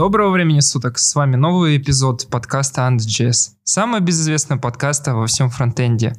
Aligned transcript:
Доброго 0.00 0.30
времени 0.30 0.60
суток, 0.60 0.98
с 0.98 1.14
вами 1.14 1.36
новый 1.36 1.76
эпизод 1.76 2.26
подкаста 2.30 2.88
AndJS. 2.88 3.50
Самого 3.64 4.00
безызвестного 4.00 4.58
подкаста 4.58 5.14
во 5.14 5.26
всем 5.26 5.50
фронтенде. 5.50 6.16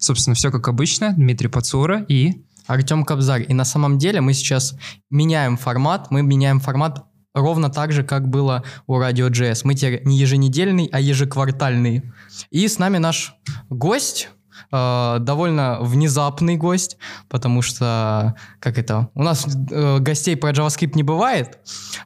Собственно, 0.00 0.34
все 0.34 0.50
как 0.50 0.66
обычно, 0.66 1.12
Дмитрий 1.12 1.46
Пацура 1.46 2.04
и... 2.08 2.44
Артем 2.66 3.04
Кобзарь. 3.04 3.46
И 3.48 3.54
на 3.54 3.64
самом 3.64 3.98
деле 3.98 4.20
мы 4.20 4.32
сейчас 4.32 4.74
меняем 5.10 5.56
формат, 5.56 6.10
мы 6.10 6.22
меняем 6.22 6.58
формат 6.58 7.04
ровно 7.32 7.70
так 7.70 7.92
же, 7.92 8.02
как 8.02 8.26
было 8.26 8.64
у 8.88 9.00
Radio.js. 9.00 9.60
Мы 9.62 9.76
теперь 9.76 10.02
не 10.04 10.18
еженедельный, 10.18 10.88
а 10.90 10.98
ежеквартальный. 10.98 12.02
И 12.50 12.66
с 12.66 12.80
нами 12.80 12.98
наш 12.98 13.36
гость, 13.68 14.28
э, 14.72 15.16
довольно 15.20 15.78
внезапный 15.80 16.56
гость, 16.56 16.96
потому 17.28 17.62
что, 17.62 18.34
как 18.58 18.76
это, 18.76 19.08
у 19.14 19.22
нас 19.22 19.46
э, 19.46 19.98
гостей 20.00 20.34
про 20.34 20.50
JavaScript 20.50 20.96
не 20.96 21.04
бывает. 21.04 21.60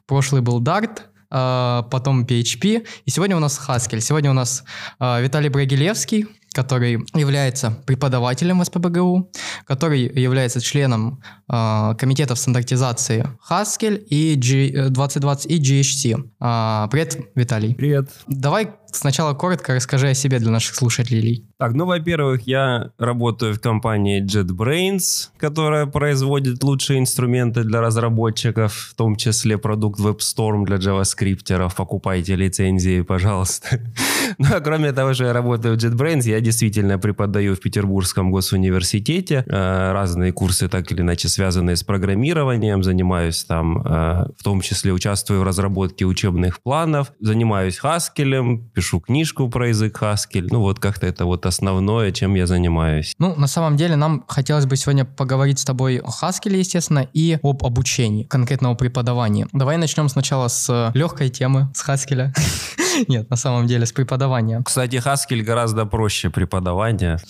Прошлый 0.05 0.43
был 0.43 0.61
Dart, 0.61 0.99
потом 1.29 2.25
PHP, 2.25 2.87
и 3.05 3.09
сегодня 3.09 3.35
у 3.35 3.39
нас 3.39 3.59
Haskell. 3.67 3.99
Сегодня 3.99 4.29
у 4.29 4.33
нас 4.33 4.63
э, 4.99 5.21
Виталий 5.21 5.49
Брагилевский, 5.49 6.27
который 6.55 6.99
является 7.13 7.71
преподавателем 7.85 8.59
в 8.59 8.65
СПБГУ, 8.65 9.29
который 9.67 10.01
является 10.01 10.61
членом 10.61 11.21
э, 11.51 11.95
комитетов 11.99 12.39
стандартизации 12.39 13.27
Haskell 13.49 13.97
и 13.97 14.35
G, 14.35 14.89
2020 14.89 15.51
и 15.51 15.59
GHC. 15.59 16.29
Э, 16.39 16.87
привет, 16.89 17.19
Виталий. 17.35 17.75
Привет. 17.75 18.09
Давай 18.27 18.69
сначала 18.95 19.33
коротко 19.33 19.75
расскажи 19.75 20.07
о 20.07 20.13
себе 20.13 20.39
для 20.39 20.51
наших 20.51 20.75
слушателей. 20.75 21.45
Так, 21.57 21.73
ну, 21.73 21.85
во-первых, 21.85 22.47
я 22.47 22.91
работаю 22.97 23.53
в 23.53 23.59
компании 23.59 24.23
JetBrains, 24.23 25.29
которая 25.37 25.85
производит 25.85 26.63
лучшие 26.63 26.99
инструменты 26.99 27.63
для 27.63 27.81
разработчиков, 27.81 28.73
в 28.73 28.95
том 28.95 29.17
числе 29.17 29.57
продукт 29.57 29.99
WebStorm 29.99 30.65
для 30.65 30.77
JavaScripтеров. 30.77 31.75
Покупайте 31.75 32.35
лицензии, 32.35 33.01
пожалуйста. 33.01 33.81
Ну, 34.37 34.47
а 34.53 34.59
кроме 34.59 34.91
того, 34.91 35.13
что 35.13 35.25
я 35.25 35.33
работаю 35.33 35.75
в 35.75 35.77
JetBrains, 35.77 36.29
я 36.29 36.39
действительно 36.41 36.99
преподаю 36.99 37.55
в 37.55 37.59
Петербургском 37.59 38.31
госуниверситете 38.31 39.43
э, 39.47 39.91
разные 39.91 40.31
курсы, 40.31 40.67
так 40.67 40.91
или 40.91 41.01
иначе 41.01 41.29
связанные 41.29 41.75
с 41.75 41.83
программированием. 41.83 42.83
Занимаюсь 42.83 43.43
там, 43.43 43.81
э, 43.81 44.27
в 44.37 44.43
том 44.43 44.61
числе 44.61 44.93
участвую 44.93 45.41
в 45.41 45.43
разработке 45.43 46.05
учебных 46.05 46.61
планов, 46.61 47.11
занимаюсь 47.19 47.79
Haskell, 47.81 48.61
пишу 48.73 48.99
книжку 48.99 49.49
про 49.49 49.69
язык 49.69 50.01
Haskell. 50.01 50.47
Ну, 50.51 50.61
вот 50.61 50.79
как-то 50.79 51.07
это 51.07 51.25
вот 51.25 51.45
основное, 51.45 52.11
чем 52.11 52.35
я 52.35 52.47
занимаюсь. 52.47 53.13
Ну, 53.19 53.35
на 53.35 53.47
самом 53.47 53.77
деле, 53.77 53.95
нам 53.95 54.23
хотелось 54.27 54.65
бы 54.65 54.75
сегодня 54.75 55.05
поговорить 55.05 55.59
с 55.59 55.65
тобой 55.65 55.97
о 55.97 56.09
Haskell, 56.09 56.55
естественно, 56.55 57.07
и 57.13 57.39
об 57.41 57.65
обучении, 57.65 58.23
конкретного 58.23 58.75
преподавания. 58.75 59.47
Давай 59.53 59.77
начнем 59.77 60.09
сначала 60.09 60.47
с 60.47 60.91
легкой 60.93 61.29
темы, 61.29 61.69
с 61.73 61.87
Haskell. 61.87 62.31
Нет, 63.07 63.29
на 63.29 63.35
самом 63.35 63.67
деле, 63.67 63.85
с 63.85 63.91
преподавания. 63.91 64.61
Кстати, 64.63 64.95
Haskell 64.95 65.41
гораздо 65.41 65.85
проще 65.85 66.29
преподавания. 66.29 67.19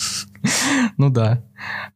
Ну 0.98 1.10
да. 1.10 1.42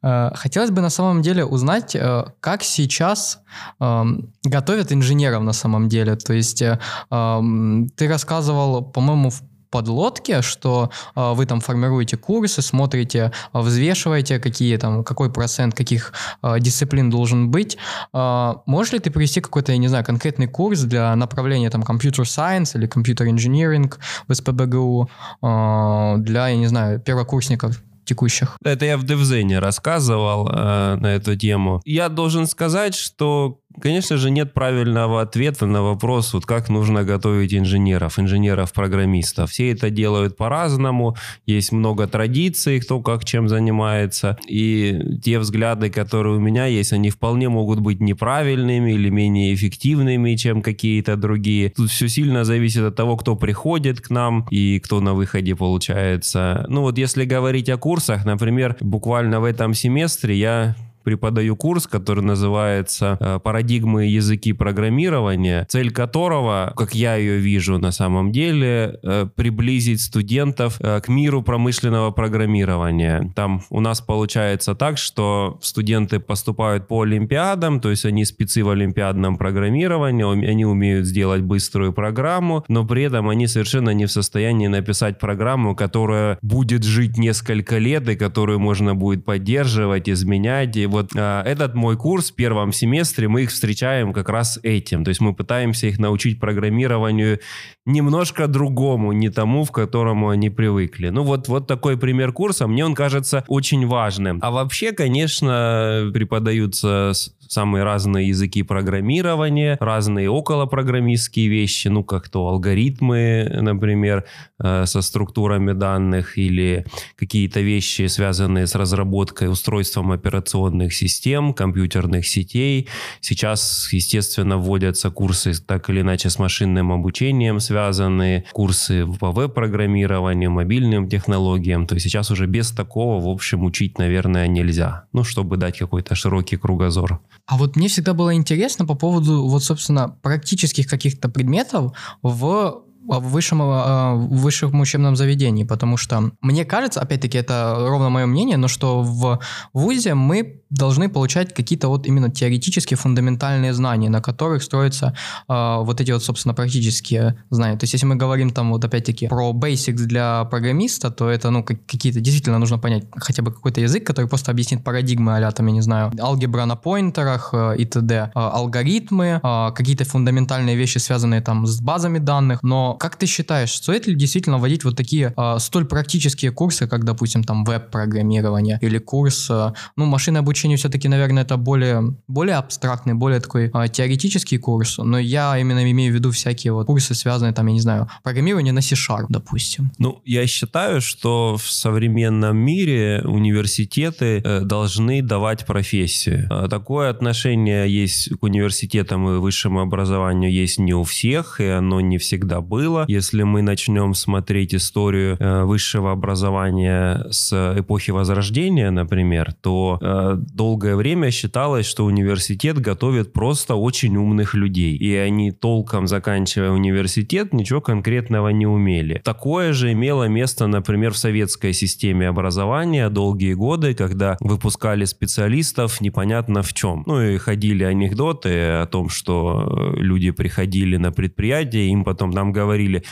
Э, 0.02 0.32
хотелось 0.34 0.72
бы 0.72 0.82
на 0.82 0.90
самом 0.90 1.22
деле 1.22 1.46
узнать, 1.46 1.96
э, 1.96 2.26
как 2.40 2.64
сейчас 2.64 3.40
эм, 3.80 4.34
готовят 4.44 4.92
инженеров 4.92 5.44
на 5.44 5.54
самом 5.54 5.88
деле. 5.88 6.16
То 6.16 6.34
есть 6.34 6.62
э, 6.62 6.80
эм, 7.12 7.90
ты 7.96 8.08
рассказывал, 8.08 8.84
по-моему, 8.84 9.30
в 9.30 9.42
подлодке, 9.70 10.42
что 10.42 10.90
э, 11.16 11.34
вы 11.34 11.46
там 11.46 11.60
формируете 11.62 12.18
курсы, 12.18 12.62
смотрите, 12.62 13.32
э, 13.54 13.60
взвешиваете, 13.60 14.40
какие 14.40 14.78
там, 14.78 15.04
какой 15.04 15.32
процент 15.32 15.76
каких 15.76 16.14
э, 16.44 16.60
дисциплин 16.60 17.10
должен 17.10 17.52
быть. 17.52 17.78
Э, 18.14 18.54
можешь 18.66 18.94
ли 18.94 19.00
ты 19.00 19.12
привести 19.12 19.42
какой-то, 19.42 19.72
я 19.72 19.78
не 19.78 19.88
знаю, 19.88 20.04
конкретный 20.06 20.48
курс 20.48 20.82
для 20.82 21.16
направления 21.16 21.70
там 21.70 21.82
Computer 21.82 22.24
Science 22.24 22.78
или 22.78 22.88
Computer 22.88 23.30
Engineering 23.30 23.94
в 24.28 24.34
СПБГУ 24.34 25.10
э, 25.42 26.16
для, 26.20 26.48
я 26.48 26.56
не 26.56 26.68
знаю, 26.68 27.00
первокурсников? 27.00 27.82
текущих. 28.10 28.58
Это 28.64 28.86
я 28.86 28.98
в 28.98 29.04
Девзене 29.04 29.60
рассказывал 29.60 30.50
э, 30.50 30.96
на 30.96 31.08
эту 31.08 31.36
тему. 31.36 31.80
Я 31.86 32.10
должен 32.10 32.48
сказать, 32.48 32.96
что 32.96 33.60
Конечно 33.80 34.18
же, 34.18 34.32
нет 34.32 34.54
правильного 34.54 35.22
ответа 35.22 35.68
на 35.68 35.84
вопрос, 35.84 36.34
вот 36.34 36.46
как 36.46 36.70
нужно 36.70 37.04
готовить 37.04 37.54
инженеров, 37.54 38.18
инженеров-программистов. 38.18 39.52
Все 39.52 39.72
это 39.72 39.92
делают 39.92 40.36
по-разному, 40.36 41.16
есть 41.46 41.72
много 41.72 42.08
традиций, 42.08 42.80
кто 42.80 43.00
как 43.00 43.26
чем 43.26 43.48
занимается, 43.48 44.38
и 44.48 45.00
те 45.24 45.38
взгляды, 45.38 45.92
которые 45.92 46.38
у 46.38 46.40
меня 46.40 46.66
есть, 46.66 46.94
они 46.94 47.12
вполне 47.12 47.48
могут 47.48 47.80
быть 47.80 48.02
неправильными 48.02 48.94
или 48.94 49.10
менее 49.10 49.54
эффективными, 49.54 50.36
чем 50.36 50.64
какие-то 50.64 51.16
другие. 51.16 51.70
Тут 51.70 51.92
все 51.92 52.10
сильно 52.10 52.46
зависит 52.46 52.84
от 52.84 52.96
того, 52.96 53.18
кто 53.18 53.36
приходит 53.36 54.02
к 54.02 54.10
нам 54.10 54.48
и 54.50 54.80
кто 54.80 55.00
на 55.00 55.14
выходе 55.14 55.56
получается. 55.56 56.66
Ну 56.70 56.82
вот 56.82 56.98
если 56.98 57.24
говорить 57.24 57.70
о 57.70 57.78
курсах, 57.78 58.26
например, 58.26 58.76
буквально 58.82 59.40
в 59.40 59.44
этом 59.44 59.76
семестре 59.76 60.36
я 60.36 60.76
преподаю 61.04 61.56
курс, 61.56 61.88
который 61.88 62.24
называется 62.24 63.18
э, 63.20 63.40
«Парадигмы 63.44 64.06
языки 64.06 64.54
программирования», 64.54 65.66
цель 65.70 65.92
которого, 65.92 66.74
как 66.76 66.96
я 66.96 67.16
ее 67.16 67.38
вижу 67.38 67.78
на 67.78 67.92
самом 67.92 68.32
деле, 68.32 69.00
э, 69.04 69.28
приблизить 69.36 70.02
студентов 70.02 70.78
э, 70.80 71.00
к 71.02 71.08
миру 71.08 71.42
промышленного 71.42 72.12
программирования. 72.12 73.32
Там 73.36 73.62
у 73.70 73.82
нас 73.82 74.02
получается 74.02 74.76
так, 74.76 74.98
что 74.98 75.58
студенты 75.62 76.20
поступают 76.20 76.88
по 76.88 77.02
олимпиадам, 77.02 77.80
то 77.80 77.90
есть 77.90 78.06
они 78.06 78.26
спецы 78.26 78.64
в 78.64 78.70
олимпиадном 78.70 79.38
программировании, 79.38 80.48
они 80.48 80.66
умеют 80.66 81.06
сделать 81.06 81.42
быструю 81.42 81.94
программу, 81.94 82.64
но 82.68 82.86
при 82.86 83.04
этом 83.04 83.30
они 83.30 83.48
совершенно 83.48 83.92
не 83.92 84.06
в 84.06 84.12
состоянии 84.12 84.68
написать 84.68 85.20
программу, 85.20 85.76
которая 85.76 86.38
будет 86.42 86.84
жить 86.84 87.18
несколько 87.18 87.78
лет 87.78 88.08
и 88.10 88.16
которую 88.16 88.60
можно 88.60 88.96
будет 88.96 89.26
поддерживать, 89.26 90.10
изменять. 90.10 90.76
И 90.76 90.86
вот 90.90 91.12
э, 91.16 91.42
этот 91.46 91.76
мой 91.76 91.98
курс 91.98 92.32
в 92.32 92.36
первом 92.36 92.74
семестре, 92.74 93.28
мы 93.28 93.44
их 93.44 93.50
встречаем 93.50 94.14
как 94.14 94.30
раз 94.30 94.60
этим. 94.64 95.04
То 95.04 95.10
есть 95.10 95.22
мы 95.22 95.34
пытаемся 95.34 95.88
их 95.88 96.00
научить 96.00 96.40
программированию 96.40 97.40
немножко 97.86 98.48
другому, 98.48 99.12
не 99.12 99.30
тому, 99.30 99.64
в 99.64 99.72
которому 99.72 100.30
они 100.30 100.50
привыкли. 100.50 101.10
Ну 101.10 101.24
вот, 101.24 101.48
вот 101.48 101.68
такой 101.68 101.98
пример 101.98 102.32
курса, 102.32 102.68
мне 102.68 102.86
он 102.86 102.96
кажется 102.96 103.44
очень 103.48 103.88
важным. 103.88 104.40
А 104.42 104.52
вообще, 104.52 104.92
конечно, 104.92 106.10
преподаются 106.14 107.14
самые 107.50 107.84
разные 107.84 108.28
языки 108.28 108.64
программирования, 108.64 109.76
разные 109.80 110.30
околопрограммистские 110.30 111.48
вещи, 111.48 111.88
ну 111.88 112.04
как 112.04 112.30
то 112.30 112.48
алгоритмы, 112.48 113.50
например, 113.62 114.26
э, 114.60 114.86
со 114.86 115.02
структурами 115.02 115.74
данных 115.74 116.38
или 116.38 116.86
какие-то 117.18 117.60
вещи, 117.62 118.06
связанные 118.06 118.68
с 118.68 118.76
разработкой 118.76 119.52
устройством 119.52 120.12
операционных 120.12 120.79
систем, 120.88 121.54
компьютерных 121.54 122.28
сетей. 122.28 122.88
Сейчас, 123.22 123.90
естественно, 123.92 124.58
вводятся 124.58 125.10
курсы 125.10 125.54
так 125.54 125.90
или 125.90 126.02
иначе 126.02 126.30
с 126.30 126.40
машинным 126.40 126.92
обучением 126.92 127.60
связанные, 127.60 128.46
курсы 128.52 129.06
по 129.20 129.32
веб-программированию, 129.32 130.52
мобильным 130.52 131.10
технологиям. 131.10 131.86
То 131.86 131.96
есть 131.96 132.06
сейчас 132.06 132.32
уже 132.32 132.48
без 132.48 132.72
такого, 132.72 133.24
в 133.24 133.28
общем, 133.28 133.64
учить, 133.64 133.98
наверное, 133.98 134.48
нельзя. 134.48 135.06
Ну, 135.14 135.24
чтобы 135.24 135.58
дать 135.58 135.78
какой-то 135.78 136.16
широкий 136.16 136.58
кругозор. 136.58 137.20
А 137.46 137.58
вот 137.58 137.76
мне 137.76 137.88
всегда 137.88 138.14
было 138.14 138.34
интересно 138.34 138.86
по 138.86 138.96
поводу, 138.96 139.48
вот, 139.48 139.64
собственно, 139.64 140.16
практических 140.22 140.88
каких-то 140.88 141.30
предметов 141.30 141.94
в 142.22 142.84
в 143.10 143.30
высшем, 143.30 143.62
а, 143.62 144.14
в 144.16 144.38
высшем 144.38 144.80
учебном 144.80 145.16
заведении, 145.16 145.64
потому 145.64 145.98
что 145.98 146.32
мне 146.42 146.66
кажется, 146.66 147.02
опять-таки 147.02 147.38
это 147.38 147.76
ровно 147.80 148.10
мое 148.10 148.26
мнение, 148.26 148.58
но 148.58 148.68
что 148.68 149.02
в 149.02 149.40
ВУЗе 149.74 150.14
мы 150.14 150.62
должны 150.70 151.10
получать 151.10 151.54
какие-то 151.54 151.88
вот 151.88 152.06
именно 152.06 152.30
теоретические 152.30 152.98
фундаментальные 152.98 153.74
знания, 153.74 154.10
на 154.10 154.22
которых 154.22 154.62
строятся 154.64 155.16
э, 155.48 155.78
вот 155.80 156.00
эти 156.00 156.12
вот, 156.12 156.24
собственно, 156.24 156.54
практические 156.54 157.44
знания. 157.50 157.78
То 157.78 157.86
есть 157.86 157.94
если 157.94 158.06
мы 158.06 158.16
говорим 158.16 158.52
там 158.52 158.72
вот 158.72 158.86
опять-таки 158.86 159.28
про 159.28 159.52
basics 159.52 160.06
для 160.06 160.44
программиста, 160.46 161.10
то 161.10 161.30
это, 161.30 161.50
ну, 161.50 161.64
какие-то 161.64 162.20
действительно 162.20 162.60
нужно 162.60 162.78
понять 162.78 163.06
хотя 163.16 163.42
бы 163.42 163.52
какой-то 163.52 163.82
язык, 163.82 164.06
который 164.06 164.28
просто 164.28 164.52
объяснит 164.52 164.84
парадигмы 164.84 165.38
а 165.38 165.52
там, 165.52 165.68
я 165.68 165.74
не 165.74 165.82
знаю, 165.82 166.12
алгебра 166.20 166.66
на 166.66 166.76
поинтерах 166.76 167.50
э, 167.54 167.76
и 167.78 167.86
т.д., 167.86 168.32
э, 168.36 168.40
алгоритмы, 168.40 169.40
э, 169.44 169.72
какие-то 169.74 170.06
фундаментальные 170.06 170.76
вещи, 170.76 171.00
связанные 171.00 171.42
там 171.42 171.66
с 171.66 171.82
базами 171.82 172.20
данных, 172.20 172.64
но 172.64 172.94
как 173.00 173.16
ты 173.16 173.26
считаешь, 173.26 173.72
стоит 173.72 174.08
ли 174.08 174.16
действительно 174.16 174.58
вводить 174.58 174.84
вот 174.84 174.96
такие 174.96 175.34
э, 175.36 175.56
столь 175.60 175.86
практические 175.86 176.52
курсы, 176.52 176.88
как, 176.88 177.06
допустим, 177.06 177.44
там 177.44 177.64
веб-программирование 177.64 178.78
или 178.82 178.98
курс, 179.00 179.48
э, 179.50 179.74
ну, 179.96 180.06
машинное 180.06 180.42
обучение 180.42 180.78
все-таки, 180.78 181.08
наверное, 181.08 181.44
это 181.44 181.58
более, 181.58 182.16
более 182.28 182.58
абстрактный, 182.58 183.14
более 183.14 183.40
такой 183.40 183.72
э, 183.74 183.88
теоретический 183.88 184.58
курс, 184.58 184.98
но 184.98 185.18
я 185.18 185.58
именно 185.58 185.90
имею 185.92 186.12
в 186.12 186.16
виду 186.16 186.32
всякие 186.32 186.74
вот 186.74 186.88
курсы, 186.88 187.16
связанные 187.16 187.54
там, 187.54 187.68
я 187.68 187.74
не 187.74 187.82
знаю, 187.82 188.10
программирование 188.24 188.74
на 188.74 188.82
C-Sharp, 188.82 189.28
допустим. 189.30 189.92
Ну, 189.98 190.22
я 190.26 190.46
считаю, 190.48 191.02
что 191.02 191.56
в 191.58 191.70
современном 191.72 192.58
мире 192.58 193.22
университеты 193.24 194.42
э, 194.44 194.62
должны 194.62 195.22
давать 195.22 195.66
профессию. 195.66 196.48
А 196.50 196.68
такое 196.68 197.10
отношение 197.10 197.90
есть 197.90 198.30
к 198.40 198.44
университетам 198.44 199.30
и 199.30 199.40
высшему 199.40 199.80
образованию 199.80 200.52
есть 200.52 200.80
не 200.80 200.94
у 200.94 201.04
всех, 201.04 201.62
и 201.62 201.66
оно 201.66 202.02
не 202.02 202.18
всегда 202.18 202.60
было. 202.60 202.79
Если 203.08 203.44
мы 203.44 203.62
начнем 203.62 204.14
смотреть 204.14 204.74
историю 204.74 205.38
э, 205.40 205.64
высшего 205.64 206.12
образования 206.12 207.26
с 207.30 207.54
эпохи 207.78 208.12
Возрождения, 208.12 208.92
например, 208.92 209.54
то 209.62 209.98
э, 210.02 210.36
долгое 210.54 210.96
время 210.96 211.32
считалось, 211.32 211.86
что 211.86 212.06
университет 212.06 212.80
готовит 212.80 213.34
просто 213.34 213.76
очень 213.76 214.16
умных 214.18 214.54
людей. 214.54 214.96
И 214.96 215.16
они 215.16 215.52
толком, 215.52 216.08
заканчивая 216.08 216.72
университет, 216.72 217.54
ничего 217.54 217.82
конкретного 217.82 218.50
не 218.50 218.68
умели. 218.68 219.22
Такое 219.24 219.74
же 219.74 219.92
имело 219.92 220.26
место, 220.28 220.68
например, 220.68 221.12
в 221.14 221.18
советской 221.18 221.74
системе 221.74 222.28
образования 222.28 223.10
долгие 223.10 223.54
годы, 223.54 223.94
когда 223.94 224.38
выпускали 224.40 225.06
специалистов 225.06 226.02
непонятно 226.02 226.62
в 226.62 226.74
чем. 226.74 227.04
Ну 227.06 227.22
и 227.22 227.38
ходили 227.38 227.84
анекдоты 227.84 228.50
о 228.82 228.86
том, 228.86 229.10
что 229.10 229.94
э, 229.96 230.02
люди 230.02 230.32
приходили 230.32 230.98
на 230.98 231.12
предприятие, 231.12 231.90
им 231.90 232.04
потом 232.04 232.30
нам 232.32 232.52
говорили, 232.52 232.69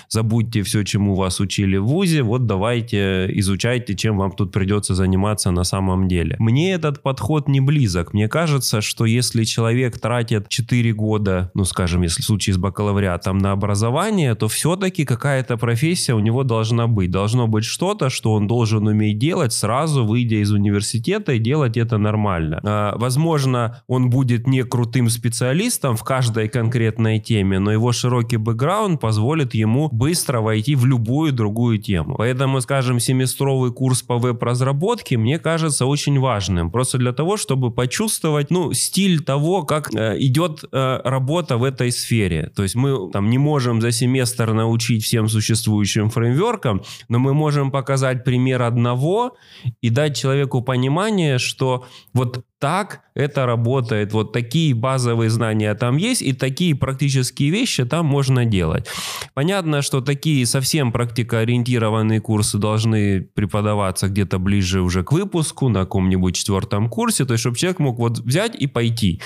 забудьте 0.09 0.63
все, 0.63 0.83
чему 0.83 1.15
вас 1.15 1.39
учили 1.39 1.77
в 1.77 1.85
ВУЗе, 1.85 2.23
вот 2.23 2.45
давайте 2.45 3.29
изучайте, 3.39 3.95
чем 3.95 4.17
вам 4.17 4.31
тут 4.31 4.51
придется 4.51 4.95
заниматься 4.95 5.51
на 5.51 5.63
самом 5.63 6.07
деле. 6.07 6.35
Мне 6.39 6.73
этот 6.73 7.01
подход 7.01 7.47
не 7.47 7.61
близок. 7.61 8.13
Мне 8.13 8.27
кажется, 8.27 8.81
что 8.81 9.05
если 9.05 9.43
человек 9.43 9.99
тратит 9.99 10.49
4 10.49 10.93
года, 10.93 11.51
ну 11.53 11.65
скажем, 11.65 12.01
если 12.01 12.21
в 12.21 12.25
случае 12.25 12.53
с 12.53 12.57
бакалавриатом 12.57 13.37
на 13.37 13.51
образование, 13.51 14.35
то 14.35 14.47
все-таки 14.47 15.05
какая-то 15.05 15.57
профессия 15.57 16.13
у 16.13 16.19
него 16.19 16.43
должна 16.43 16.87
быть. 16.87 17.11
Должно 17.11 17.47
быть 17.47 17.65
что-то, 17.65 18.09
что 18.09 18.33
он 18.33 18.47
должен 18.47 18.87
уметь 18.87 19.17
делать 19.19 19.53
сразу, 19.53 20.05
выйдя 20.05 20.37
из 20.37 20.51
университета 20.51 21.33
и 21.33 21.39
делать 21.39 21.77
это 21.77 21.97
нормально. 21.97 22.59
А, 22.63 22.97
возможно, 22.97 23.81
он 23.87 24.09
будет 24.09 24.47
не 24.47 24.63
крутым 24.63 25.09
специалистом 25.09 25.95
в 25.95 26.03
каждой 26.03 26.49
конкретной 26.49 27.19
теме, 27.19 27.59
но 27.59 27.71
его 27.71 27.91
широкий 27.91 28.37
бэкграунд 28.37 28.99
позволит 28.99 29.46
ему 29.53 29.89
быстро 29.91 30.41
войти 30.41 30.75
в 30.75 30.85
любую 30.85 31.33
другую 31.33 31.77
тему. 31.79 32.15
Поэтому, 32.17 32.61
скажем, 32.61 32.99
семестровый 32.99 33.71
курс 33.71 34.01
по 34.01 34.17
веб-разработке 34.17 35.17
мне 35.17 35.39
кажется 35.39 35.85
очень 35.85 36.19
важным. 36.19 36.71
Просто 36.71 36.97
для 36.97 37.13
того, 37.13 37.37
чтобы 37.37 37.71
почувствовать, 37.71 38.51
ну, 38.51 38.73
стиль 38.73 39.23
того, 39.23 39.63
как 39.63 39.93
э, 39.93 40.17
идет 40.19 40.63
э, 40.71 41.01
работа 41.03 41.57
в 41.57 41.63
этой 41.63 41.91
сфере. 41.91 42.51
То 42.55 42.63
есть 42.63 42.75
мы 42.75 43.11
там 43.11 43.29
не 43.29 43.37
можем 43.37 43.81
за 43.81 43.91
семестр 43.91 44.53
научить 44.53 45.03
всем 45.03 45.27
существующим 45.27 46.09
фреймворкам, 46.09 46.81
но 47.09 47.19
мы 47.19 47.33
можем 47.33 47.71
показать 47.71 48.23
пример 48.23 48.61
одного 48.61 49.35
и 49.81 49.89
дать 49.89 50.17
человеку 50.17 50.61
понимание, 50.61 51.37
что 51.37 51.85
вот 52.13 52.43
так 52.59 53.01
это 53.13 53.45
работает, 53.45 54.13
вот 54.13 54.31
такие 54.31 54.73
базовые 54.75 55.29
знания 55.29 55.73
там 55.75 55.97
есть, 55.97 56.21
и 56.21 56.33
такие 56.33 56.75
практические 56.75 57.49
вещи 57.49 57.85
там 57.85 58.05
можно 58.05 58.45
делать. 58.45 58.87
Понятно, 59.33 59.81
что 59.81 60.01
такие 60.01 60.45
совсем 60.45 60.91
практикоориентированные 60.91 62.21
курсы 62.21 62.57
должны 62.57 63.21
преподаваться 63.21 64.07
где-то 64.07 64.39
ближе 64.39 64.81
уже 64.81 65.03
к 65.03 65.11
выпуску, 65.11 65.69
на 65.69 65.81
каком-нибудь 65.81 66.35
четвертом 66.35 66.89
курсе, 66.89 67.25
то 67.25 67.33
есть 67.33 67.41
чтобы 67.41 67.57
человек 67.57 67.79
мог 67.79 67.99
вот 67.99 68.19
взять 68.19 68.55
и 68.55 68.67
пойти 68.67 69.21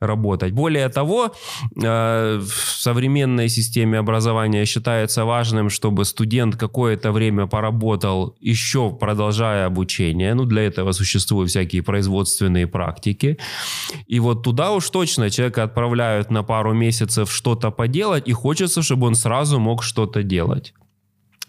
работать. 0.00 0.52
Более 0.52 0.88
того, 0.88 1.34
э, 1.82 2.40
в 2.40 2.80
современной 2.80 3.48
системе 3.48 3.98
образования 3.98 4.64
считается 4.64 5.24
важным, 5.24 5.70
чтобы 5.70 6.04
студент 6.04 6.56
какое-то 6.56 7.12
время 7.12 7.46
поработал 7.46 8.36
еще 8.40 8.90
продолжая 8.90 9.66
обучение. 9.66 10.34
Ну, 10.34 10.44
для 10.44 10.62
этого 10.62 10.92
существуют 10.92 11.50
всякие 11.50 11.82
производственные 11.82 12.66
практики. 12.74 13.38
И 14.08 14.20
вот 14.20 14.42
туда 14.42 14.72
уж 14.72 14.90
точно 14.90 15.30
человека 15.30 15.62
отправляют 15.62 16.30
на 16.30 16.42
пару 16.42 16.74
месяцев 16.74 17.30
что-то 17.30 17.70
поделать, 17.70 18.28
и 18.28 18.32
хочется, 18.32 18.82
чтобы 18.82 19.06
он 19.06 19.14
сразу 19.14 19.60
мог 19.60 19.84
что-то 19.84 20.22
делать. 20.22 20.74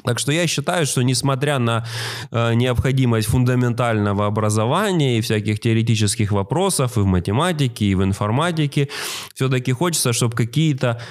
Так 0.06 0.20
что 0.20 0.32
я 0.32 0.48
считаю, 0.48 0.86
что 0.86 1.02
несмотря 1.02 1.60
на 1.60 1.84
э, 2.32 2.54
необходимость 2.54 3.28
фундаментального 3.28 4.28
образования 4.28 5.18
и 5.18 5.22
всяких 5.22 5.60
теоретических 5.60 6.32
вопросов 6.32 6.98
и 6.98 7.00
в 7.00 7.06
математике, 7.06 7.86
и 7.86 7.96
в 7.96 8.04
информатике, 8.04 8.88
все-таки 9.34 9.72
хочется, 9.72 10.14
чтобы 10.14 10.36
какие-то 10.36 11.02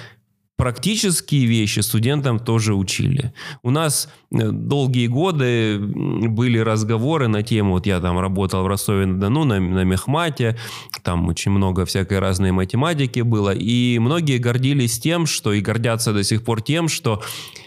практические 0.56 1.46
вещи 1.46 1.80
студентам 1.80 2.38
тоже 2.38 2.74
учили. 2.74 3.32
У 3.62 3.70
нас 3.70 4.08
э, 4.30 4.50
долгие 4.50 5.08
годы 5.08 5.78
были 5.78 6.58
разговоры 6.58 7.28
на 7.28 7.42
тему, 7.42 7.72
вот 7.72 7.86
я 7.86 8.00
там 8.00 8.18
работал 8.18 8.62
в 8.62 8.66
Ростове-на-Дону, 8.66 9.44
на, 9.44 9.60
на 9.60 9.84
Мехмате, 9.84 10.56
там 11.02 11.26
очень 11.28 11.50
много 11.50 11.84
всякой 11.84 12.20
разной 12.20 12.52
математики 12.52 13.20
было, 13.20 13.54
и 13.54 13.98
многие 13.98 14.38
гордились 14.38 14.98
тем, 14.98 15.26
что, 15.26 15.52
и 15.52 15.60
гордятся 15.60 16.12
до 16.12 16.22
сих 16.22 16.44
пор 16.44 16.62
тем, 16.62 16.88
что 16.88 17.22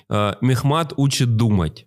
э, 0.10 0.34
Мехмат 0.42 0.94
учит 0.96 1.36
думать. 1.36 1.87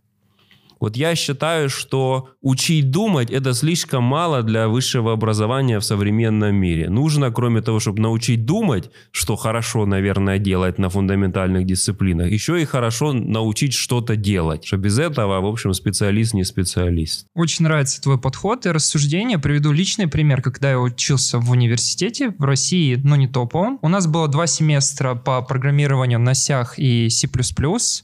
Вот 0.81 0.97
я 0.97 1.15
считаю, 1.15 1.69
что 1.69 2.31
учить 2.41 2.91
думать 2.91 3.31
это 3.31 3.53
слишком 3.53 4.03
мало 4.03 4.43
для 4.43 4.67
высшего 4.67 5.13
образования 5.13 5.79
в 5.79 5.85
современном 5.85 6.55
мире. 6.57 6.89
Нужно, 6.89 7.31
кроме 7.31 7.61
того, 7.61 7.81
чтобы 7.81 8.01
научить 8.01 8.47
думать, 8.47 8.91
что 9.11 9.37
хорошо, 9.37 9.85
наверное, 9.85 10.39
делать 10.39 10.79
на 10.79 10.89
фундаментальных 10.89 11.67
дисциплинах, 11.67 12.31
еще 12.31 12.61
и 12.61 12.65
хорошо 12.65 13.13
научить 13.13 13.75
что-то 13.75 14.17
делать. 14.17 14.65
Что 14.65 14.79
без 14.79 14.99
этого, 14.99 15.41
в 15.43 15.47
общем, 15.47 15.75
специалист 15.75 16.33
не 16.33 16.45
специалист. 16.45 17.27
Очень 17.35 17.67
нравится 17.67 18.01
твой 18.01 18.19
подход 18.19 18.65
и 18.65 18.71
рассуждение. 18.71 19.39
Приведу 19.39 19.73
личный 19.73 20.09
пример. 20.09 20.41
Когда 20.41 20.71
я 20.71 20.81
учился 20.81 21.39
в 21.39 21.51
университете 21.51 22.35
в 22.39 22.45
России, 22.45 22.99
но 23.05 23.17
не 23.17 23.29
топовом, 23.29 23.79
у 23.83 23.89
нас 23.89 24.07
было 24.07 24.29
два 24.29 24.47
семестра 24.47 25.15
по 25.15 25.43
программированию 25.43 26.19
на 26.19 26.33
сях 26.33 26.79
и 26.79 27.11
C++, 27.11 27.29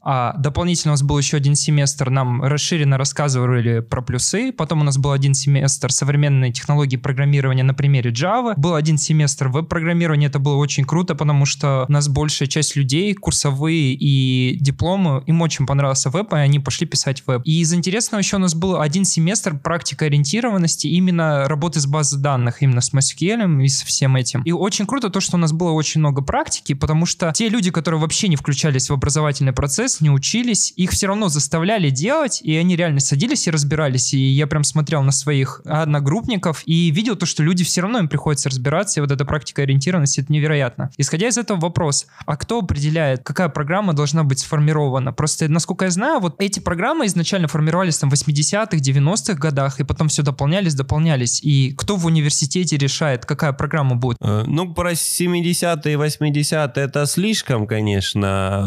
а 0.03 0.35
дополнительно 0.37 0.93
у 0.93 0.95
нас 0.95 1.03
был 1.03 1.17
еще 1.17 1.39
один 1.39 1.55
семестр, 1.55 2.11
нам 2.11 2.43
расширили 2.43 2.66
расширенно 2.67 2.99
рассказывали 2.99 3.79
про 3.79 4.03
плюсы. 4.03 4.51
Потом 4.51 4.81
у 4.81 4.85
нас 4.85 4.99
был 4.99 5.13
один 5.13 5.35
семестр 5.35 5.93
современной 5.93 6.53
технологии 6.53 6.97
программирования 6.97 7.63
на 7.63 7.75
примере 7.75 8.11
Java. 8.11 8.55
Был 8.57 8.75
один 8.75 8.99
семестр 8.99 9.49
веб-программирования. 9.49 10.27
Это 10.27 10.41
было 10.41 10.57
очень 10.57 10.85
круто, 10.85 11.15
потому 11.15 11.47
что 11.47 11.87
у 11.89 11.93
нас 11.93 12.09
большая 12.09 12.49
часть 12.49 12.75
людей, 12.75 13.15
курсовые 13.15 13.95
и 13.95 14.59
дипломы, 14.61 15.23
им 15.27 15.43
очень 15.43 15.65
понравился 15.65 16.11
веб, 16.11 16.33
и 16.33 16.37
они 16.37 16.59
пошли 16.59 16.89
писать 16.89 17.23
веб. 17.29 17.43
И 17.45 17.61
из 17.61 17.73
интересного 17.73 18.19
еще 18.19 18.37
у 18.37 18.41
нас 18.41 18.55
был 18.57 18.81
один 18.81 19.05
семестр 19.05 19.57
практика 19.57 20.07
ориентированности, 20.07 20.89
именно 20.89 21.47
работы 21.47 21.79
с 21.79 21.87
базой 21.87 22.21
данных, 22.21 22.63
именно 22.63 22.81
с 22.81 22.93
MySQL 22.93 23.63
и 23.63 23.69
со 23.69 23.87
всем 23.87 24.17
этим. 24.17 24.43
И 24.43 24.51
очень 24.51 24.87
круто 24.87 25.09
то, 25.09 25.21
что 25.21 25.37
у 25.37 25.39
нас 25.39 25.53
было 25.53 25.71
очень 25.71 26.01
много 26.01 26.21
практики, 26.21 26.73
потому 26.73 27.07
что 27.07 27.31
те 27.33 27.49
люди, 27.49 27.71
которые 27.71 28.01
вообще 28.01 28.27
не 28.27 28.35
включались 28.35 28.91
в 28.91 28.93
образовательный 28.93 29.53
процесс, 29.53 30.01
не 30.01 30.11
учились, 30.11 30.73
их 30.75 30.91
все 30.91 31.07
равно 31.07 31.29
заставляли 31.29 31.91
делать, 31.91 32.41
и 32.43 32.56
они 32.57 32.77
реально 32.77 33.01
садились 33.01 33.47
и 33.47 33.51
разбирались, 33.51 34.15
и 34.15 34.19
я 34.19 34.47
прям 34.47 34.65
смотрел 34.65 35.03
на 35.03 35.13
своих 35.13 35.61
одногруппников 35.65 36.63
и 36.67 36.91
видел 36.91 37.17
то, 37.17 37.27
что 37.27 37.43
люди 37.43 37.65
все 37.65 37.81
равно 37.81 37.99
им 37.99 38.09
приходится 38.09 38.49
разбираться, 38.49 39.01
и 39.01 39.03
вот 39.03 39.11
эта 39.11 39.25
практика 39.25 39.63
ориентированности, 39.63 40.21
это 40.21 40.33
невероятно. 40.33 40.91
Исходя 40.97 41.29
из 41.29 41.39
этого 41.39 41.59
вопрос, 41.59 42.07
а 42.25 42.37
кто 42.37 42.61
определяет, 42.61 43.23
какая 43.23 43.49
программа 43.49 43.93
должна 43.93 44.25
быть 44.25 44.41
сформирована? 44.41 45.13
Просто, 45.13 45.49
насколько 45.49 45.87
я 45.87 45.91
знаю, 45.91 46.21
вот 46.21 46.37
эти 46.41 46.61
программы 46.61 47.07
изначально 47.07 47.49
формировались 47.49 47.99
там 47.99 48.11
в 48.11 48.15
80-х, 48.15 48.77
90-х 48.77 49.35
годах, 49.35 49.81
и 49.81 49.85
потом 49.85 50.09
все 50.09 50.23
дополнялись, 50.23 50.75
дополнялись. 50.75 51.41
И 51.43 51.75
кто 51.77 51.97
в 51.97 52.07
университете 52.07 52.77
решает, 52.77 53.27
какая 53.27 53.53
программа 53.53 53.97
будет? 53.97 54.17
Э, 54.21 54.45
ну, 54.47 54.73
про 54.73 54.93
70-е 54.93 55.93
и 55.93 55.97
80-е 55.97 56.85
это 56.85 57.07
слишком, 57.07 57.67
конечно. 57.67 58.65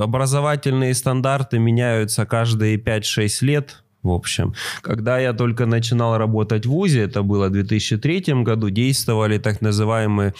Э, 0.00 0.02
образовательные 0.02 0.94
стандарты 0.94 1.58
меняются 1.58 2.26
каждые 2.26 2.76
5-6 2.76 3.28
6 3.30 3.42
лет, 3.42 3.82
в 4.02 4.10
общем. 4.10 4.54
Когда 4.82 5.18
я 5.18 5.32
только 5.32 5.66
начинал 5.66 6.18
работать 6.18 6.66
в 6.66 6.70
ВУЗе, 6.70 7.00
это 7.00 7.22
было 7.22 7.48
в 7.48 7.52
2003 7.52 8.42
году, 8.44 8.70
действовали 8.70 9.38
так 9.38 9.60
называемые 9.60 10.32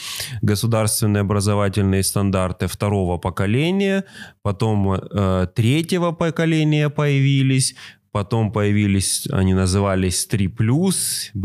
государственные 0.43 1.21
образовательные 1.21 2.03
стандарты 2.03 2.67
второго 2.67 3.19
поколения, 3.19 4.05
потом 4.43 4.93
э, 4.93 5.47
третьего 5.55 6.13
поколения 6.13 6.89
появились, 6.89 7.75
потом 8.13 8.53
появились, 8.53 9.29
они 9.31 9.55
назывались 9.55 10.29
3+, 10.31 10.51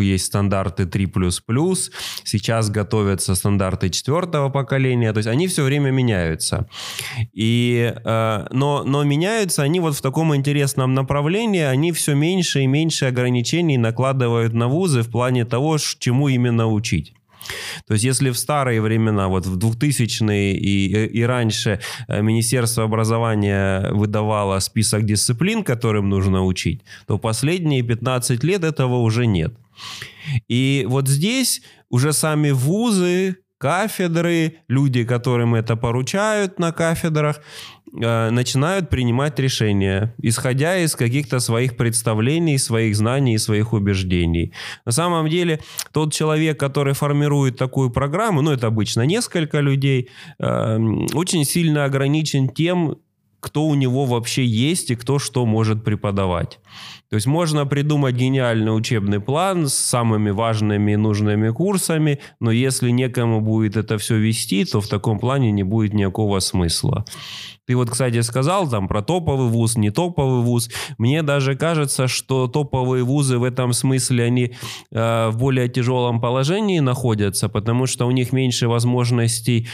есть 0.03 0.25
стандарты 0.25 0.83
3++, 0.83 1.91
сейчас 2.23 2.69
готовятся 2.69 3.35
стандарты 3.35 3.89
четвертого 3.89 4.49
поколения, 4.49 5.13
то 5.13 5.17
есть 5.17 5.27
они 5.27 5.47
все 5.47 5.63
время 5.63 5.91
меняются. 5.91 6.67
И, 7.33 7.93
э, 8.03 8.47
но, 8.51 8.83
но 8.83 9.03
меняются 9.03 9.63
они 9.63 9.79
вот 9.79 9.95
в 9.95 10.01
таком 10.01 10.35
интересном 10.35 10.93
направлении, 10.93 11.61
они 11.61 11.91
все 11.91 12.15
меньше 12.15 12.61
и 12.61 12.67
меньше 12.67 13.05
ограничений 13.05 13.77
накладывают 13.77 14.53
на 14.53 14.67
вузы 14.67 15.01
в 15.01 15.09
плане 15.09 15.45
того, 15.45 15.77
чему 15.99 16.27
именно 16.29 16.67
учить. 16.67 17.13
То 17.87 17.93
есть 17.93 18.03
если 18.03 18.29
в 18.29 18.37
старые 18.37 18.81
времена, 18.81 19.27
вот 19.27 19.45
в 19.45 19.57
2000-е 19.57 20.53
и, 20.53 21.19
и 21.19 21.23
раньше 21.23 21.79
э, 22.07 22.21
Министерство 22.21 22.83
образования 22.83 23.91
выдавало 23.91 24.59
список 24.59 25.05
дисциплин, 25.05 25.63
которым 25.63 26.09
нужно 26.09 26.43
учить, 26.43 26.81
то 27.07 27.17
последние 27.17 27.83
15 27.83 28.43
лет 28.43 28.63
этого 28.63 28.97
уже 28.97 29.25
нет. 29.25 29.53
И 30.47 30.85
вот 30.87 31.07
здесь 31.07 31.61
уже 31.89 32.13
сами 32.13 32.51
вузы, 32.51 33.37
кафедры, 33.57 34.57
люди, 34.67 35.03
которым 35.03 35.55
это 35.55 35.75
поручают 35.75 36.59
на 36.59 36.71
кафедрах, 36.71 37.41
Э, 38.01 38.29
начинают 38.29 38.89
принимать 38.89 39.39
решения, 39.39 40.13
исходя 40.21 40.77
из 40.77 40.95
каких-то 40.95 41.39
своих 41.39 41.77
представлений, 41.77 42.57
своих 42.57 42.95
знаний, 42.95 43.37
своих 43.37 43.73
убеждений. 43.73 44.51
На 44.85 44.91
самом 44.91 45.29
деле, 45.29 45.59
тот 45.91 46.13
человек, 46.13 46.59
который 46.59 46.93
формирует 46.93 47.57
такую 47.57 47.91
программу, 47.91 48.41
ну, 48.41 48.51
это 48.51 48.67
обычно 48.67 49.03
несколько 49.03 49.61
людей, 49.61 50.09
э, 50.39 50.77
очень 51.13 51.45
сильно 51.45 51.85
ограничен 51.85 52.49
тем, 52.49 52.97
кто 53.39 53.65
у 53.65 53.75
него 53.75 54.05
вообще 54.05 54.45
есть 54.45 54.91
и 54.91 54.95
кто 54.95 55.19
что 55.19 55.45
может 55.45 55.83
преподавать. 55.83 56.59
То 57.09 57.15
есть 57.15 57.27
можно 57.27 57.65
придумать 57.65 58.15
гениальный 58.15 58.75
учебный 58.75 59.19
план 59.19 59.67
с 59.67 59.75
самыми 59.75 60.31
важными 60.31 60.93
и 60.93 60.95
нужными 60.95 61.49
курсами, 61.49 62.19
но 62.39 62.51
если 62.51 62.89
некому 62.89 63.41
будет 63.41 63.77
это 63.77 63.97
все 63.97 64.17
вести, 64.17 64.65
то 64.65 64.81
в 64.81 64.87
таком 64.87 65.19
плане 65.19 65.51
не 65.51 65.63
будет 65.63 65.93
никакого 65.93 66.39
смысла. 66.39 67.05
Ты 67.67 67.75
вот, 67.75 67.89
кстати, 67.89 68.21
сказал 68.21 68.69
там 68.69 68.87
про 68.87 69.01
топовый 69.01 69.49
вуз, 69.49 69.75
не 69.75 69.91
топовый 69.91 70.43
вуз. 70.43 70.69
Мне 70.97 71.23
даже 71.23 71.55
кажется, 71.55 72.07
что 72.07 72.47
топовые 72.47 73.03
вузы 73.03 73.37
в 73.37 73.43
этом 73.43 73.73
смысле, 73.73 74.23
они 74.23 74.53
э, 74.91 75.29
в 75.29 75.37
более 75.37 75.67
тяжелом 75.67 76.21
положении 76.21 76.79
находятся, 76.79 77.49
потому 77.49 77.87
что 77.87 78.05
у 78.05 78.11
них 78.11 78.33
меньше 78.33 78.67
возможностей 78.67 79.67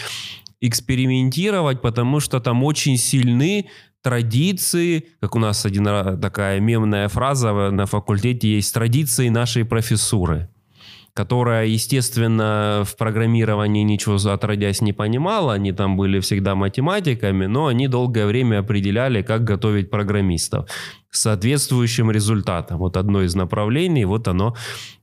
экспериментировать, 0.61 1.81
потому 1.81 2.19
что 2.19 2.39
там 2.39 2.63
очень 2.63 2.97
сильны 2.97 3.67
традиции, 4.01 5.05
как 5.19 5.35
у 5.35 5.39
нас 5.39 5.65
один 5.65 5.85
такая 6.21 6.59
мемная 6.59 7.07
фраза 7.07 7.51
на 7.71 7.85
факультете 7.85 8.55
есть, 8.55 8.73
традиции 8.73 9.29
нашей 9.29 9.65
профессуры 9.65 10.49
которая, 11.13 11.65
естественно, 11.65 12.83
в 12.85 12.95
программировании 12.95 13.83
ничего 13.83 14.15
отродясь 14.31 14.81
не 14.81 14.93
понимала, 14.93 15.53
они 15.53 15.73
там 15.73 15.97
были 15.97 16.21
всегда 16.21 16.55
математиками, 16.55 17.47
но 17.47 17.67
они 17.67 17.89
долгое 17.89 18.25
время 18.25 18.59
определяли, 18.59 19.21
как 19.21 19.43
готовить 19.43 19.89
программистов 19.89 20.69
соответствующим 21.11 22.09
результатом. 22.09 22.77
Вот 22.79 22.97
одно 22.97 23.21
из 23.21 23.35
направлений, 23.35 24.05
вот 24.05 24.27
оно 24.27 24.55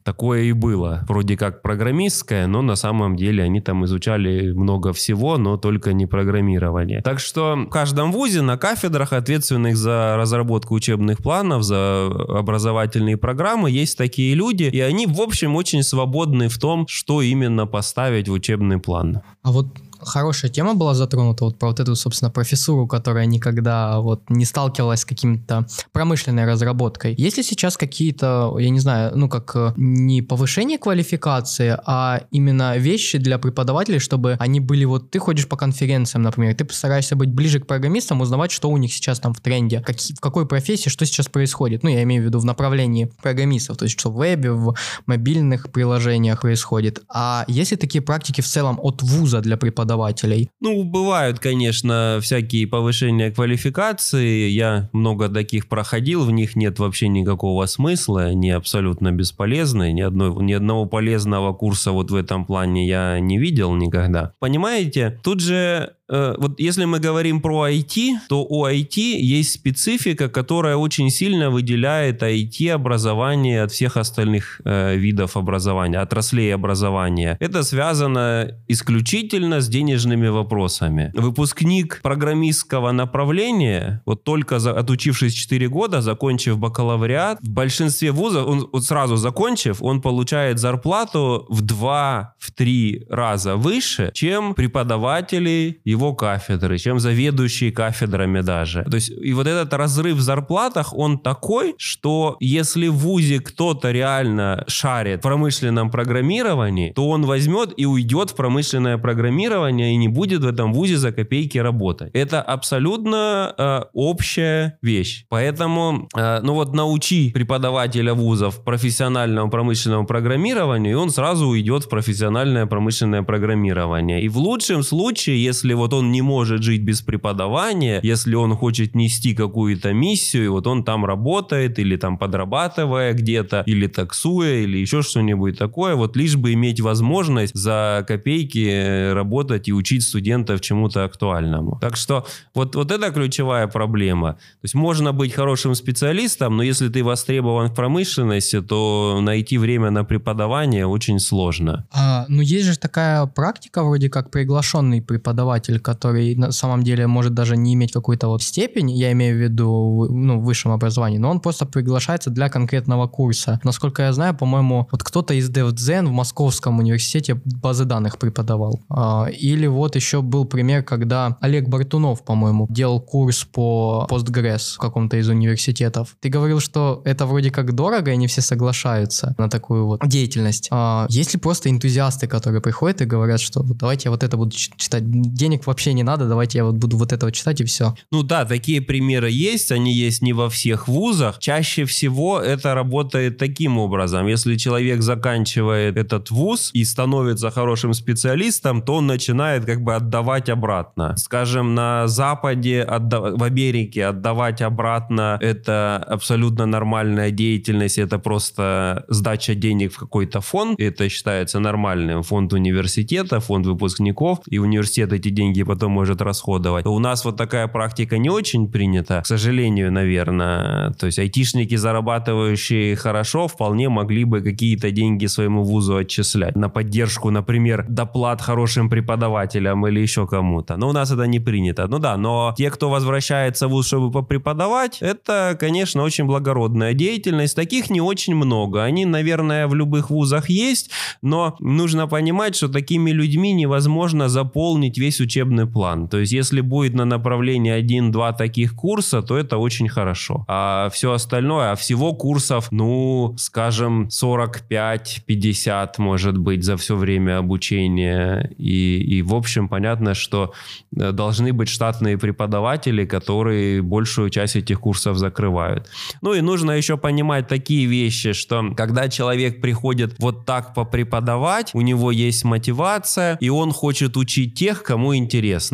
такое 0.09 0.45
и 0.45 0.53
было. 0.53 1.05
Вроде 1.07 1.37
как 1.37 1.61
программистское, 1.61 2.47
но 2.47 2.62
на 2.62 2.77
самом 2.77 3.15
деле 3.15 3.45
они 3.45 3.61
там 3.61 3.85
изучали 3.85 4.53
много 4.53 4.95
всего, 4.95 5.37
но 5.37 5.59
только 5.59 5.93
не 5.93 6.07
программирование. 6.07 7.03
Так 7.03 7.21
что 7.21 7.57
в 7.57 7.69
каждом 7.69 8.11
вузе 8.11 8.41
на 8.41 8.57
кафедрах, 8.57 9.12
ответственных 9.12 9.77
за 9.77 10.17
разработку 10.17 10.75
учебных 10.75 11.19
планов, 11.19 11.62
за 11.62 12.07
образовательные 12.07 13.19
программы, 13.19 13.71
есть 13.71 13.99
такие 13.99 14.35
люди, 14.35 14.65
и 14.65 14.81
они, 14.81 15.07
в 15.07 15.21
общем, 15.21 15.55
очень 15.57 15.83
свободны 15.83 16.49
в 16.49 16.59
том, 16.59 16.87
что 16.88 17.21
именно 17.21 17.67
поставить 17.67 18.29
в 18.31 18.33
учебный 18.33 18.79
план. 18.79 19.21
А 19.43 19.53
вот 19.53 19.67
хорошая 20.00 20.50
тема 20.50 20.75
была 20.75 20.95
затронута, 20.95 21.45
вот 21.45 21.59
про 21.59 21.69
вот 21.69 21.81
эту, 21.81 21.97
собственно, 21.97 22.31
профессуру, 22.31 22.87
которая 22.87 23.26
никогда 23.26 24.00
вот 24.00 24.28
не 24.28 24.45
сталкивалась 24.45 25.00
с 25.00 25.05
каким-то 25.05 25.67
промышленной 25.93 26.47
разработкой. 26.47 27.14
Есть 27.17 27.37
ли 27.37 27.43
сейчас 27.43 27.76
какие-то, 27.76 28.57
я 28.59 28.71
не 28.71 28.81
знаю, 28.81 29.12
ну 29.17 29.28
как 29.28 29.52
э, 29.55 29.73
не 29.76 30.23
повышение 30.23 30.78
квалификации, 30.78 31.78
а 31.87 32.23
именно 32.31 32.76
вещи 32.78 33.19
для 33.19 33.38
преподавателей, 33.38 33.99
чтобы 33.99 34.37
они 34.38 34.61
были 34.61 34.85
вот, 34.85 35.11
ты 35.11 35.19
ходишь 35.19 35.49
по 35.49 35.57
конференциям, 35.57 36.23
например, 36.23 36.55
ты 36.55 36.64
постараешься 36.64 37.17
быть 37.17 37.31
ближе 37.31 37.61
к 37.61 37.67
программистам, 37.67 38.21
узнавать, 38.21 38.50
что 38.50 38.71
у 38.71 38.76
них 38.76 38.93
сейчас 38.93 39.21
там 39.21 39.35
в 39.35 39.40
тренде, 39.40 39.81
как, 39.81 39.97
в 39.99 40.21
какой 40.21 40.47
профессии, 40.47 40.88
что 40.88 41.07
сейчас 41.07 41.28
происходит. 41.28 41.83
Ну, 41.83 41.90
я 41.90 42.02
имею 42.02 42.23
в 42.23 42.26
виду 42.26 42.38
в 42.38 42.45
направлении 42.45 43.11
программистов, 43.23 43.76
то 43.76 43.85
есть 43.85 43.99
что 43.99 44.11
в 44.11 44.17
вебе, 44.19 44.52
в 44.52 44.75
мобильных 45.07 45.71
приложениях 45.71 46.40
происходит. 46.40 47.02
А 47.09 47.45
есть 47.49 47.71
ли 47.71 47.76
такие 47.76 48.02
практики 48.02 48.40
в 48.40 48.47
целом 48.47 48.78
от 48.81 49.02
вуза 49.02 49.40
для 49.40 49.57
преподавателей? 49.57 49.88
Преподавателей? 49.88 50.50
Ну, 50.61 50.85
бывают, 50.85 51.38
конечно, 51.38 52.18
всякие 52.23 52.66
повышения 52.66 53.30
квалификации. 53.30 54.49
Я 54.49 54.88
много 54.92 55.28
таких 55.28 55.68
проходил, 55.68 56.25
в 56.25 56.30
них 56.30 56.57
нет 56.57 56.78
вообще 56.78 57.09
никакого 57.09 57.66
смысла, 57.66 58.25
они 58.25 58.50
абсолютно 58.50 59.12
бесполезны. 59.12 59.92
Ни, 59.92 60.02
одной, 60.02 60.35
ни 60.45 60.52
одного 60.52 60.87
полезного 60.87 61.52
курса 61.52 61.92
вот 61.92 62.11
в 62.11 62.14
этом 62.14 62.45
плане 62.45 62.87
я 62.87 63.18
не 63.21 63.38
видел 63.38 63.75
никогда. 63.75 64.33
Понимаете, 64.38 65.18
тут 65.23 65.40
же 65.40 65.95
вот 66.09 66.61
если 66.61 66.85
мы 66.85 67.00
говорим 67.00 67.41
про 67.41 67.69
IT, 67.69 68.15
то 68.29 68.45
у 68.45 68.67
IT 68.67 68.97
есть 68.97 69.53
специфика, 69.53 70.29
которая 70.29 70.77
очень 70.77 71.11
сильно 71.11 71.50
выделяет 71.50 72.23
IT-образование 72.23 73.62
от 73.62 73.73
всех 73.73 73.97
остальных 73.97 74.61
э, 74.65 74.97
видов 74.97 75.37
образования, 75.37 76.00
отраслей 76.00 76.55
образования. 76.55 77.37
Это 77.41 77.62
связано 77.62 78.50
исключительно 78.69 79.61
с 79.61 79.69
денежными 79.69 80.29
вопросами. 80.29 81.12
Выпускник 81.15 82.00
программистского 82.03 82.93
направления, 82.93 84.03
вот 84.07 84.25
только 84.25 84.59
за, 84.59 84.79
отучившись 84.79 85.35
4 85.35 85.69
года, 85.69 86.00
закончив 86.00 86.59
бакалавриат, 86.59 87.38
в 87.43 87.50
большинстве 87.50 88.12
вузов, 88.12 88.47
он 88.47 88.69
вот 88.73 88.85
сразу 88.85 89.17
закончив, 89.17 89.83
он 89.83 90.00
получает 90.00 90.59
зарплату 90.59 91.47
в 91.49 91.62
2-3 91.62 93.07
раза 93.11 93.57
выше, 93.57 94.11
чем 94.15 94.55
преподаватели 94.55 95.81
его 95.85 95.98
его 95.99 96.14
кафедры, 96.14 96.78
чем 96.78 97.00
заведующие 97.00 97.73
кафедрами 97.73 98.40
даже. 98.40 98.85
То 98.85 98.95
есть 98.95 99.11
и 99.11 99.33
вот 99.33 99.47
этот 99.47 99.75
разрыв 99.75 100.17
в 100.17 100.21
зарплатах, 100.21 100.95
он 100.97 101.19
такой, 101.19 101.75
что 101.76 102.37
если 102.40 102.88
в 102.88 102.95
ВУЗе 102.95 103.40
кто-то 103.40 103.90
реально 103.90 104.64
шарит 104.69 105.21
в 105.21 105.23
промышленном 105.23 105.90
программировании, 105.90 106.93
то 106.93 107.09
он 107.09 107.26
возьмет 107.26 107.75
и 107.76 107.87
уйдет 107.87 108.31
в 108.31 108.35
промышленное 108.37 108.99
программирование 108.99 109.93
и 109.93 109.97
не 109.97 110.09
будет 110.09 110.43
в 110.43 110.47
этом 110.47 110.73
ВУЗе 110.73 110.97
за 110.97 111.12
копейки 111.12 111.59
работать. 111.59 112.11
Это 112.14 112.40
абсолютно 112.40 113.55
э, 113.59 113.81
общая 113.93 114.78
вещь. 114.83 115.25
Поэтому, 115.28 116.09
э, 116.17 116.40
ну 116.43 116.55
вот 116.55 116.75
научи 116.75 117.33
преподавателя 117.33 118.14
вузов 118.14 118.64
профессиональному 118.64 119.50
промышленному 119.50 120.07
программированию, 120.07 120.93
и 120.93 120.95
он 120.95 121.11
сразу 121.11 121.47
уйдет 121.49 121.85
в 121.85 121.88
профессиональное 121.88 122.67
промышленное 122.67 123.23
программирование. 123.23 124.23
И 124.23 124.28
в 124.28 124.38
лучшем 124.38 124.83
случае, 124.83 125.43
если 125.43 125.75
вот 125.75 125.88
вот 125.88 125.95
он 125.95 126.12
не 126.12 126.23
может 126.23 126.62
жить 126.62 126.83
без 126.83 127.00
преподавания, 127.00 128.00
если 128.02 128.35
он 128.35 128.54
хочет 128.57 128.95
нести 128.95 129.35
какую-то 129.35 129.92
миссию, 129.95 130.52
вот 130.52 130.66
он 130.66 130.85
там 130.85 131.07
работает 131.07 131.78
или 131.78 131.97
там 131.97 132.18
подрабатывая 132.18 133.14
где-то, 133.14 133.62
или 133.66 133.87
таксуя, 133.87 134.57
или 134.57 134.76
еще 134.78 135.02
что-нибудь 135.02 135.59
такое, 135.59 135.95
вот 135.95 136.16
лишь 136.16 136.37
бы 136.37 136.52
иметь 136.52 136.80
возможность 136.80 137.54
за 137.54 138.04
копейки 138.07 139.12
работать 139.12 139.68
и 139.68 139.73
учить 139.73 140.02
студентов 140.02 140.61
чему-то 140.61 141.04
актуальному. 141.04 141.78
Так 141.80 141.97
что 141.97 142.26
вот, 142.54 142.75
вот 142.75 142.90
это 142.90 143.11
ключевая 143.11 143.66
проблема. 143.66 144.33
То 144.33 144.64
есть 144.64 144.75
можно 144.75 145.12
быть 145.12 145.33
хорошим 145.33 145.75
специалистом, 145.75 146.57
но 146.57 146.62
если 146.62 146.88
ты 146.88 147.02
востребован 147.02 147.68
в 147.68 147.75
промышленности, 147.75 148.61
то 148.61 149.21
найти 149.23 149.59
время 149.59 149.90
на 149.90 150.04
преподавание 150.04 150.87
очень 150.87 151.18
сложно. 151.18 151.87
А, 151.92 152.26
ну 152.28 152.42
есть 152.42 152.66
же 152.66 152.78
такая 152.78 153.26
практика 153.26 153.83
вроде 153.83 154.11
как 154.11 154.30
приглашенный 154.30 155.00
преподаватель 155.00 155.78
преподаватель, 155.79 155.81
который 155.81 156.35
на 156.37 156.53
самом 156.53 156.83
деле 156.83 157.07
может 157.07 157.35
даже 157.35 157.57
не 157.57 157.75
иметь 157.75 157.93
какую-то 157.93 158.29
вот 158.29 158.43
степень, 158.43 158.91
я 158.91 159.13
имею 159.13 159.37
в 159.37 159.41
виду 159.41 160.07
ну, 160.11 160.41
высшем 160.41 160.73
образовании, 160.73 161.19
но 161.19 161.31
он 161.31 161.41
просто 161.41 161.67
приглашается 161.67 162.31
для 162.31 162.49
конкретного 162.49 163.09
курса. 163.09 163.61
Насколько 163.65 164.03
я 164.03 164.13
знаю, 164.13 164.35
по-моему, 164.35 164.89
вот 164.91 165.03
кто-то 165.03 165.35
из 165.35 165.51
DevZen 165.51 166.07
в 166.07 166.13
Московском 166.13 166.79
университете 166.79 167.35
базы 167.63 167.85
данных 167.85 168.19
преподавал. 168.19 168.81
А, 168.89 169.29
или 169.43 169.69
вот 169.69 169.97
еще 169.97 170.21
был 170.21 170.45
пример, 170.45 170.83
когда 170.83 171.37
Олег 171.41 171.69
Бартунов, 171.69 172.23
по-моему, 172.25 172.67
делал 172.71 173.01
курс 173.01 173.45
по 173.45 174.07
Postgres 174.11 174.75
в 174.75 174.79
каком-то 174.79 175.17
из 175.17 175.29
университетов. 175.29 176.17
Ты 176.21 176.29
говорил, 176.29 176.61
что 176.61 177.03
это 177.05 177.27
вроде 177.27 177.51
как 177.51 177.73
дорого, 177.75 178.13
и 178.13 178.17
не 178.17 178.27
все 178.27 178.43
соглашаются 178.43 179.35
на 179.39 179.49
такую 179.49 179.87
вот 179.87 180.01
деятельность. 180.09 180.69
А, 180.71 181.07
есть 181.11 181.35
ли 181.35 181.41
просто 181.41 181.71
энтузиасты, 181.71 182.27
которые 182.27 182.61
приходят 182.61 183.01
и 183.01 183.05
говорят, 183.05 183.41
что 183.41 183.63
давайте 183.63 184.09
я 184.09 184.11
вот 184.11 184.23
это 184.23 184.37
буду 184.37 184.51
читать, 184.51 185.03
денег 185.11 185.67
вообще 185.69 185.93
не 185.93 186.03
надо, 186.03 186.27
давайте 186.27 186.59
я 186.59 186.65
вот 186.65 186.75
буду 186.75 186.97
вот 186.97 187.13
это 187.13 187.27
вот 187.27 187.35
читать 187.35 187.61
и 187.61 187.65
все. 187.65 187.95
Ну 188.11 188.23
да, 188.23 188.45
такие 188.45 188.81
примеры 188.81 189.31
есть, 189.31 189.71
они 189.71 189.93
есть 189.95 190.23
не 190.23 190.33
во 190.33 190.49
всех 190.49 190.89
вузах. 190.89 191.39
Чаще 191.39 191.85
всего 191.85 192.41
это 192.41 192.75
работает 192.75 193.39
таким 193.39 193.79
образом. 193.79 194.27
Если 194.27 194.57
человек 194.57 195.03
заканчивает 195.03 195.97
этот 195.97 196.31
вуз 196.31 196.71
и 196.73 196.85
становится 196.85 197.51
хорошим 197.51 197.95
специалистом, 197.95 198.83
то 198.83 198.95
он 198.95 199.07
начинает 199.07 199.65
как 199.65 199.83
бы 199.83 199.95
отдавать 199.95 200.49
обратно. 200.49 201.15
Скажем, 201.17 201.75
на 201.75 202.09
Западе, 202.09 202.87
в 202.89 203.43
Америке 203.43 204.07
отдавать 204.07 204.63
обратно 204.63 205.39
это 205.41 205.97
абсолютно 206.09 206.67
нормальная 206.67 207.31
деятельность, 207.31 207.99
это 207.99 208.19
просто 208.19 209.05
сдача 209.09 209.55
денег 209.55 209.93
в 209.93 209.99
какой-то 209.99 210.41
фонд, 210.41 210.81
это 210.81 211.09
считается 211.09 211.61
нормальным. 211.61 212.23
Фонд 212.23 212.53
университета, 212.53 213.41
фонд 213.41 213.67
выпускников, 213.67 214.39
и 214.49 214.59
университет 214.59 215.13
эти 215.13 215.29
деньги 215.29 215.48
потом 215.62 215.93
может 215.93 216.21
расходовать. 216.23 216.87
У 216.87 216.99
нас 216.99 217.25
вот 217.25 217.37
такая 217.37 217.67
практика 217.69 218.19
не 218.19 218.31
очень 218.31 218.71
принята, 218.71 219.23
к 219.23 219.26
сожалению, 219.26 219.93
наверное. 219.93 220.93
То 220.93 221.07
есть 221.07 221.19
айтишники, 221.19 221.76
зарабатывающие 221.76 222.97
хорошо, 222.97 223.49
вполне 223.49 223.88
могли 223.88 224.25
бы 224.25 224.40
какие-то 224.40 224.90
деньги 224.90 225.26
своему 225.26 225.62
вузу 225.62 225.97
отчислять 225.97 226.57
на 226.57 226.69
поддержку, 226.69 227.31
например, 227.31 227.87
доплат 227.88 228.40
хорошим 228.40 228.90
преподавателям 228.90 229.87
или 229.87 230.00
еще 230.00 230.26
кому-то. 230.26 230.76
Но 230.76 230.88
у 230.88 230.93
нас 230.93 231.11
это 231.11 231.26
не 231.26 231.40
принято. 231.40 231.87
Ну 231.87 231.99
да, 231.99 232.17
но 232.17 232.55
те, 232.57 232.71
кто 232.71 232.90
возвращается 232.90 233.69
в 233.69 233.71
вуз, 233.71 233.87
чтобы 233.87 234.11
попреподавать, 234.11 234.99
это, 235.00 235.57
конечно, 235.59 236.02
очень 236.02 236.25
благородная 236.25 236.95
деятельность. 236.95 237.57
Таких 237.57 237.90
не 237.90 238.00
очень 238.00 238.35
много. 238.35 238.83
Они, 238.83 239.05
наверное, 239.05 239.67
в 239.69 239.75
любых 239.75 240.11
вузах 240.11 240.50
есть, 240.50 240.90
но 241.23 241.57
нужно 241.61 242.07
понимать, 242.09 242.57
что 242.57 242.69
такими 242.69 243.11
людьми 243.11 243.52
невозможно 243.52 244.28
заполнить 244.28 244.99
весь 244.99 245.21
учебный 245.21 245.38
план. 245.45 246.09
То 246.09 246.18
есть, 246.18 246.33
если 246.33 246.61
будет 246.61 246.95
на 246.95 247.04
направлении 247.04 247.73
один-два 247.73 248.33
таких 248.33 248.75
курса, 248.75 249.23
то 249.23 249.37
это 249.37 249.59
очень 249.59 249.88
хорошо. 249.88 250.45
А 250.49 250.88
все 250.90 251.12
остальное, 251.12 251.73
а 251.73 251.76
всего 251.76 252.14
курсов, 252.14 252.68
ну, 252.71 253.35
скажем, 253.38 254.09
45-50, 254.09 255.88
может 255.99 256.38
быть, 256.38 256.64
за 256.64 256.76
все 256.76 256.97
время 256.97 257.38
обучения. 257.38 258.50
И, 258.59 258.99
и, 258.99 259.23
в 259.23 259.35
общем, 259.35 259.68
понятно, 259.68 260.14
что 260.14 260.52
э, 260.97 261.12
должны 261.12 261.52
быть 261.52 261.68
штатные 261.68 262.18
преподаватели, 262.18 263.04
которые 263.04 263.83
большую 263.83 264.30
часть 264.30 264.57
этих 264.57 264.80
курсов 264.80 265.16
закрывают. 265.16 265.88
Ну 266.23 266.35
и 266.35 266.40
нужно 266.40 266.73
еще 266.73 266.97
понимать 266.97 267.49
такие 267.49 267.87
вещи, 267.87 268.33
что 268.33 268.73
когда 268.76 269.09
человек 269.09 269.61
приходит 269.61 270.14
вот 270.18 270.47
так 270.47 270.75
попреподавать, 270.75 271.71
у 271.75 271.80
него 271.80 272.11
есть 272.11 272.45
мотивация, 272.45 273.37
и 273.40 273.49
он 273.49 273.73
хочет 273.73 274.16
учить 274.16 274.54
тех, 274.54 274.83
кому 274.83 275.14
интересно. 275.14 275.28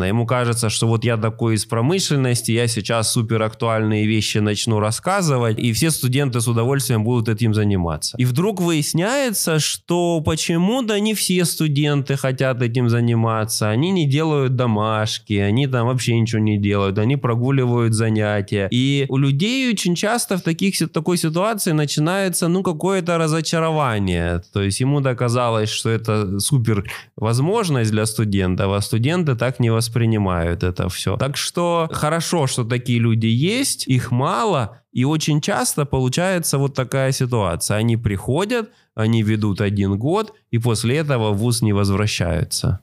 Ему 0.06 0.26
кажется, 0.26 0.68
что 0.68 0.86
вот 0.86 1.04
я 1.04 1.16
такой 1.16 1.54
из 1.54 1.64
промышленности, 1.64 2.52
я 2.52 2.66
сейчас 2.66 3.12
супер 3.12 3.42
актуальные 3.42 4.06
вещи 4.06 4.38
начну 4.38 4.80
рассказывать, 4.80 5.58
и 5.58 5.72
все 5.72 5.90
студенты 5.90 6.40
с 6.40 6.48
удовольствием 6.48 7.04
будут 7.04 7.28
этим 7.28 7.54
заниматься. 7.54 8.16
И 8.18 8.24
вдруг 8.24 8.60
выясняется, 8.60 9.58
что 9.58 10.20
почему-то 10.20 10.98
не 11.00 11.14
все 11.14 11.44
студенты 11.44 12.16
хотят 12.16 12.62
этим 12.62 12.88
заниматься, 12.88 13.70
они 13.70 13.90
не 13.90 14.06
делают 14.06 14.56
домашки, 14.56 15.34
они 15.34 15.66
там 15.66 15.86
вообще 15.86 16.18
ничего 16.18 16.40
не 16.40 16.58
делают, 16.58 16.98
они 16.98 17.16
прогуливают 17.16 17.94
занятия. 17.94 18.68
И 18.70 19.06
у 19.08 19.16
людей 19.16 19.70
очень 19.70 19.94
часто 19.94 20.36
в 20.36 20.42
таких, 20.42 20.74
такой 20.92 21.16
ситуации 21.16 21.72
начинается, 21.72 22.48
ну, 22.48 22.62
какое-то 22.62 23.18
разочарование. 23.18 24.42
То 24.52 24.62
есть 24.62 24.80
ему 24.80 25.00
доказалось, 25.00 25.70
что 25.70 25.90
это 25.90 26.38
супер 26.40 26.84
возможность 27.16 27.90
для 27.90 28.06
студентов, 28.06 28.72
а 28.72 28.80
студенты 28.80 29.34
так 29.44 29.60
не 29.60 29.70
воспринимают 29.70 30.62
это 30.62 30.88
все. 30.88 31.18
Так 31.18 31.36
что 31.36 31.86
хорошо, 31.92 32.46
что 32.46 32.64
такие 32.64 32.98
люди 32.98 33.26
есть, 33.26 33.86
их 33.86 34.10
мало, 34.10 34.80
и 34.90 35.04
очень 35.04 35.40
часто 35.42 35.84
получается 35.84 36.56
вот 36.56 36.74
такая 36.74 37.12
ситуация. 37.12 37.76
Они 37.76 37.98
приходят, 37.98 38.70
они 38.94 39.22
ведут 39.22 39.60
один 39.60 39.98
год, 39.98 40.32
и 40.50 40.58
после 40.58 40.96
этого 40.96 41.32
в 41.32 41.36
ВУЗ 41.36 41.62
не 41.62 41.74
возвращаются. 41.74 42.80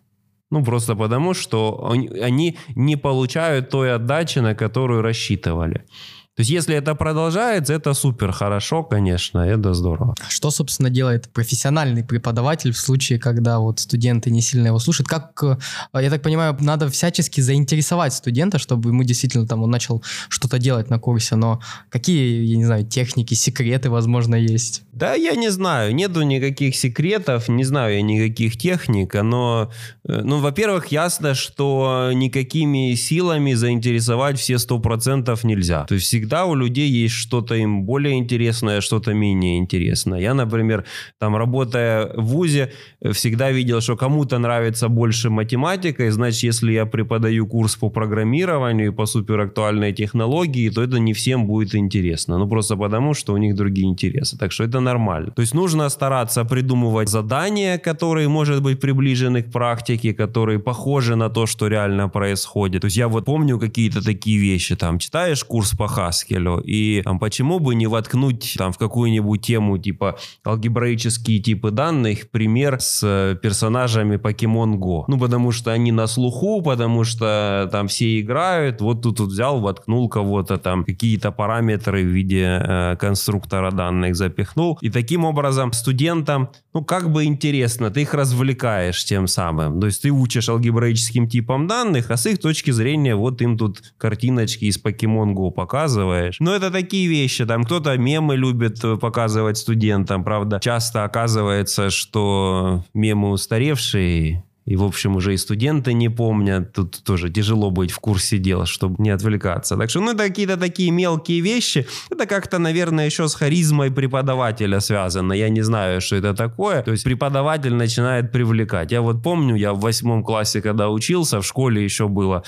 Ну, 0.52 0.64
просто 0.64 0.96
потому, 0.96 1.34
что 1.34 1.90
они 2.24 2.58
не 2.76 2.96
получают 2.96 3.70
той 3.70 3.96
отдачи, 3.96 4.40
на 4.40 4.54
которую 4.54 5.02
рассчитывали. 5.02 5.86
То 6.36 6.42
есть, 6.42 6.50
если 6.50 6.76
это 6.76 6.96
продолжается, 6.96 7.74
это 7.74 7.94
супер 7.94 8.32
хорошо, 8.32 8.84
конечно, 8.84 9.40
это 9.40 9.74
здорово. 9.74 10.16
Что, 10.30 10.50
собственно, 10.50 10.90
делает 10.90 11.28
профессиональный 11.34 12.06
преподаватель 12.06 12.72
в 12.72 12.78
случае, 12.78 13.20
когда 13.20 13.60
вот 13.60 13.80
студенты 13.80 14.32
не 14.32 14.42
сильно 14.42 14.68
его 14.68 14.80
слушают? 14.80 15.10
Как, 15.10 15.44
э, 15.44 15.58
я 16.02 16.10
так 16.10 16.22
понимаю, 16.22 16.56
надо 16.62 16.90
всячески 16.90 17.42
заинтересовать 17.42 18.14
студента, 18.14 18.60
чтобы 18.60 18.92
ему 18.92 19.04
действительно 19.04 19.46
там 19.46 19.62
он 19.62 19.72
начал 19.72 20.04
что-то 20.30 20.58
делать 20.58 20.90
на 20.90 21.00
курсе, 21.00 21.36
но 21.36 21.60
какие, 21.90 22.46
я 22.46 22.56
не 22.56 22.66
знаю, 22.66 22.86
техники, 22.86 23.34
секреты, 23.34 23.90
возможно, 23.90 24.36
есть? 24.36 24.84
Да, 25.02 25.16
я 25.16 25.34
не 25.34 25.50
знаю, 25.50 25.96
нету 25.96 26.22
никаких 26.22 26.76
секретов, 26.76 27.50
не 27.50 27.64
знаю 27.64 27.96
я 27.96 28.02
никаких 28.04 28.56
техник, 28.56 29.16
но, 29.16 29.72
э, 30.08 30.22
ну, 30.24 30.38
во-первых, 30.38 30.92
ясно, 30.92 31.34
что 31.34 32.12
никакими 32.14 32.94
силами 32.94 33.54
заинтересовать 33.54 34.38
все 34.38 34.60
сто 34.60 34.78
процентов 34.78 35.44
нельзя. 35.44 35.86
То 35.86 35.96
есть 35.96 36.06
всегда 36.06 36.46
у 36.46 36.54
людей 36.54 36.88
есть 36.88 37.16
что-то 37.16 37.56
им 37.56 37.84
более 37.84 38.20
интересное, 38.20 38.80
что-то 38.80 39.16
менее 39.16 39.58
интересное. 39.58 40.20
Я, 40.20 40.36
например, 40.36 40.86
там 41.18 41.36
работая 41.36 42.12
в 42.16 42.26
ВУЗе, 42.26 42.72
всегда 43.12 43.50
видел, 43.50 43.82
что 43.82 43.98
кому-то 43.98 44.38
нравится 44.38 44.88
больше 44.88 45.32
математика, 45.32 46.06
и 46.06 46.12
значит, 46.12 46.44
если 46.44 46.74
я 46.74 46.86
преподаю 46.86 47.48
курс 47.48 47.76
по 47.76 47.90
программированию 47.90 48.90
и 48.90 48.96
по 48.96 49.08
суперактуальной 49.08 49.94
технологии, 49.94 50.70
то 50.70 50.84
это 50.84 51.00
не 51.00 51.14
всем 51.14 51.48
будет 51.48 51.74
интересно. 51.74 52.38
Ну, 52.38 52.48
просто 52.48 52.78
потому, 52.78 53.16
что 53.16 53.34
у 53.34 53.38
них 53.38 53.56
другие 53.56 53.88
интересы. 53.88 54.38
Так 54.38 54.52
что 54.52 54.64
это 54.64 54.80
нормально. 54.92 55.32
То 55.32 55.42
есть 55.42 55.54
нужно 55.54 55.90
стараться 55.90 56.44
придумывать 56.44 57.10
задания, 57.10 57.78
которые, 57.78 58.28
может 58.28 58.62
быть, 58.62 58.80
приближены 58.80 59.42
к 59.42 59.52
практике, 59.52 60.14
которые 60.14 60.60
похожи 60.60 61.16
на 61.16 61.30
то, 61.30 61.46
что 61.46 61.68
реально 61.68 62.10
происходит. 62.10 62.82
То 62.82 62.86
есть 62.88 62.98
я 62.98 63.08
вот 63.08 63.26
помню 63.26 63.60
какие-то 63.60 64.04
такие 64.04 64.38
вещи, 64.38 64.76
там, 64.76 65.00
читаешь 65.00 65.44
курс 65.44 65.72
по 65.72 65.88
Хаскелю, 65.88 66.62
и 66.68 67.02
там, 67.04 67.20
почему 67.20 67.60
бы 67.60 67.76
не 67.76 67.88
воткнуть 67.88 68.56
там 68.58 68.72
в 68.72 68.78
какую-нибудь 68.78 69.42
тему, 69.42 69.78
типа, 69.78 70.16
алгебраические 70.46 71.40
типы 71.40 71.72
данных, 71.72 72.30
пример 72.32 72.80
с 72.80 73.02
э, 73.04 73.36
персонажами 73.42 74.18
Pokemon 74.18 74.78
Go. 74.78 75.04
Ну, 75.08 75.18
потому 75.20 75.52
что 75.52 75.72
они 75.72 75.92
на 75.92 76.08
слуху, 76.08 76.62
потому 76.62 77.04
что 77.04 77.70
там 77.72 77.88
все 77.88 78.20
играют, 78.20 78.82
вот 78.82 79.02
тут 79.02 79.20
вот 79.20 79.30
взял, 79.30 79.60
воткнул 79.60 80.10
кого-то 80.10 80.58
там, 80.58 80.84
какие-то 80.84 81.32
параметры 81.32 82.04
в 82.04 82.08
виде 82.08 82.46
э, 82.46 82.96
конструктора 83.00 83.72
данных 83.72 84.16
запихнул, 84.16 84.78
и 84.82 84.90
таким 84.90 85.26
образом 85.26 85.72
студентам, 85.74 86.50
ну, 86.74 86.84
как 86.84 87.12
бы 87.12 87.26
интересно, 87.26 87.92
ты 87.92 88.02
их 88.02 88.14
развлекаешь 88.14 89.04
тем 89.06 89.28
самым. 89.28 89.80
То 89.80 89.88
есть 89.88 90.02
ты 90.02 90.10
учишь 90.10 90.50
алгебраическим 90.50 91.30
типам 91.30 91.68
данных, 91.68 92.12
а 92.12 92.18
с 92.18 92.26
их 92.26 92.40
точки 92.40 92.72
зрения 92.72 93.16
вот 93.16 93.42
им 93.42 93.58
тут 93.58 93.82
картиночки 93.98 94.66
из 94.66 94.82
Pokemon 94.82 95.34
Go 95.34 95.52
показываешь. 95.52 96.38
Но 96.40 96.56
это 96.56 96.72
такие 96.72 97.08
вещи, 97.08 97.46
там 97.46 97.64
кто-то 97.64 97.98
мемы 97.98 98.36
любит 98.36 98.84
э, 98.84 98.98
показывать 98.98 99.58
студентам, 99.58 100.24
правда, 100.24 100.60
часто 100.62 101.04
оказывается, 101.04 101.90
что 101.90 102.84
мемы 102.94 103.30
устаревшие, 103.30 104.44
и, 104.66 104.76
в 104.76 104.84
общем, 104.84 105.16
уже 105.16 105.34
и 105.34 105.38
студенты 105.38 105.94
не 105.94 106.10
помнят. 106.10 106.72
Тут 106.72 107.04
тоже 107.04 107.30
тяжело 107.30 107.72
быть 107.72 107.92
в 107.92 108.00
курсе 108.00 108.38
дела, 108.38 108.68
чтобы 108.68 109.02
не 109.02 109.10
отвлекаться. 109.10 109.76
Так 109.76 109.90
что, 109.90 110.02
ну, 110.02 110.16
какие-то 110.16 110.56
такие 110.56 110.92
мелкие 110.92 111.42
вещи. 111.42 111.88
Это 112.12 112.28
как-то, 112.28 112.60
наверное, 112.60 113.08
еще 113.08 113.28
с 113.28 113.34
харизмой 113.34 113.90
преподавателя 113.90 114.80
связано. 114.80 115.34
Я 115.34 115.50
не 115.50 115.62
знаю, 115.62 116.00
что 116.00 116.16
это 116.16 116.36
такое. 116.36 116.84
То 116.84 116.92
есть 116.92 117.04
преподаватель 117.04 117.74
начинает 117.74 118.32
привлекать. 118.32 118.92
Я 118.92 119.02
вот 119.02 119.24
помню, 119.24 119.56
я 119.56 119.74
в 119.74 119.80
восьмом 119.80 120.24
классе, 120.24 120.62
когда 120.62 120.90
учился, 120.90 121.42
в 121.42 121.46
школе 121.46 121.84
еще 121.84 122.08
было 122.08 122.44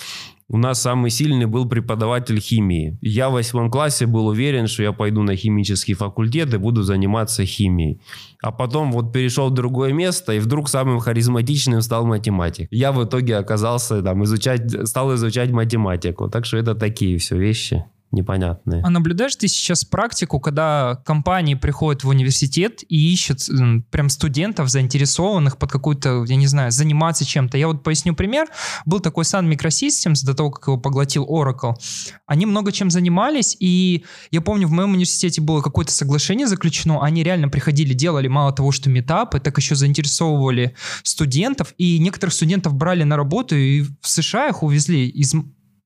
у 0.48 0.58
нас 0.58 0.82
самый 0.82 1.10
сильный 1.10 1.46
был 1.46 1.68
преподаватель 1.68 2.40
химии. 2.40 2.98
Я 3.02 3.30
в 3.30 3.34
восьмом 3.34 3.72
классе 3.72 4.06
был 4.06 4.28
уверен, 4.28 4.68
что 4.68 4.84
я 4.84 4.92
пойду 4.92 5.24
на 5.24 5.36
химический 5.36 5.94
факультет 5.94 6.54
и 6.54 6.58
буду 6.58 6.84
заниматься 6.84 7.46
химией. 7.46 8.02
А 8.42 8.52
потом 8.52 8.92
вот 8.92 9.14
перешел 9.14 9.50
в 9.50 9.54
другое 9.54 9.94
место, 9.94 10.34
и 10.34 10.40
вдруг 10.40 10.70
самым 10.70 11.00
харизматичным 11.00 11.82
стал 11.82 12.06
математик. 12.06 12.68
Я 12.72 12.92
в 12.92 13.04
итоге 13.04 13.38
оказался 13.38 14.02
там 14.02 14.24
изучать, 14.26 14.88
стал 14.88 15.16
изучать 15.16 15.52
математику. 15.52 16.30
Так 16.30 16.46
что 16.46 16.58
это 16.58 16.76
такие 16.76 17.18
все 17.18 17.38
вещи. 17.38 17.86
Непонятные. 18.14 18.82
А 18.84 18.90
наблюдаешь 18.90 19.36
ты 19.36 19.48
сейчас 19.48 19.84
практику, 19.84 20.40
когда 20.40 21.02
компании 21.06 21.56
приходят 21.56 22.04
в 22.04 22.08
университет 22.08 22.84
и 22.88 23.12
ищут 23.12 23.40
прям 23.90 24.10
студентов, 24.10 24.70
заинтересованных 24.70 25.58
под 25.58 25.72
какую-то, 25.72 26.24
я 26.26 26.36
не 26.36 26.48
знаю, 26.48 26.72
заниматься 26.72 27.26
чем-то? 27.26 27.58
Я 27.58 27.68
вот 27.68 27.84
поясню 27.84 28.16
пример. 28.16 28.48
Был 28.86 29.00
такой 29.00 29.24
Sun 29.24 29.52
Microsystems 29.52 30.26
до 30.26 30.34
того, 30.34 30.52
как 30.52 30.68
его 30.68 30.78
поглотил 30.78 31.26
Oracle. 31.26 31.74
Они 32.26 32.46
много 32.46 32.72
чем 32.72 32.90
занимались, 32.90 33.58
и 33.60 34.06
я 34.32 34.42
помню, 34.42 34.68
в 34.68 34.72
моем 34.72 34.92
университете 34.92 35.42
было 35.42 35.62
какое-то 35.62 35.92
соглашение 35.92 36.48
заключено, 36.48 37.04
они 37.04 37.24
реально 37.24 37.50
приходили, 37.50 37.94
делали 37.94 38.28
мало 38.28 38.54
того, 38.54 38.72
что 38.72 38.90
метапы, 38.90 39.40
так 39.40 39.58
еще 39.58 39.76
заинтересовывали 39.76 40.76
студентов, 41.04 41.74
и 41.78 42.00
некоторых 42.00 42.34
студентов 42.34 42.76
брали 42.76 43.04
на 43.04 43.18
работу 43.18 43.56
и 43.56 43.82
в 43.82 44.08
США 44.08 44.50
их 44.50 44.64
увезли 44.64 45.08
из 45.08 45.34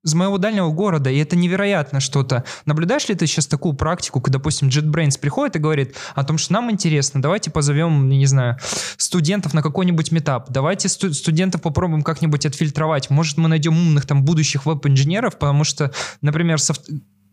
из 0.08 0.14
моего 0.14 0.38
дальнего 0.38 0.72
города, 0.72 1.10
и 1.10 1.18
это 1.18 1.36
невероятно 1.36 2.00
что-то. 2.00 2.46
Наблюдаешь 2.66 3.08
ли 3.10 3.16
ты 3.16 3.28
сейчас 3.28 3.46
такую 3.46 3.74
практику, 3.74 4.22
когда, 4.22 4.40
допустим, 4.40 4.70
JetBrains 4.70 5.20
приходит 5.20 5.58
и 5.58 5.60
говорит 5.60 5.96
о 6.16 6.24
том, 6.24 6.38
что 6.38 6.54
нам 6.54 6.72
интересно, 6.72 7.22
давайте 7.22 7.52
позовем, 7.52 8.08
не 8.10 8.26
знаю, 8.26 8.58
студентов 8.98 9.54
на 9.54 9.62
какой-нибудь 9.62 10.12
метап, 10.12 10.50
давайте 10.50 10.88
сту- 10.88 11.14
студентов 11.14 11.62
попробуем 11.62 12.04
как-нибудь 12.04 12.46
отфильтровать, 12.46 13.10
может, 13.10 13.38
мы 13.38 13.50
найдем 13.50 13.78
умных 13.78 14.06
там 14.06 14.24
будущих 14.24 14.66
веб-инженеров, 14.66 15.38
потому 15.38 15.64
что, 15.64 15.92
например, 16.22 16.60
софт 16.60 16.90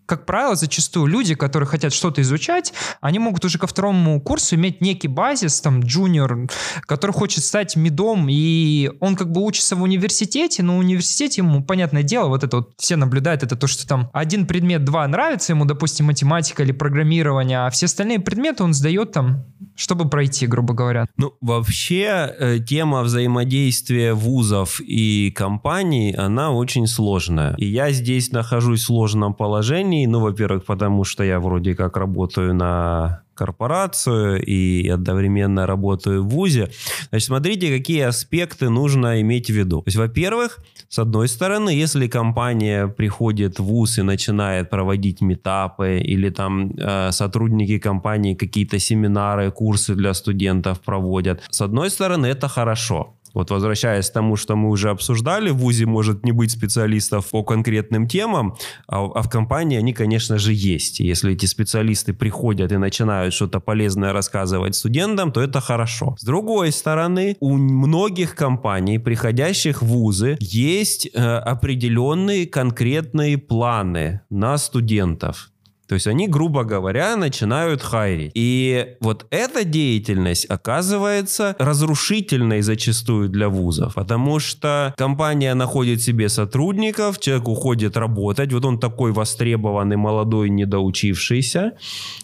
как 0.07 0.27
правило, 0.27 0.55
зачастую 0.55 1.07
люди, 1.07 1.35
которые 1.35 1.67
хотят 1.67 1.93
что-то 1.93 2.21
изучать, 2.23 2.73
они 3.01 3.19
могут 3.19 3.45
уже 3.45 3.59
ко 3.59 3.67
второму 3.67 4.21
курсу 4.21 4.57
иметь 4.57 4.81
некий 4.81 5.09
базис, 5.09 5.61
там, 5.61 5.81
джуниор, 5.81 6.49
который 6.83 7.13
хочет 7.13 7.45
стать 7.45 7.77
медом, 7.77 8.27
и 8.29 8.91
он 9.01 9.17
как 9.17 9.31
бы 9.33 9.43
учится 9.43 9.77
в 9.77 9.83
университете, 9.83 10.63
но 10.63 10.77
в 10.77 10.81
университете 10.81 11.41
ему, 11.43 11.63
понятное 11.65 12.03
дело, 12.03 12.29
вот 12.29 12.45
это 12.45 12.59
вот 12.59 12.73
все 12.79 12.97
наблюдают, 12.97 13.43
это 13.43 13.57
то, 13.57 13.67
что 13.67 13.87
там 13.87 14.11
один 14.13 14.47
предмет, 14.47 14.85
два 14.85 15.07
нравится 15.07 15.53
ему, 15.53 15.65
допустим, 15.65 16.07
математика 16.07 16.63
или 16.63 16.73
программирование, 16.73 17.59
а 17.61 17.71
все 17.71 17.87
остальные 17.87 18.21
предметы 18.21 18.65
он 18.65 18.75
сдает 18.75 19.13
там, 19.13 19.45
чтобы 19.77 20.09
пройти, 20.09 20.47
грубо 20.47 20.75
говоря. 20.75 21.07
Ну, 21.17 21.35
вообще, 21.41 22.33
э, 22.39 22.59
тема 22.59 23.03
взаимодействия 23.03 24.15
вузов 24.15 24.81
и 24.81 25.31
компаний, 25.31 26.15
она 26.17 26.53
очень 26.53 26.87
сложная. 26.87 27.55
И 27.57 27.67
я 27.67 27.91
здесь 27.91 28.31
нахожусь 28.33 28.83
в 28.83 28.87
сложном 28.87 29.35
положении, 29.35 29.94
ну, 30.07 30.21
во-первых, 30.21 30.65
потому 30.65 31.05
что 31.05 31.25
я 31.25 31.39
вроде 31.41 31.75
как 31.75 31.97
работаю 31.97 32.55
на 32.55 33.23
корпорацию 33.35 34.43
и 34.45 34.89
одновременно 34.89 35.67
работаю 35.67 36.23
в 36.23 36.29
ВУЗе. 36.29 36.71
Значит, 37.11 37.27
смотрите, 37.27 37.77
какие 37.77 38.03
аспекты 38.03 38.71
нужно 38.71 39.21
иметь 39.21 39.51
в 39.51 39.55
виду. 39.55 39.83
То 39.83 39.89
есть, 39.89 39.97
во-первых, 39.97 40.59
с 40.89 40.99
одной 40.99 41.29
стороны, 41.29 41.71
если 41.71 42.07
компания 42.07 42.87
приходит 42.87 43.59
в 43.59 43.65
ВУЗ 43.65 43.99
и 43.99 44.03
начинает 44.03 44.71
проводить 44.71 45.21
метапы 45.21 45.99
или 45.99 46.31
там 46.31 46.71
э, 46.77 47.11
сотрудники 47.13 47.79
компании 47.79 48.35
какие-то 48.35 48.79
семинары, 48.79 49.51
курсы 49.51 49.95
для 49.95 50.15
студентов 50.15 50.81
проводят, 50.81 51.43
с 51.51 51.61
одной 51.61 51.91
стороны, 51.91 52.27
это 52.27 52.49
хорошо. 52.49 53.15
Вот 53.35 53.51
возвращаясь 53.51 54.09
к 54.09 54.13
тому, 54.13 54.37
что 54.37 54.57
мы 54.57 54.71
уже 54.71 54.91
обсуждали, 54.91 55.51
в 55.51 55.57
ВУЗе 55.57 55.87
может 55.87 56.25
не 56.25 56.33
быть 56.33 56.53
специалистов 56.53 57.31
по 57.31 57.43
конкретным 57.43 58.07
темам, 58.07 58.57
а, 58.87 59.05
а 59.05 59.23
в 59.23 59.29
компании 59.29 59.77
они, 59.77 59.93
конечно 59.93 60.39
же, 60.39 60.53
есть. 60.53 61.01
Если 61.01 61.33
эти 61.35 61.47
специалисты 61.47 62.15
приходят 62.15 62.73
и 62.73 62.77
начинают 62.77 63.35
что-то 63.35 63.61
полезное 63.61 64.13
рассказывать 64.13 64.77
студентам, 64.77 65.33
то 65.33 65.41
это 65.41 65.61
хорошо. 65.61 66.15
С 66.19 66.25
другой 66.25 66.71
стороны, 66.73 67.37
у 67.41 67.57
многих 67.57 68.37
компаний, 68.37 68.99
приходящих 68.99 69.83
в 69.83 69.87
ВУЗы, 69.87 70.37
есть 70.41 71.09
э, 71.13 71.19
определенные 71.21 72.47
конкретные 72.47 73.37
планы 73.39 74.21
на 74.31 74.57
студентов. 74.59 75.51
То 75.89 75.95
есть 75.95 76.07
они, 76.07 76.29
грубо 76.29 76.65
говоря, 76.65 77.17
начинают 77.17 77.83
хайрить. 77.83 78.33
И 78.35 78.97
вот 79.01 79.27
эта 79.31 79.65
деятельность 79.65 80.47
оказывается 80.49 81.55
разрушительной 81.59 82.63
зачастую 82.63 83.29
для 83.29 83.49
вузов, 83.49 83.95
потому 83.95 84.39
что 84.39 84.95
компания 84.97 85.55
находит 85.55 86.03
себе 86.03 86.29
сотрудников, 86.29 87.21
человек 87.21 87.49
уходит 87.49 87.97
работать, 87.97 88.53
вот 88.53 88.65
он 88.65 88.79
такой 88.79 89.13
востребованный, 89.13 89.97
молодой, 89.97 90.49
недоучившийся, 90.49 91.73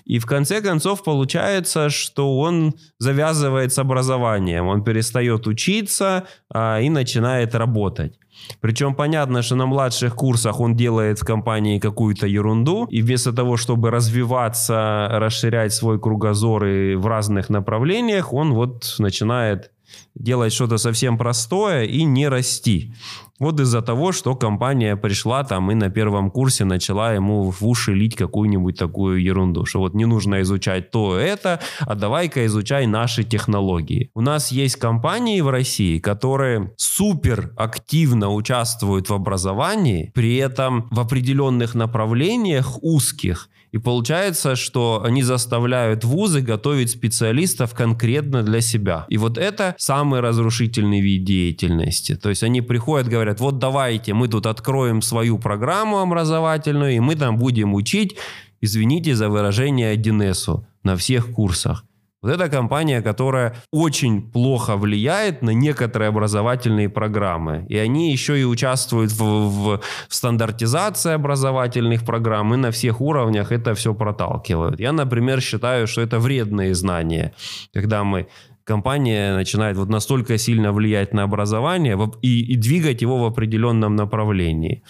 и 0.07 0.19
в 0.19 0.27
конце 0.27 0.61
концов 0.61 1.05
получается, 1.05 1.91
что 1.91 2.39
он 2.39 2.75
завязывает 2.99 3.73
с 3.73 3.79
образованием, 3.79 4.67
он 4.67 4.83
перестает 4.83 5.47
учиться 5.47 6.25
а, 6.53 6.81
и 6.81 6.89
начинает 6.89 7.55
работать. 7.55 8.15
Причем 8.61 8.95
понятно, 8.95 9.43
что 9.43 9.57
на 9.57 9.67
младших 9.67 10.15
курсах 10.15 10.61
он 10.61 10.75
делает 10.75 11.19
в 11.19 11.25
компании 11.25 11.79
какую-то 11.79 12.27
ерунду, 12.27 12.87
и 12.91 13.03
вместо 13.03 13.33
того, 13.33 13.57
чтобы 13.57 13.91
развиваться, 13.91 15.09
расширять 15.11 15.73
свой 15.73 15.99
кругозор 15.99 16.67
и 16.67 16.95
в 16.95 17.07
разных 17.07 17.49
направлениях, 17.51 18.33
он 18.33 18.55
вот 18.55 18.97
начинает 18.99 19.71
делать 20.15 20.53
что-то 20.53 20.79
совсем 20.79 21.19
простое 21.19 21.85
и 21.85 22.05
не 22.05 22.29
расти. 22.29 22.93
Вот 23.41 23.59
из-за 23.59 23.81
того, 23.81 24.13
что 24.13 24.37
компания 24.37 24.97
пришла 24.97 25.45
там 25.45 25.71
и 25.71 25.75
на 25.75 25.89
первом 25.89 26.31
курсе 26.31 26.67
начала 26.67 27.15
ему 27.15 27.51
в 27.51 27.67
уши 27.67 27.95
лить 27.95 28.15
какую-нибудь 28.15 28.79
такую 28.79 29.23
ерунду, 29.23 29.65
что 29.65 29.79
вот 29.79 29.95
не 29.95 30.05
нужно 30.05 30.43
изучать 30.43 30.91
то 30.91 31.17
это, 31.17 31.59
а 31.81 31.95
давай-ка 31.95 32.45
изучай 32.45 32.87
наши 32.87 33.25
технологии. 33.25 34.11
У 34.15 34.21
нас 34.21 34.53
есть 34.53 34.77
компании 34.77 35.41
в 35.41 35.49
России, 35.49 35.99
которые 35.99 36.73
супер 36.77 37.55
активно 37.57 38.31
участвуют 38.31 39.09
в 39.09 39.15
образовании, 39.15 40.13
при 40.15 40.37
этом 40.37 40.87
в 40.91 41.01
определенных 41.01 41.75
направлениях 41.75 42.77
узких 42.83 43.49
и 43.73 43.79
получается, 43.79 44.57
что 44.57 45.03
они 45.05 45.23
заставляют 45.23 46.05
вузы 46.05 46.41
готовить 46.41 46.91
специалистов 46.91 47.75
конкретно 47.75 48.43
для 48.43 48.61
себя. 48.61 49.07
И 49.09 49.17
вот 49.17 49.39
это 49.39 49.75
самый 49.79 50.21
разрушительный 50.21 51.01
вид 51.01 51.25
деятельности. 51.25 52.17
То 52.17 52.31
есть 52.31 52.43
они 52.43 52.61
приходят, 52.61 53.09
говорят, 53.09 53.41
вот 53.41 53.59
давайте 53.59 54.15
мы 54.15 54.29
тут 54.29 54.47
откроем 54.47 55.03
свою 55.03 55.39
программу 55.39 55.99
образовательную, 56.01 56.93
и 56.97 57.01
мы 57.01 57.15
там 57.15 57.37
будем 57.39 57.75
учить, 57.75 58.17
извините 58.61 59.15
за 59.15 59.29
выражение, 59.29 59.95
1С 59.95 60.65
на 60.83 60.97
всех 60.97 61.33
курсах. 61.33 61.85
Вот 62.23 62.33
это 62.33 62.51
компания, 62.51 63.01
которая 63.01 63.55
очень 63.73 64.21
плохо 64.21 64.77
влияет 64.77 65.43
на 65.43 65.51
некоторые 65.51 66.09
образовательные 66.09 66.91
программы. 66.91 67.65
И 67.71 67.79
они 67.79 68.13
еще 68.13 68.39
и 68.39 68.45
участвуют 68.45 69.11
в, 69.13 69.25
в, 69.25 69.81
стандартизации 70.09 71.13
образовательных 71.13 72.05
программ 72.05 72.53
и 72.53 72.57
на 72.59 72.71
всех 72.71 73.01
уровнях 73.01 73.53
это 73.53 73.75
все 73.75 73.95
проталкивают. 73.95 74.81
Я, 74.81 74.93
например, 74.93 75.41
считаю, 75.41 75.87
что 75.87 76.03
это 76.03 76.19
вредные 76.19 76.75
знания. 76.75 77.33
Когда 77.73 78.05
мы 78.05 78.27
компания 78.65 79.35
начинает 79.35 79.77
вот 79.77 79.89
настолько 79.89 80.39
сильно 80.39 80.73
влиять 80.73 81.13
на 81.13 81.23
образование 81.23 81.99
и, 82.23 82.53
и 82.53 82.57
двигать 82.57 83.03
его 83.03 83.19
в 83.19 83.25
определенном 83.25 83.97
направлении. 83.97 84.83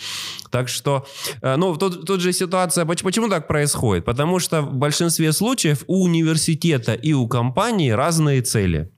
Так 0.50 0.68
что, 0.68 1.06
э, 1.42 1.56
ну, 1.56 1.76
тут, 1.76 2.06
тут 2.06 2.20
же 2.20 2.32
ситуация, 2.32 2.84
почему, 2.84 3.28
так 3.28 3.46
происходит? 3.46 4.04
Потому 4.04 4.38
что 4.40 4.62
в 4.62 4.74
большинстве 4.74 5.32
случаев 5.32 5.84
у 5.86 6.04
университета 6.04 6.94
и 6.94 7.12
у 7.12 7.28
компании 7.28 7.90
разные 7.90 8.42
цели. 8.42 8.90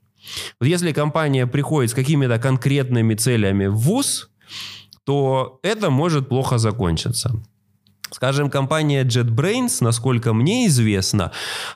Вот 0.59 0.67
если 0.67 0.93
компания 0.93 1.47
приходит 1.47 1.91
с 1.91 1.93
какими-то 1.93 2.39
конкретными 2.39 3.15
целями 3.15 3.67
в 3.67 3.75
ВУЗ, 3.75 4.29
то 5.05 5.59
это 5.63 5.89
может 5.89 6.29
плохо 6.29 6.57
закончиться. 6.57 7.43
Скажем, 8.13 8.49
компания 8.49 9.03
JetBrains, 9.03 9.77
насколько 9.81 10.33
мне 10.33 10.67
известно, 10.67 11.31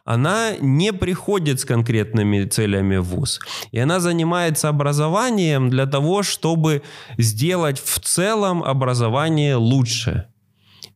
она 0.05 0.51
не 0.59 0.93
приходит 0.93 1.59
с 1.59 1.65
конкретными 1.65 2.45
целями 2.45 2.97
в 2.97 3.05
ВУЗ. 3.05 3.39
И 3.71 3.79
она 3.79 3.99
занимается 3.99 4.69
образованием 4.69 5.69
для 5.69 5.87
того, 5.87 6.23
чтобы 6.23 6.83
сделать 7.17 7.79
в 7.79 7.99
целом 7.99 8.63
образование 8.63 9.55
лучше. 9.55 10.25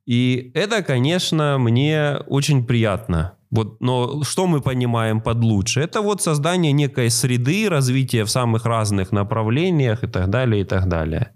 И 0.05 0.51
это, 0.53 0.83
конечно, 0.83 1.57
мне 1.57 2.17
очень 2.27 2.65
приятно. 2.65 3.33
Вот, 3.49 3.81
но 3.81 4.23
что 4.23 4.47
мы 4.47 4.61
понимаем 4.61 5.21
под 5.21 5.43
лучше? 5.43 5.81
Это 5.81 6.01
вот 6.01 6.21
создание 6.21 6.71
некой 6.71 7.09
среды, 7.09 7.67
развитие 7.69 8.23
в 8.23 8.29
самых 8.29 8.65
разных 8.65 9.11
направлениях 9.11 10.03
и 10.03 10.07
так 10.07 10.29
далее, 10.29 10.61
и 10.61 10.65
так 10.65 10.87
далее. 10.87 11.31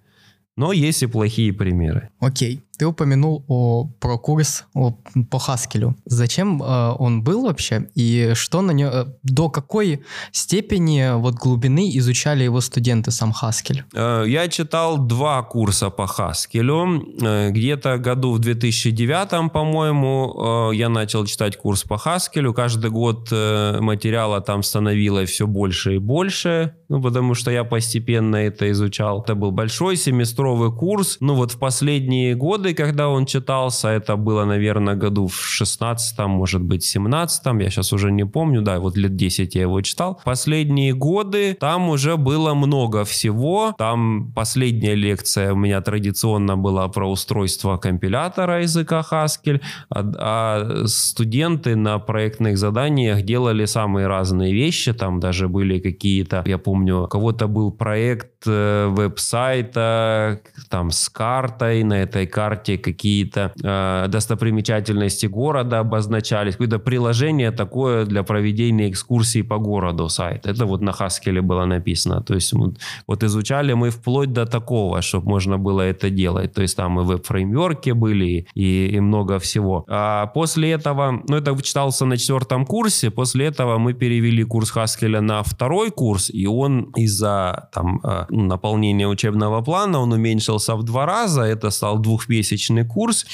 Но 0.57 0.71
есть 0.71 1.03
и 1.03 1.07
плохие 1.07 1.51
примеры. 1.51 2.09
Окей. 2.19 2.64
Ты 2.77 2.85
упомянул 2.85 3.45
о, 3.47 3.85
про 3.99 4.17
курс 4.17 4.65
о, 4.73 4.97
по 5.31 5.39
Хаскелю. 5.39 5.95
Зачем 6.05 6.61
э, 6.61 6.95
он 6.99 7.23
был 7.23 7.43
вообще? 7.43 7.89
И 7.95 8.31
что 8.35 8.61
на 8.61 8.71
него, 8.71 8.91
э, 8.91 9.05
до 9.23 9.49
какой 9.49 10.03
степени 10.31 11.17
вот 11.17 11.35
глубины 11.35 11.89
изучали 11.97 12.43
его 12.43 12.61
студенты 12.61 13.11
сам 13.11 13.31
Хаскель? 13.31 13.83
Э, 13.93 14.25
я 14.27 14.47
читал 14.47 14.97
два 14.97 15.41
курса 15.43 15.89
по 15.89 16.07
Хаскелю. 16.07 17.05
Э, 17.21 17.51
где-то 17.51 17.97
году 17.97 18.33
в 18.33 18.39
2009, 18.39 19.51
по-моему, 19.51 20.71
я 20.73 20.89
начал 20.89 21.25
читать 21.25 21.57
курс 21.57 21.83
по 21.83 21.97
Хаскелю. 21.97 22.53
Каждый 22.53 22.91
год 22.91 23.31
материала 23.31 24.41
там 24.41 24.63
становилось 24.63 25.29
все 25.29 25.47
больше 25.47 25.95
и 25.95 25.97
больше. 25.97 26.75
Ну, 26.89 27.01
потому 27.01 27.33
что 27.33 27.51
я 27.51 27.63
постепенно 27.63 28.35
это 28.35 28.69
изучал. 28.71 29.21
Это 29.21 29.35
был 29.35 29.51
большой 29.51 29.95
семестровый 29.95 30.71
курс. 30.71 31.17
Ну, 31.19 31.35
вот 31.35 31.51
в 31.51 31.59
последние 31.59 32.35
годы 32.35 32.64
годы, 32.65 32.73
когда 32.73 33.09
он 33.09 33.25
читался, 33.25 33.89
это 33.89 34.15
было, 34.15 34.45
наверное, 34.45 34.95
году 34.95 35.27
в 35.27 35.35
16 35.35 36.19
может 36.27 36.61
быть, 36.61 36.83
17 36.83 37.45
я 37.61 37.69
сейчас 37.69 37.93
уже 37.93 38.11
не 38.11 38.25
помню, 38.25 38.61
да, 38.61 38.79
вот 38.79 38.97
лет 38.97 39.15
10 39.15 39.55
я 39.55 39.61
его 39.61 39.81
читал. 39.81 40.19
Последние 40.23 40.93
годы 40.93 41.55
там 41.59 41.89
уже 41.89 42.17
было 42.17 42.53
много 42.55 43.03
всего. 43.03 43.73
Там 43.77 44.31
последняя 44.35 44.95
лекция 44.95 45.53
у 45.53 45.55
меня 45.55 45.81
традиционно 45.81 46.57
была 46.57 46.87
про 46.87 47.09
устройство 47.09 47.77
компилятора 47.77 48.61
языка 48.61 49.03
Haskell, 49.11 49.61
а, 49.89 50.03
а 50.17 50.87
студенты 50.87 51.75
на 51.75 51.99
проектных 51.99 52.57
заданиях 52.57 53.21
делали 53.21 53.65
самые 53.65 54.07
разные 54.07 54.53
вещи, 54.53 54.93
там 54.93 55.19
даже 55.19 55.47
были 55.47 55.79
какие-то, 55.79 56.43
я 56.45 56.57
помню, 56.57 57.03
у 57.03 57.07
кого-то 57.07 57.47
был 57.47 57.71
проект 57.71 58.47
э, 58.47 58.87
веб-сайта, 58.89 60.39
там 60.69 60.91
с 60.91 61.09
картой, 61.09 61.83
на 61.83 62.01
этой 62.01 62.27
карте 62.27 62.54
какие-то 62.55 63.51
э, 63.63 64.07
достопримечательности 64.07 65.27
города 65.27 65.79
обозначались, 65.79 66.53
какое-то 66.53 66.79
приложение 66.79 67.51
такое 67.51 68.05
для 68.05 68.23
проведения 68.23 68.89
экскурсий 68.89 69.43
по 69.43 69.57
городу 69.57 70.09
сайт. 70.09 70.45
Это 70.45 70.65
вот 70.65 70.81
на 70.81 70.91
Haskell 70.91 71.41
было 71.41 71.65
написано. 71.65 72.21
То 72.21 72.35
есть 72.35 72.53
вот, 72.53 72.77
вот 73.07 73.23
изучали 73.23 73.73
мы 73.73 73.89
вплоть 73.89 74.31
до 74.31 74.45
такого, 74.45 75.01
чтобы 75.01 75.29
можно 75.29 75.57
было 75.57 75.81
это 75.81 76.09
делать. 76.09 76.53
То 76.53 76.61
есть 76.61 76.77
там 76.77 76.99
и 76.99 77.03
веб-фреймверки 77.03 77.91
были, 77.91 78.47
и, 78.55 78.87
и 78.87 78.99
много 78.99 79.39
всего. 79.39 79.85
А 79.87 80.27
после 80.27 80.71
этого, 80.71 81.21
ну 81.27 81.37
это 81.37 81.61
читался 81.61 82.05
на 82.05 82.17
четвертом 82.17 82.65
курсе, 82.65 83.09
после 83.09 83.45
этого 83.45 83.77
мы 83.77 83.93
перевели 83.93 84.43
курс 84.43 84.75
Haskell 84.75 85.21
на 85.21 85.43
второй 85.43 85.91
курс, 85.91 86.29
и 86.29 86.47
он 86.47 86.91
из-за 86.95 87.69
там 87.73 87.99
э, 88.03 88.25
наполнения 88.29 89.07
учебного 89.07 89.61
плана, 89.61 89.99
он 89.99 90.13
уменьшился 90.13 90.75
в 90.75 90.83
два 90.83 91.05
раза, 91.05 91.41
это 91.41 91.71
стал 91.71 91.99
двухмесячный 91.99 92.44
курс, 92.85 93.25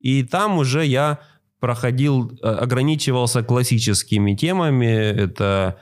и 0.00 0.22
там 0.22 0.58
уже 0.58 0.84
я 0.84 1.20
проходил, 1.60 2.30
э, 2.42 2.46
ограничивался 2.46 3.42
классическими 3.42 4.34
темами, 4.34 4.86
это 4.86 5.78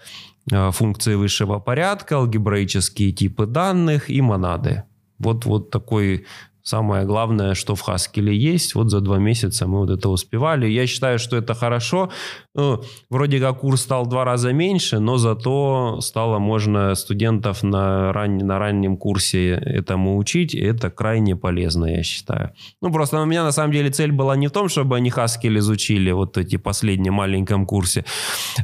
э, 0.50 0.70
функции 0.70 1.14
высшего 1.14 1.58
порядка, 1.58 2.16
алгебраические 2.16 3.12
типы 3.12 3.46
данных 3.46 4.08
и 4.10 4.20
монады. 4.20 4.84
Вот, 5.18 5.44
вот 5.44 5.70
такой 5.70 6.26
Самое 6.62 7.04
главное, 7.04 7.54
что 7.54 7.74
в 7.74 7.88
Haskell 7.88 8.32
есть, 8.32 8.74
вот 8.74 8.90
за 8.90 9.00
два 9.00 9.18
месяца 9.18 9.66
мы 9.66 9.80
вот 9.80 9.90
это 9.90 10.08
успевали. 10.08 10.68
Я 10.68 10.86
считаю, 10.86 11.18
что 11.18 11.36
это 11.36 11.54
хорошо. 11.54 12.10
Ну, 12.54 12.82
вроде 13.10 13.40
как 13.40 13.60
курс 13.60 13.82
стал 13.82 14.06
два 14.06 14.24
раза 14.24 14.52
меньше, 14.52 14.98
но 14.98 15.16
зато 15.16 16.00
стало 16.00 16.38
можно 16.38 16.94
студентов 16.94 17.62
на, 17.62 18.12
ран... 18.12 18.38
на 18.38 18.58
раннем 18.58 18.96
курсе 18.96 19.50
этому 19.50 20.18
учить, 20.18 20.54
и 20.54 20.60
это 20.60 20.90
крайне 20.90 21.34
полезно, 21.34 21.86
я 21.86 22.02
считаю. 22.02 22.52
Ну, 22.80 22.92
просто 22.92 23.20
у 23.20 23.24
меня 23.24 23.42
на 23.42 23.52
самом 23.52 23.72
деле 23.72 23.90
цель 23.90 24.12
была 24.12 24.36
не 24.36 24.48
в 24.48 24.52
том, 24.52 24.68
чтобы 24.68 24.96
они 24.96 25.10
Haskell 25.10 25.58
изучили 25.58 26.10
вот 26.12 26.38
эти 26.38 26.56
последние 26.56 27.12
маленьком 27.12 27.66
курсе, 27.66 28.04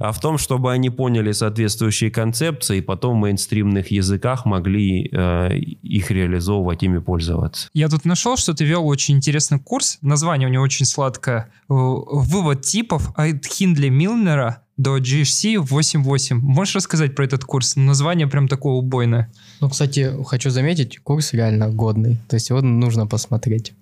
а 0.00 0.12
в 0.12 0.20
том, 0.20 0.38
чтобы 0.38 0.72
они 0.72 0.90
поняли 0.90 1.32
соответствующие 1.32 2.10
концепции, 2.10 2.78
и 2.78 2.80
потом 2.80 3.16
в 3.16 3.20
мейнстримных 3.22 3.90
языках 3.90 4.46
могли 4.46 5.08
э, 5.10 5.56
их 5.58 6.10
реализовывать, 6.10 6.82
ими 6.82 6.98
пользоваться. 6.98 7.68
Я 7.74 7.87
тут 7.88 8.04
нашел, 8.04 8.36
что 8.36 8.54
ты 8.54 8.64
вел 8.64 8.86
очень 8.86 9.16
интересный 9.16 9.58
курс. 9.58 9.98
Название 10.02 10.48
у 10.48 10.50
него 10.50 10.62
очень 10.62 10.86
сладкое. 10.86 11.50
Вывод 11.68 12.62
типов 12.62 13.10
от 13.16 13.46
Хиндли 13.46 13.88
Милнера 13.88 14.62
до 14.76 14.98
GHC 14.98 15.56
8.8. 15.56 16.34
Можешь 16.34 16.76
рассказать 16.76 17.14
про 17.14 17.24
этот 17.24 17.44
курс? 17.44 17.74
Название 17.76 18.28
прям 18.28 18.46
такое 18.48 18.74
убойное. 18.74 19.32
Ну, 19.60 19.68
кстати, 19.68 20.12
хочу 20.24 20.50
заметить, 20.50 20.98
курс 21.00 21.32
реально 21.32 21.68
годный. 21.68 22.18
То 22.28 22.36
есть 22.36 22.50
его 22.50 22.60
нужно 22.60 23.06
посмотреть. 23.06 23.72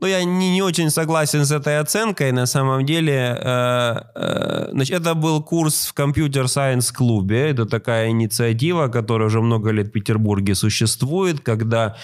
Ну, 0.00 0.06
я 0.06 0.24
не, 0.24 0.50
не 0.50 0.62
очень 0.62 0.90
согласен 0.90 1.44
с 1.44 1.50
этой 1.52 1.78
оценкой. 1.78 2.32
На 2.32 2.46
самом 2.46 2.86
деле, 2.86 3.38
э, 3.38 3.96
э, 4.14 4.68
значит, 4.72 5.00
это 5.00 5.14
был 5.14 5.42
курс 5.42 5.88
в 5.88 5.92
компьютер 5.92 6.44
Science 6.44 6.90
клубе. 6.90 7.50
Это 7.50 7.66
такая 7.66 8.08
инициатива, 8.08 8.88
которая 8.88 9.28
уже 9.28 9.40
много 9.42 9.72
лет 9.72 9.88
в 9.88 9.90
Петербурге 9.90 10.54
существует, 10.54 11.40
когда 11.40 11.96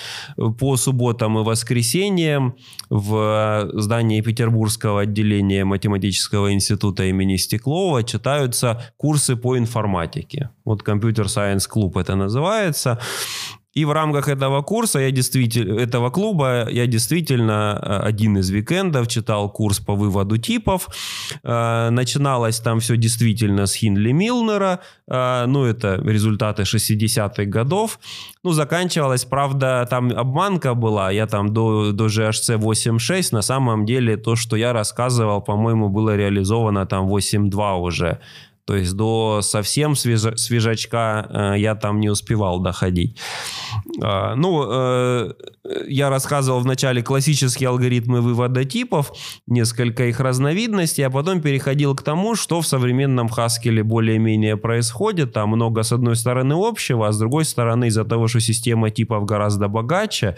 по 0.59 0.77
субботам 0.77 1.39
и 1.39 1.43
воскресеньям 1.43 2.57
в 2.91 3.71
здании 3.73 4.21
Петербургского 4.21 5.01
отделения 5.01 5.65
математического 5.65 6.53
института 6.53 7.05
имени 7.05 7.37
Стеклова 7.37 8.03
читаются 8.03 8.93
курсы 8.99 9.37
по 9.37 9.57
информатике. 9.57 10.51
Вот 10.67 10.83
компьютер 10.83 11.27
Science 11.27 11.67
клуб 11.67 11.97
это 11.97 12.15
называется. 12.15 12.99
И 13.77 13.85
в 13.85 13.93
рамках 13.93 14.29
этого 14.29 14.62
курса, 14.62 15.01
я 15.01 15.11
действительно, 15.11 15.79
этого 15.79 16.11
клуба, 16.11 16.67
я 16.71 16.87
действительно 16.87 17.79
э, 17.83 18.09
один 18.09 18.39
из 18.39 18.49
викендов 18.49 19.07
читал 19.07 19.53
курс 19.53 19.81
по 19.81 19.95
выводу 19.95 20.39
типов. 20.39 20.89
Э, 21.45 21.91
начиналось 21.91 22.61
там 22.61 22.79
все 22.81 22.97
действительно 22.97 23.67
с 23.67 23.75
Хинли 23.75 24.12
Милнера. 24.12 24.81
Э, 25.07 25.45
ну, 25.47 25.65
это 25.65 26.01
результаты 26.03 26.62
60-х 26.62 27.45
годов. 27.45 27.99
Ну, 28.43 28.53
заканчивалось, 28.53 29.27
правда, 29.27 29.87
там 29.91 30.11
обманка 30.11 30.75
была. 30.75 31.11
Я 31.11 31.27
там 31.27 31.53
до, 31.53 31.93
до 31.93 32.07
GHC 32.07 32.59
8.6. 32.59 33.29
На 33.33 33.43
самом 33.43 33.85
деле, 33.85 34.17
то, 34.17 34.37
что 34.37 34.57
я 34.57 34.73
рассказывал, 34.73 35.43
по-моему, 35.43 35.91
было 35.91 36.17
реализовано 36.17 36.87
там 36.87 37.09
8.2 37.09 37.81
уже. 37.81 38.21
То 38.66 38.74
есть 38.74 38.94
до 38.94 39.42
совсем 39.42 39.94
свежа, 39.94 40.37
свежачка 40.37 41.55
э, 41.55 41.59
я 41.59 41.76
там 41.76 42.00
не 42.00 42.09
успевал 42.09 42.59
доходить. 42.59 43.16
Э, 44.02 44.35
ну, 44.35 44.64
э, 44.68 45.33
я 45.87 46.11
рассказывал 46.11 46.61
вначале 46.61 47.00
классические 47.00 47.68
алгоритмы 47.68 48.20
вывода 48.20 48.64
типов, 48.64 49.12
несколько 49.46 50.07
их 50.07 50.18
разновидностей, 50.18 51.07
а 51.07 51.11
потом 51.11 51.40
переходил 51.40 51.94
к 51.94 52.02
тому, 52.02 52.35
что 52.35 52.61
в 52.61 52.66
современном 52.66 53.29
Haskell 53.29 53.85
более-менее 53.85 54.57
происходит. 54.57 55.33
Там 55.33 55.50
много, 55.50 55.85
с 55.85 55.92
одной 55.92 56.16
стороны, 56.16 56.55
общего, 56.57 57.07
а 57.07 57.12
с 57.12 57.18
другой 57.18 57.44
стороны, 57.44 57.87
из-за 57.87 58.05
того, 58.05 58.26
что 58.26 58.40
система 58.40 58.90
типов 58.90 59.24
гораздо 59.26 59.68
богаче, 59.68 60.37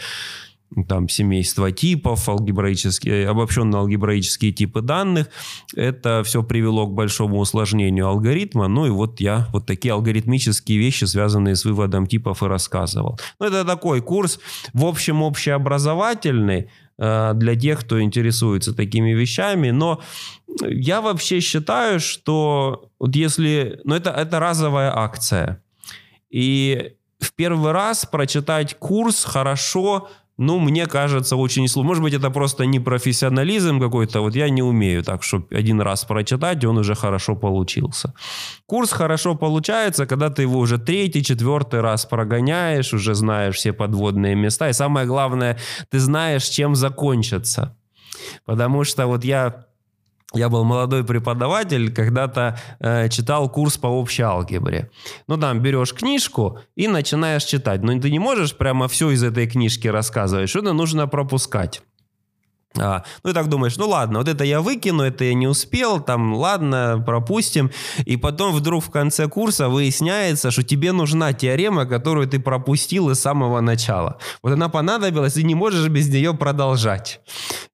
там 0.86 1.08
семейство 1.08 1.72
типов, 1.72 2.28
алгебраические, 2.28 3.28
обобщенные 3.28 3.78
алгебраические 3.78 4.52
типы 4.52 4.82
данных. 4.82 5.28
Это 5.74 6.22
все 6.24 6.42
привело 6.42 6.86
к 6.86 6.94
большому 6.94 7.38
усложнению 7.38 8.08
алгоритма. 8.08 8.68
Ну 8.68 8.86
и 8.86 8.90
вот 8.90 9.20
я 9.20 9.48
вот 9.52 9.66
такие 9.66 9.92
алгоритмические 9.94 10.78
вещи, 10.78 11.04
связанные 11.04 11.56
с 11.56 11.64
выводом 11.64 12.06
типов, 12.06 12.42
и 12.42 12.46
рассказывал. 12.46 13.18
Ну, 13.40 13.46
это 13.46 13.64
такой 13.64 14.02
курс, 14.02 14.38
в 14.72 14.84
общем, 14.84 15.22
общеобразовательный 15.22 16.70
э, 16.98 17.32
для 17.34 17.56
тех, 17.56 17.80
кто 17.80 18.02
интересуется 18.02 18.74
такими 18.74 19.12
вещами. 19.12 19.70
Но 19.70 20.02
я 20.60 21.00
вообще 21.00 21.40
считаю, 21.40 21.98
что 22.00 22.90
вот 22.98 23.16
если... 23.16 23.80
Ну, 23.84 23.94
это, 23.94 24.10
это 24.10 24.38
разовая 24.38 24.94
акция. 24.96 25.62
И 26.30 26.92
в 27.20 27.32
первый 27.32 27.72
раз 27.72 28.04
прочитать 28.06 28.78
курс 28.78 29.24
хорошо 29.24 30.08
ну, 30.38 30.60
мне 30.60 30.86
кажется, 30.86 31.36
очень 31.36 31.68
сложно. 31.68 31.88
Может 31.88 32.02
быть, 32.02 32.14
это 32.14 32.30
просто 32.30 32.64
не 32.64 32.78
профессионализм 32.78 33.80
какой-то. 33.80 34.20
Вот 34.20 34.36
я 34.36 34.48
не 34.48 34.62
умею 34.62 35.02
так, 35.02 35.24
чтобы 35.24 35.46
один 35.50 35.80
раз 35.80 36.04
прочитать, 36.04 36.64
он 36.64 36.78
уже 36.78 36.94
хорошо 36.94 37.34
получился. 37.34 38.14
Курс 38.66 38.92
хорошо 38.92 39.34
получается, 39.34 40.06
когда 40.06 40.30
ты 40.30 40.42
его 40.42 40.58
уже 40.58 40.78
третий, 40.78 41.24
четвертый 41.24 41.80
раз 41.80 42.06
прогоняешь, 42.06 42.94
уже 42.94 43.14
знаешь 43.14 43.56
все 43.56 43.72
подводные 43.72 44.36
места. 44.36 44.68
И 44.68 44.72
самое 44.72 45.06
главное, 45.06 45.58
ты 45.90 45.98
знаешь, 45.98 46.44
чем 46.44 46.76
закончится. 46.76 47.76
Потому 48.44 48.84
что 48.84 49.06
вот 49.08 49.24
я 49.24 49.67
я 50.34 50.50
был 50.50 50.64
молодой 50.64 51.04
преподаватель, 51.04 51.92
когда-то 51.92 52.58
э, 52.80 53.08
читал 53.08 53.48
курс 53.48 53.78
по 53.78 53.86
общей 53.86 54.22
алгебре. 54.22 54.90
Ну, 55.26 55.38
там 55.38 55.60
берешь 55.60 55.94
книжку 55.94 56.58
и 56.76 56.86
начинаешь 56.86 57.44
читать. 57.44 57.82
Но 57.82 57.98
ты 57.98 58.10
не 58.10 58.18
можешь 58.18 58.54
прямо 58.54 58.88
все 58.88 59.10
из 59.10 59.22
этой 59.22 59.46
книжки 59.46 59.88
рассказывать. 59.88 60.50
Что-то 60.50 60.74
нужно 60.74 61.08
пропускать. 61.08 61.80
А, 62.76 63.02
ну 63.24 63.30
и 63.30 63.32
так 63.32 63.48
думаешь, 63.48 63.76
ну 63.78 63.88
ладно, 63.88 64.18
вот 64.18 64.28
это 64.28 64.44
я 64.44 64.60
выкину, 64.60 65.02
это 65.02 65.24
я 65.24 65.34
не 65.34 65.46
успел, 65.46 66.00
там 66.00 66.34
ладно, 66.34 67.02
пропустим. 67.04 67.70
И 68.04 68.16
потом 68.16 68.54
вдруг 68.54 68.84
в 68.84 68.90
конце 68.90 69.26
курса 69.26 69.68
выясняется, 69.68 70.50
что 70.50 70.62
тебе 70.62 70.92
нужна 70.92 71.32
теорема, 71.32 71.86
которую 71.86 72.28
ты 72.28 72.38
пропустил 72.38 73.10
из 73.10 73.20
самого 73.20 73.60
начала. 73.60 74.18
Вот 74.42 74.52
она 74.52 74.68
понадобилась, 74.68 75.36
и 75.36 75.44
не 75.44 75.54
можешь 75.54 75.88
без 75.88 76.08
нее 76.08 76.34
продолжать. 76.34 77.20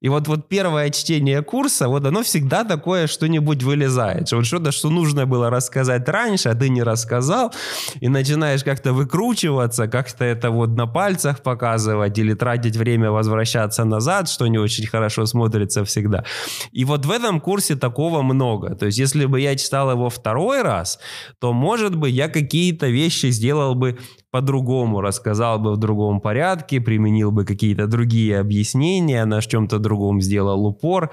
И 0.00 0.08
вот, 0.08 0.28
вот 0.28 0.48
первое 0.48 0.90
чтение 0.90 1.42
курса, 1.42 1.88
вот 1.88 2.06
оно 2.06 2.22
всегда 2.22 2.64
такое 2.64 3.08
что-нибудь 3.08 3.62
вылезает. 3.64 4.28
Что 4.28 4.36
вот 4.36 4.46
что-то, 4.46 4.70
что 4.70 4.90
нужно 4.90 5.26
было 5.26 5.50
рассказать 5.50 6.08
раньше, 6.08 6.50
а 6.50 6.54
ты 6.54 6.68
не 6.68 6.82
рассказал, 6.82 7.52
и 8.00 8.08
начинаешь 8.08 8.62
как-то 8.62 8.92
выкручиваться, 8.92 9.88
как-то 9.88 10.24
это 10.24 10.50
вот 10.50 10.70
на 10.70 10.86
пальцах 10.86 11.42
показывать 11.42 12.16
или 12.16 12.34
тратить 12.34 12.76
время 12.76 13.10
возвращаться 13.10 13.84
назад, 13.84 14.28
что 14.28 14.46
не 14.46 14.58
очень 14.58 14.83
очень 14.84 14.90
хорошо 14.90 15.26
смотрится 15.26 15.82
всегда. 15.84 16.24
И 16.72 16.84
вот 16.84 17.06
в 17.06 17.10
этом 17.10 17.40
курсе 17.40 17.76
такого 17.76 18.22
много. 18.22 18.74
То 18.74 18.86
есть 18.86 18.98
если 18.98 19.26
бы 19.26 19.40
я 19.40 19.56
читал 19.56 19.90
его 19.90 20.08
второй 20.08 20.62
раз, 20.62 20.98
то, 21.40 21.52
может 21.52 21.96
быть, 21.96 22.14
я 22.14 22.28
какие-то 22.28 22.86
вещи 22.88 23.30
сделал 23.30 23.74
бы 23.74 23.98
по-другому, 24.30 25.00
рассказал 25.00 25.58
бы 25.58 25.72
в 25.72 25.76
другом 25.76 26.20
порядке, 26.20 26.80
применил 26.80 27.30
бы 27.30 27.44
какие-то 27.44 27.86
другие 27.86 28.40
объяснения, 28.40 29.24
на 29.26 29.40
чем-то 29.40 29.78
другом 29.78 30.20
сделал 30.20 30.66
упор. 30.66 31.10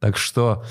Так 0.00 0.16
что 0.16 0.62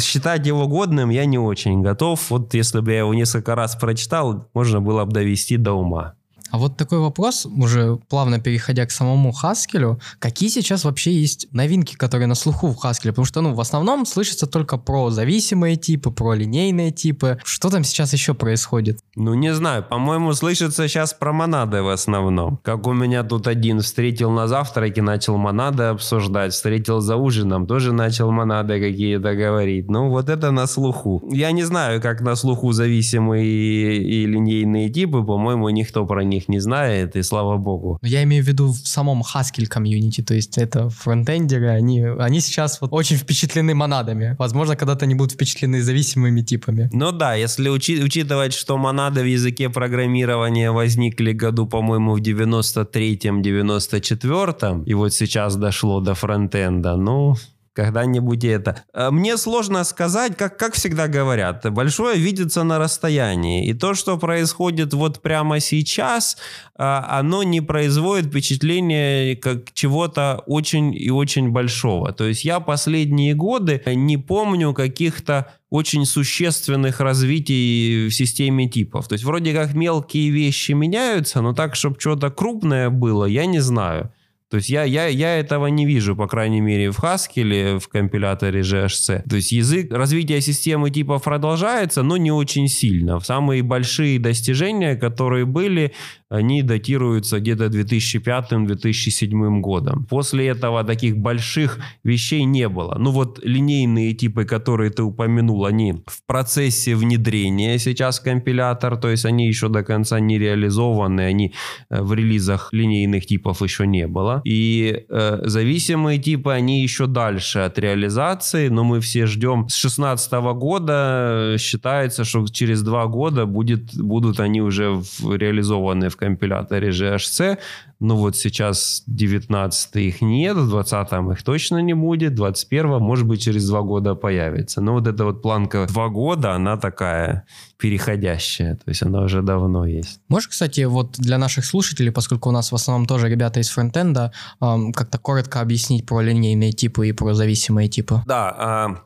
считать 0.00 0.46
его 0.46 0.66
годным 0.66 1.10
я 1.10 1.24
не 1.26 1.38
очень 1.38 1.82
готов. 1.82 2.30
Вот 2.30 2.54
если 2.54 2.80
бы 2.80 2.90
я 2.90 2.98
его 2.98 3.14
несколько 3.14 3.54
раз 3.54 3.76
прочитал, 3.76 4.48
можно 4.54 4.80
было 4.80 5.04
бы 5.04 5.12
довести 5.12 5.56
до 5.56 5.72
ума. 5.72 6.14
А 6.52 6.58
вот 6.58 6.76
такой 6.76 6.98
вопрос, 6.98 7.46
уже 7.46 7.96
плавно 8.10 8.38
переходя 8.38 8.84
к 8.84 8.90
самому 8.90 9.32
Хаскелю, 9.32 9.98
какие 10.18 10.50
сейчас 10.50 10.84
вообще 10.84 11.10
есть 11.10 11.48
новинки, 11.50 11.96
которые 11.96 12.26
на 12.26 12.34
слуху 12.34 12.68
в 12.68 12.76
Хаскеле? 12.76 13.12
Потому 13.12 13.24
что, 13.24 13.40
ну, 13.40 13.54
в 13.54 13.60
основном 13.60 14.04
слышится 14.04 14.46
только 14.46 14.76
про 14.76 15.08
зависимые 15.08 15.76
типы, 15.76 16.10
про 16.10 16.34
линейные 16.34 16.90
типы. 16.90 17.38
Что 17.42 17.70
там 17.70 17.84
сейчас 17.84 18.12
еще 18.12 18.34
происходит? 18.34 19.00
Ну, 19.16 19.32
не 19.32 19.54
знаю, 19.54 19.82
по-моему, 19.82 20.34
слышится 20.34 20.88
сейчас 20.88 21.14
про 21.14 21.32
монады 21.32 21.80
в 21.80 21.88
основном. 21.88 22.58
Как 22.62 22.86
у 22.86 22.92
меня 22.92 23.22
тут 23.22 23.46
один 23.46 23.80
встретил 23.80 24.30
на 24.30 24.46
завтраке, 24.46 25.00
начал 25.00 25.38
монады 25.38 25.84
обсуждать, 25.84 26.52
встретил 26.52 27.00
за 27.00 27.16
ужином, 27.16 27.66
тоже 27.66 27.94
начал 27.94 28.30
монады 28.30 28.78
какие-то 28.78 29.34
говорить. 29.34 29.88
Ну, 29.88 30.10
вот 30.10 30.28
это 30.28 30.50
на 30.50 30.66
слуху. 30.66 31.22
Я 31.32 31.50
не 31.52 31.62
знаю, 31.62 32.02
как 32.02 32.20
на 32.20 32.36
слуху 32.36 32.72
зависимые 32.72 33.96
и, 33.96 34.26
линейные 34.26 34.90
типы, 34.90 35.22
по-моему, 35.22 35.70
никто 35.70 36.04
про 36.04 36.22
них 36.22 36.41
них 36.42 36.48
не 36.48 36.60
знает, 36.60 37.16
и 37.16 37.22
слава 37.22 37.56
богу. 37.56 37.98
Я 38.02 38.22
имею 38.22 38.44
в 38.44 38.46
виду 38.46 38.72
в 38.72 38.88
самом 38.88 39.22
Haskell 39.22 39.66
комьюнити, 39.66 40.22
то 40.22 40.34
есть 40.34 40.58
это 40.58 40.88
фронтендеры, 40.88 41.68
они, 41.68 42.00
они 42.02 42.40
сейчас 42.40 42.80
вот 42.80 42.92
очень 42.92 43.16
впечатлены 43.16 43.74
монадами. 43.74 44.36
Возможно, 44.38 44.76
когда-то 44.76 45.04
они 45.04 45.14
будут 45.14 45.32
впечатлены 45.32 45.82
зависимыми 45.82 46.42
типами. 46.42 46.90
Ну 46.92 47.12
да, 47.12 47.34
если 47.34 47.68
учи- 47.68 48.02
учитывать, 48.02 48.54
что 48.54 48.76
монады 48.76 49.22
в 49.22 49.26
языке 49.26 49.68
программирования 49.68 50.70
возникли 50.70 51.32
году, 51.32 51.66
по-моему, 51.66 52.14
в 52.14 52.20
93-м, 52.20 53.42
94-м, 53.42 54.82
и 54.84 54.94
вот 54.94 55.12
сейчас 55.14 55.56
дошло 55.56 56.00
до 56.00 56.14
фронтенда, 56.14 56.96
ну, 56.96 57.36
когда-нибудь 57.72 58.44
это. 58.44 58.82
Э, 58.92 59.10
мне 59.10 59.36
сложно 59.36 59.84
сказать, 59.84 60.36
как, 60.36 60.58
как 60.58 60.74
всегда 60.74 61.08
говорят, 61.08 61.70
большое 61.72 62.18
видится 62.18 62.62
на 62.64 62.78
расстоянии. 62.78 63.66
И 63.66 63.74
то, 63.74 63.94
что 63.94 64.18
происходит 64.18 64.94
вот 64.94 65.22
прямо 65.22 65.60
сейчас, 65.60 66.36
э, 66.78 66.82
оно 66.82 67.42
не 67.42 67.60
производит 67.60 68.26
впечатление 68.26 69.36
как 69.36 69.72
чего-то 69.72 70.42
очень 70.46 70.94
и 70.94 71.10
очень 71.10 71.50
большого. 71.50 72.12
То 72.12 72.24
есть 72.24 72.44
я 72.44 72.60
последние 72.60 73.34
годы 73.34 73.82
не 73.86 74.16
помню 74.16 74.74
каких-то 74.74 75.52
очень 75.70 76.04
существенных 76.04 77.00
развитий 77.00 78.08
в 78.08 78.10
системе 78.10 78.68
типов. 78.68 79.08
То 79.08 79.14
есть 79.14 79.24
вроде 79.24 79.54
как 79.54 79.72
мелкие 79.72 80.28
вещи 80.28 80.72
меняются, 80.72 81.40
но 81.40 81.54
так, 81.54 81.76
чтобы 81.76 81.96
что-то 81.98 82.30
крупное 82.30 82.90
было, 82.90 83.24
я 83.24 83.46
не 83.46 83.60
знаю. 83.60 84.12
То 84.52 84.56
есть 84.56 84.68
я, 84.68 84.84
я, 84.84 85.06
я 85.06 85.38
этого 85.38 85.68
не 85.68 85.86
вижу, 85.86 86.14
по 86.14 86.28
крайней 86.28 86.60
мере, 86.60 86.90
в 86.90 86.98
Haskell, 86.98 87.78
в 87.78 87.88
компиляторе 87.88 88.60
GHC. 88.60 89.22
То 89.26 89.36
есть 89.36 89.50
язык, 89.50 89.90
развитие 89.90 90.42
системы 90.42 90.90
типов 90.90 91.22
продолжается, 91.22 92.02
но 92.02 92.18
не 92.18 92.30
очень 92.30 92.68
сильно. 92.68 93.18
Самые 93.20 93.62
большие 93.62 94.18
достижения, 94.18 94.94
которые 94.96 95.46
были, 95.46 95.92
они 96.32 96.62
датируются 96.62 97.40
где-то 97.40 97.66
2005-2007 97.66 99.60
годом. 99.60 100.04
После 100.04 100.48
этого 100.48 100.84
таких 100.84 101.16
больших 101.16 101.78
вещей 102.04 102.44
не 102.44 102.68
было. 102.68 102.96
Ну 102.98 103.10
вот 103.10 103.40
линейные 103.42 104.12
типы, 104.12 104.44
которые 104.44 104.90
ты 104.90 105.02
упомянул, 105.02 105.64
они 105.64 105.92
в 106.06 106.26
процессе 106.26 106.94
внедрения 106.94 107.78
сейчас 107.78 108.20
компилятор, 108.20 108.96
то 108.96 109.08
есть 109.08 109.24
они 109.24 109.46
еще 109.46 109.68
до 109.68 109.82
конца 109.82 110.20
не 110.20 110.38
реализованы, 110.38 111.22
они 111.22 111.54
э, 111.90 112.02
в 112.02 112.12
релизах 112.14 112.68
линейных 112.72 113.26
типов 113.26 113.62
еще 113.62 113.86
не 113.86 114.06
было. 114.06 114.41
И 114.44 115.04
э, 115.08 115.40
зависимые 115.44 116.18
типы, 116.18 116.52
они 116.52 116.82
еще 116.82 117.06
дальше 117.06 117.60
от 117.60 117.78
реализации, 117.78 118.68
но 118.68 118.84
мы 118.84 119.00
все 119.00 119.26
ждем 119.26 119.68
с 119.68 119.80
2016 119.80 120.32
года, 120.54 121.54
э, 121.54 121.58
считается, 121.58 122.24
что 122.24 122.46
через 122.46 122.82
два 122.82 123.06
года 123.06 123.46
будет, 123.46 123.94
будут 123.94 124.40
они 124.40 124.60
уже 124.60 124.90
в, 124.90 125.34
реализованы 125.36 126.08
в 126.08 126.16
компиляторе 126.16 126.90
GHC, 126.90 127.58
ну 128.02 128.16
вот 128.16 128.36
сейчас 128.36 129.04
19 129.06 129.96
их 129.96 130.22
нет, 130.22 130.56
в 130.56 130.68
20 130.68 131.12
их 131.32 131.42
точно 131.44 131.78
не 131.78 131.94
будет, 131.94 132.34
21 132.34 132.98
может 132.98 133.26
быть 133.26 133.42
через 133.42 133.68
два 133.68 133.82
года 133.82 134.16
появится. 134.16 134.80
Но 134.80 134.94
вот 134.94 135.06
эта 135.06 135.24
вот 135.24 135.40
планка 135.40 135.86
два 135.86 136.08
года, 136.08 136.52
она 136.52 136.76
такая 136.76 137.46
переходящая, 137.78 138.74
то 138.74 138.84
есть 138.86 139.02
она 139.02 139.22
уже 139.22 139.42
давно 139.42 139.86
есть. 139.86 140.20
Можешь, 140.28 140.48
кстати, 140.48 140.80
вот 140.80 141.12
для 141.12 141.38
наших 141.38 141.64
слушателей, 141.64 142.10
поскольку 142.10 142.48
у 142.48 142.52
нас 142.52 142.72
в 142.72 142.74
основном 142.74 143.06
тоже 143.06 143.28
ребята 143.28 143.60
из 143.60 143.68
фронтенда, 143.68 144.32
как-то 144.58 145.18
коротко 145.18 145.60
объяснить 145.60 146.04
про 146.04 146.22
линейные 146.22 146.72
типы 146.72 147.08
и 147.08 147.12
про 147.12 147.34
зависимые 147.34 147.88
типы? 147.88 148.22
Да, 148.26 148.54
а, 148.58 148.96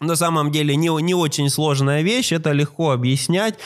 на 0.00 0.16
самом 0.16 0.50
деле 0.50 0.76
не, 0.76 0.88
не 1.02 1.14
очень 1.14 1.48
сложная 1.50 2.02
вещь, 2.02 2.32
это 2.32 2.52
легко 2.52 2.90
объяснять. 2.90 3.58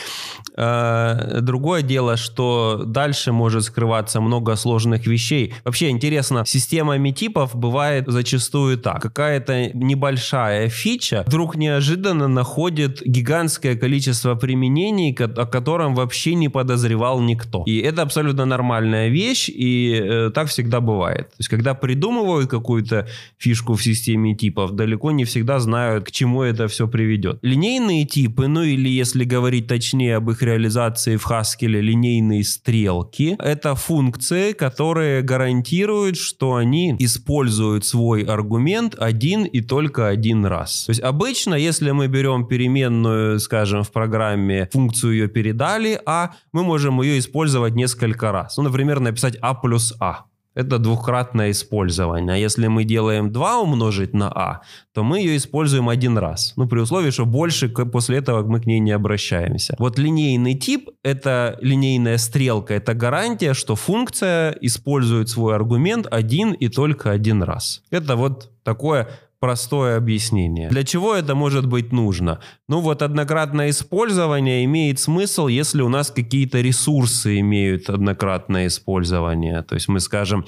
Э, 0.57 1.39
другое 1.41 1.81
дело, 1.81 2.17
что 2.17 2.83
дальше 2.85 3.31
может 3.31 3.63
скрываться 3.63 4.21
много 4.21 4.55
сложных 4.55 5.07
вещей. 5.07 5.53
Вообще 5.63 5.89
интересно, 5.89 6.45
системами 6.45 7.11
типов 7.11 7.55
бывает 7.55 8.05
зачастую 8.07 8.77
так. 8.77 9.01
Какая-то 9.01 9.71
небольшая 9.73 10.69
фича 10.69 11.23
вдруг 11.27 11.55
неожиданно 11.55 12.27
находит 12.27 13.01
гигантское 13.05 13.75
количество 13.75 14.35
применений, 14.35 15.13
о 15.13 15.45
котором 15.45 15.95
вообще 15.95 16.35
не 16.35 16.49
подозревал 16.49 17.21
никто. 17.21 17.63
И 17.65 17.79
это 17.79 18.01
абсолютно 18.01 18.45
нормальная 18.45 19.09
вещь, 19.09 19.49
и 19.49 20.01
э, 20.01 20.31
так 20.33 20.47
всегда 20.47 20.79
бывает. 20.79 21.29
То 21.29 21.35
есть, 21.39 21.49
когда 21.49 21.73
придумывают 21.73 22.49
какую-то 22.49 23.07
фишку 23.37 23.73
в 23.73 23.83
системе 23.83 24.35
типов, 24.35 24.71
далеко 24.71 25.11
не 25.11 25.25
всегда 25.25 25.59
знают, 25.59 26.05
к 26.05 26.11
чему 26.11 26.24
чему 26.25 26.41
это 26.41 26.67
все 26.67 26.87
приведет. 26.87 27.37
Линейные 27.43 28.05
типы, 28.05 28.47
ну 28.47 28.63
или 28.63 28.89
если 28.89 29.25
говорить 29.25 29.67
точнее 29.67 30.17
об 30.17 30.31
их 30.31 30.41
реализации 30.41 31.17
в 31.17 31.29
Haskell, 31.29 31.67
линейные 31.67 32.43
стрелки, 32.43 33.35
это 33.39 33.75
функции, 33.75 34.53
которые 34.53 35.21
гарантируют, 35.21 36.17
что 36.17 36.55
они 36.55 36.95
используют 36.97 37.85
свой 37.85 38.23
аргумент 38.23 38.95
один 38.97 39.43
и 39.43 39.61
только 39.61 40.07
один 40.07 40.45
раз. 40.45 40.85
То 40.85 40.91
есть 40.91 41.01
обычно, 41.01 41.53
если 41.53 41.91
мы 41.91 42.07
берем 42.07 42.47
переменную, 42.47 43.39
скажем, 43.39 43.83
в 43.83 43.91
программе, 43.91 44.67
функцию 44.73 45.13
ее 45.13 45.27
передали, 45.27 45.99
а 46.07 46.31
мы 46.51 46.63
можем 46.63 47.01
ее 47.01 47.19
использовать 47.19 47.75
несколько 47.75 48.31
раз. 48.31 48.57
Ну, 48.57 48.63
например, 48.63 48.99
написать 48.99 49.37
а 49.41 49.53
плюс 49.53 49.93
а 49.99 50.25
это 50.55 50.79
двухкратное 50.79 51.51
использование. 51.51 52.33
А 52.33 52.37
если 52.37 52.67
мы 52.67 52.85
делаем 52.85 53.31
2 53.31 53.59
умножить 53.59 54.13
на 54.13 54.29
а, 54.29 54.61
то 54.93 55.03
мы 55.03 55.19
ее 55.19 55.35
используем 55.37 55.89
один 55.89 56.17
раз. 56.17 56.53
Ну, 56.55 56.67
при 56.67 56.79
условии, 56.79 57.11
что 57.11 57.25
больше 57.25 57.67
после 57.69 58.17
этого 58.17 58.43
мы 58.47 58.61
к 58.61 58.65
ней 58.65 58.79
не 58.79 58.91
обращаемся. 58.91 59.75
Вот 59.77 59.99
линейный 59.99 60.55
тип— 60.55 60.89
это 61.03 61.57
линейная 61.61 62.17
стрелка, 62.17 62.73
это 62.73 62.93
гарантия, 62.93 63.53
что 63.53 63.75
функция 63.75 64.51
использует 64.61 65.29
свой 65.29 65.55
аргумент 65.55 66.07
один 66.09 66.53
и 66.53 66.69
только 66.69 67.11
один 67.11 67.43
раз. 67.43 67.83
Это 67.91 68.15
вот 68.15 68.51
такое 68.63 69.09
простое 69.45 69.97
объяснение. 69.97 70.69
Для 70.69 70.83
чего 70.83 71.13
это 71.13 71.35
может 71.35 71.67
быть 71.67 71.91
нужно? 71.91 72.39
Ну 72.67 72.79
вот 72.79 73.03
однократное 73.03 73.69
использование 73.69 74.65
имеет 74.65 74.99
смысл, 74.99 75.45
если 75.45 75.83
у 75.83 75.89
нас 75.89 76.09
какие-то 76.09 76.61
ресурсы 76.61 77.39
имеют 77.41 77.87
однократное 77.87 78.65
использование. 78.65 79.61
То 79.61 79.75
есть 79.75 79.87
мы 79.87 79.99
скажем, 79.99 80.45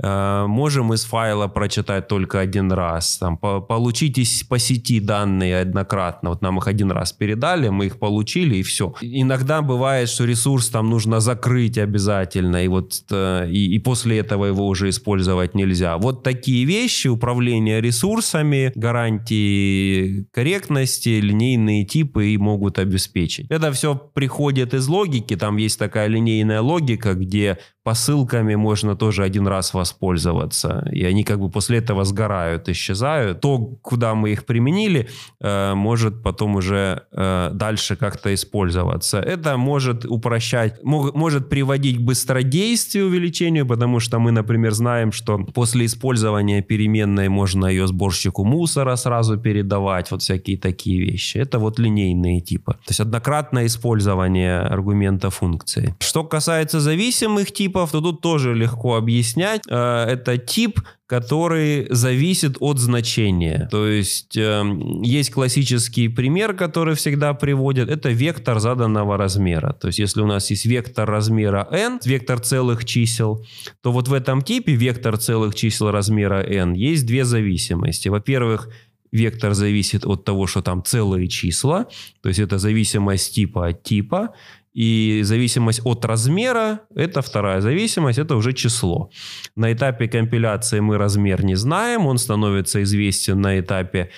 э, 0.00 0.46
можем 0.46 0.92
из 0.94 1.04
файла 1.04 1.48
прочитать 1.48 2.06
только 2.06 2.38
один 2.38 2.70
раз, 2.70 3.18
там, 3.18 3.36
по 3.36 3.60
получить 3.60 4.18
из, 4.18 4.44
по 4.44 4.60
сети 4.60 5.00
данные 5.00 5.62
однократно. 5.62 6.30
Вот 6.30 6.42
нам 6.42 6.58
их 6.58 6.68
один 6.68 6.92
раз 6.92 7.12
передали, 7.12 7.68
мы 7.70 7.86
их 7.86 7.98
получили 7.98 8.58
и 8.58 8.62
все. 8.62 8.94
Иногда 9.00 9.60
бывает, 9.60 10.08
что 10.08 10.24
ресурс 10.24 10.68
там 10.68 10.88
нужно 10.88 11.18
закрыть 11.18 11.78
обязательно, 11.78 12.64
и 12.64 12.68
вот 12.68 12.92
э, 13.10 13.48
и, 13.50 13.74
и 13.74 13.78
после 13.80 14.18
этого 14.18 14.44
его 14.46 14.68
уже 14.68 14.88
использовать 14.88 15.56
нельзя. 15.56 15.96
Вот 15.98 16.22
такие 16.22 16.64
вещи, 16.64 17.08
управление 17.08 17.80
ресурсом, 17.80 18.35
ресурсами, 18.36 18.72
гарантии 18.74 20.26
корректности, 20.32 21.20
линейные 21.20 21.84
типы 21.84 22.28
и 22.28 22.38
могут 22.38 22.78
обеспечить. 22.78 23.46
Это 23.50 23.72
все 23.72 23.94
приходит 23.94 24.74
из 24.74 24.88
логики, 24.88 25.36
там 25.36 25.56
есть 25.56 25.78
такая 25.78 26.08
линейная 26.08 26.60
логика, 26.60 27.14
где 27.14 27.58
посылками 27.86 28.56
можно 28.56 28.96
тоже 28.96 29.22
один 29.22 29.46
раз 29.46 29.72
воспользоваться. 29.74 30.88
И 30.92 31.04
они 31.04 31.22
как 31.22 31.38
бы 31.38 31.48
после 31.48 31.78
этого 31.78 32.04
сгорают, 32.04 32.68
исчезают. 32.68 33.40
То, 33.40 33.58
куда 33.82 34.14
мы 34.16 34.32
их 34.32 34.44
применили, 34.44 35.08
э, 35.40 35.74
может 35.74 36.20
потом 36.24 36.56
уже 36.56 37.02
э, 37.12 37.50
дальше 37.52 37.94
как-то 37.94 38.34
использоваться. 38.34 39.18
Это 39.18 39.56
может 39.56 40.04
упрощать, 40.04 40.82
может 40.82 41.48
приводить 41.48 41.98
к 41.98 42.00
быстродействию, 42.00 43.06
увеличению, 43.06 43.66
потому 43.66 44.00
что 44.00 44.18
мы, 44.18 44.32
например, 44.32 44.72
знаем, 44.72 45.12
что 45.12 45.38
после 45.54 45.84
использования 45.84 46.62
переменной 46.62 47.28
можно 47.28 47.66
ее 47.66 47.86
сборщику 47.86 48.44
мусора 48.44 48.96
сразу 48.96 49.38
передавать, 49.38 50.10
вот 50.10 50.22
всякие 50.22 50.58
такие 50.58 50.98
вещи. 50.98 51.38
Это 51.38 51.60
вот 51.60 51.78
линейные 51.78 52.40
типы. 52.40 52.72
То 52.72 52.90
есть 52.90 53.00
однократное 53.00 53.66
использование 53.66 54.58
аргумента 54.58 55.30
функции. 55.30 55.94
Что 56.00 56.24
касается 56.24 56.80
зависимых 56.80 57.52
типов, 57.52 57.75
типов, 57.76 57.92
то 57.92 58.00
тут 58.00 58.20
тоже 58.20 58.54
легко 58.54 58.96
объяснять. 58.96 59.62
Э, 59.68 60.04
это 60.04 60.38
тип, 60.38 60.80
который 61.06 61.86
зависит 61.90 62.56
от 62.60 62.78
значения. 62.78 63.68
То 63.70 63.86
есть 63.86 64.36
э, 64.36 64.62
есть 65.02 65.30
классический 65.30 66.08
пример, 66.08 66.54
который 66.54 66.94
всегда 66.94 67.34
приводят. 67.34 67.88
Это 67.88 68.08
вектор 68.10 68.58
заданного 68.58 69.16
размера. 69.16 69.72
То 69.72 69.88
есть 69.88 69.98
если 69.98 70.22
у 70.22 70.26
нас 70.26 70.50
есть 70.50 70.66
вектор 70.66 71.08
размера 71.08 71.68
n, 71.70 72.00
вектор 72.04 72.40
целых 72.40 72.84
чисел, 72.84 73.44
то 73.82 73.92
вот 73.92 74.08
в 74.08 74.12
этом 74.12 74.42
типе 74.42 74.74
вектор 74.74 75.16
целых 75.16 75.54
чисел 75.54 75.90
размера 75.90 76.42
n 76.42 76.72
есть 76.74 77.06
две 77.06 77.24
зависимости. 77.24 78.08
Во-первых, 78.08 78.68
вектор 79.12 79.54
зависит 79.54 80.04
от 80.04 80.24
того, 80.24 80.46
что 80.46 80.62
там 80.62 80.82
целые 80.84 81.28
числа, 81.28 81.86
то 82.22 82.28
есть 82.28 82.40
это 82.40 82.58
зависимость 82.58 83.34
типа 83.34 83.68
от 83.68 83.82
типа, 83.82 84.34
и 84.76 85.22
зависимость 85.22 85.80
от 85.84 86.04
размера– 86.04 86.80
это 86.94 87.22
вторая 87.22 87.62
зависимость, 87.62 88.18
это 88.18 88.36
уже 88.36 88.52
число. 88.52 89.08
На 89.56 89.72
этапе 89.72 90.06
компиляции 90.06 90.80
мы 90.80 90.98
размер 90.98 91.42
не 91.44 91.54
знаем, 91.56 92.06
он 92.06 92.18
становится 92.18 92.82
известен 92.82 93.40
на 93.40 93.58
этапе 93.58 94.10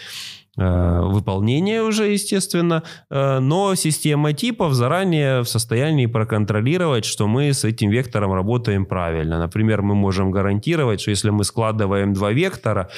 э, 0.58 1.00
выполнения 1.02 1.82
уже, 1.82 2.12
естественно, 2.12 2.82
э, 3.08 3.38
но 3.38 3.76
система 3.76 4.32
типов 4.32 4.72
заранее 4.72 5.42
в 5.42 5.48
состоянии 5.48 6.06
проконтролировать, 6.06 7.04
что 7.04 7.28
мы 7.28 7.52
с 7.52 7.64
этим 7.64 7.90
вектором 7.90 8.32
работаем 8.32 8.84
правильно. 8.84 9.38
Например, 9.38 9.82
мы 9.82 9.94
можем 9.94 10.32
гарантировать, 10.32 11.00
что 11.00 11.10
если 11.10 11.30
мы 11.30 11.44
складываем 11.44 12.14
два 12.14 12.32
вектора, 12.32 12.88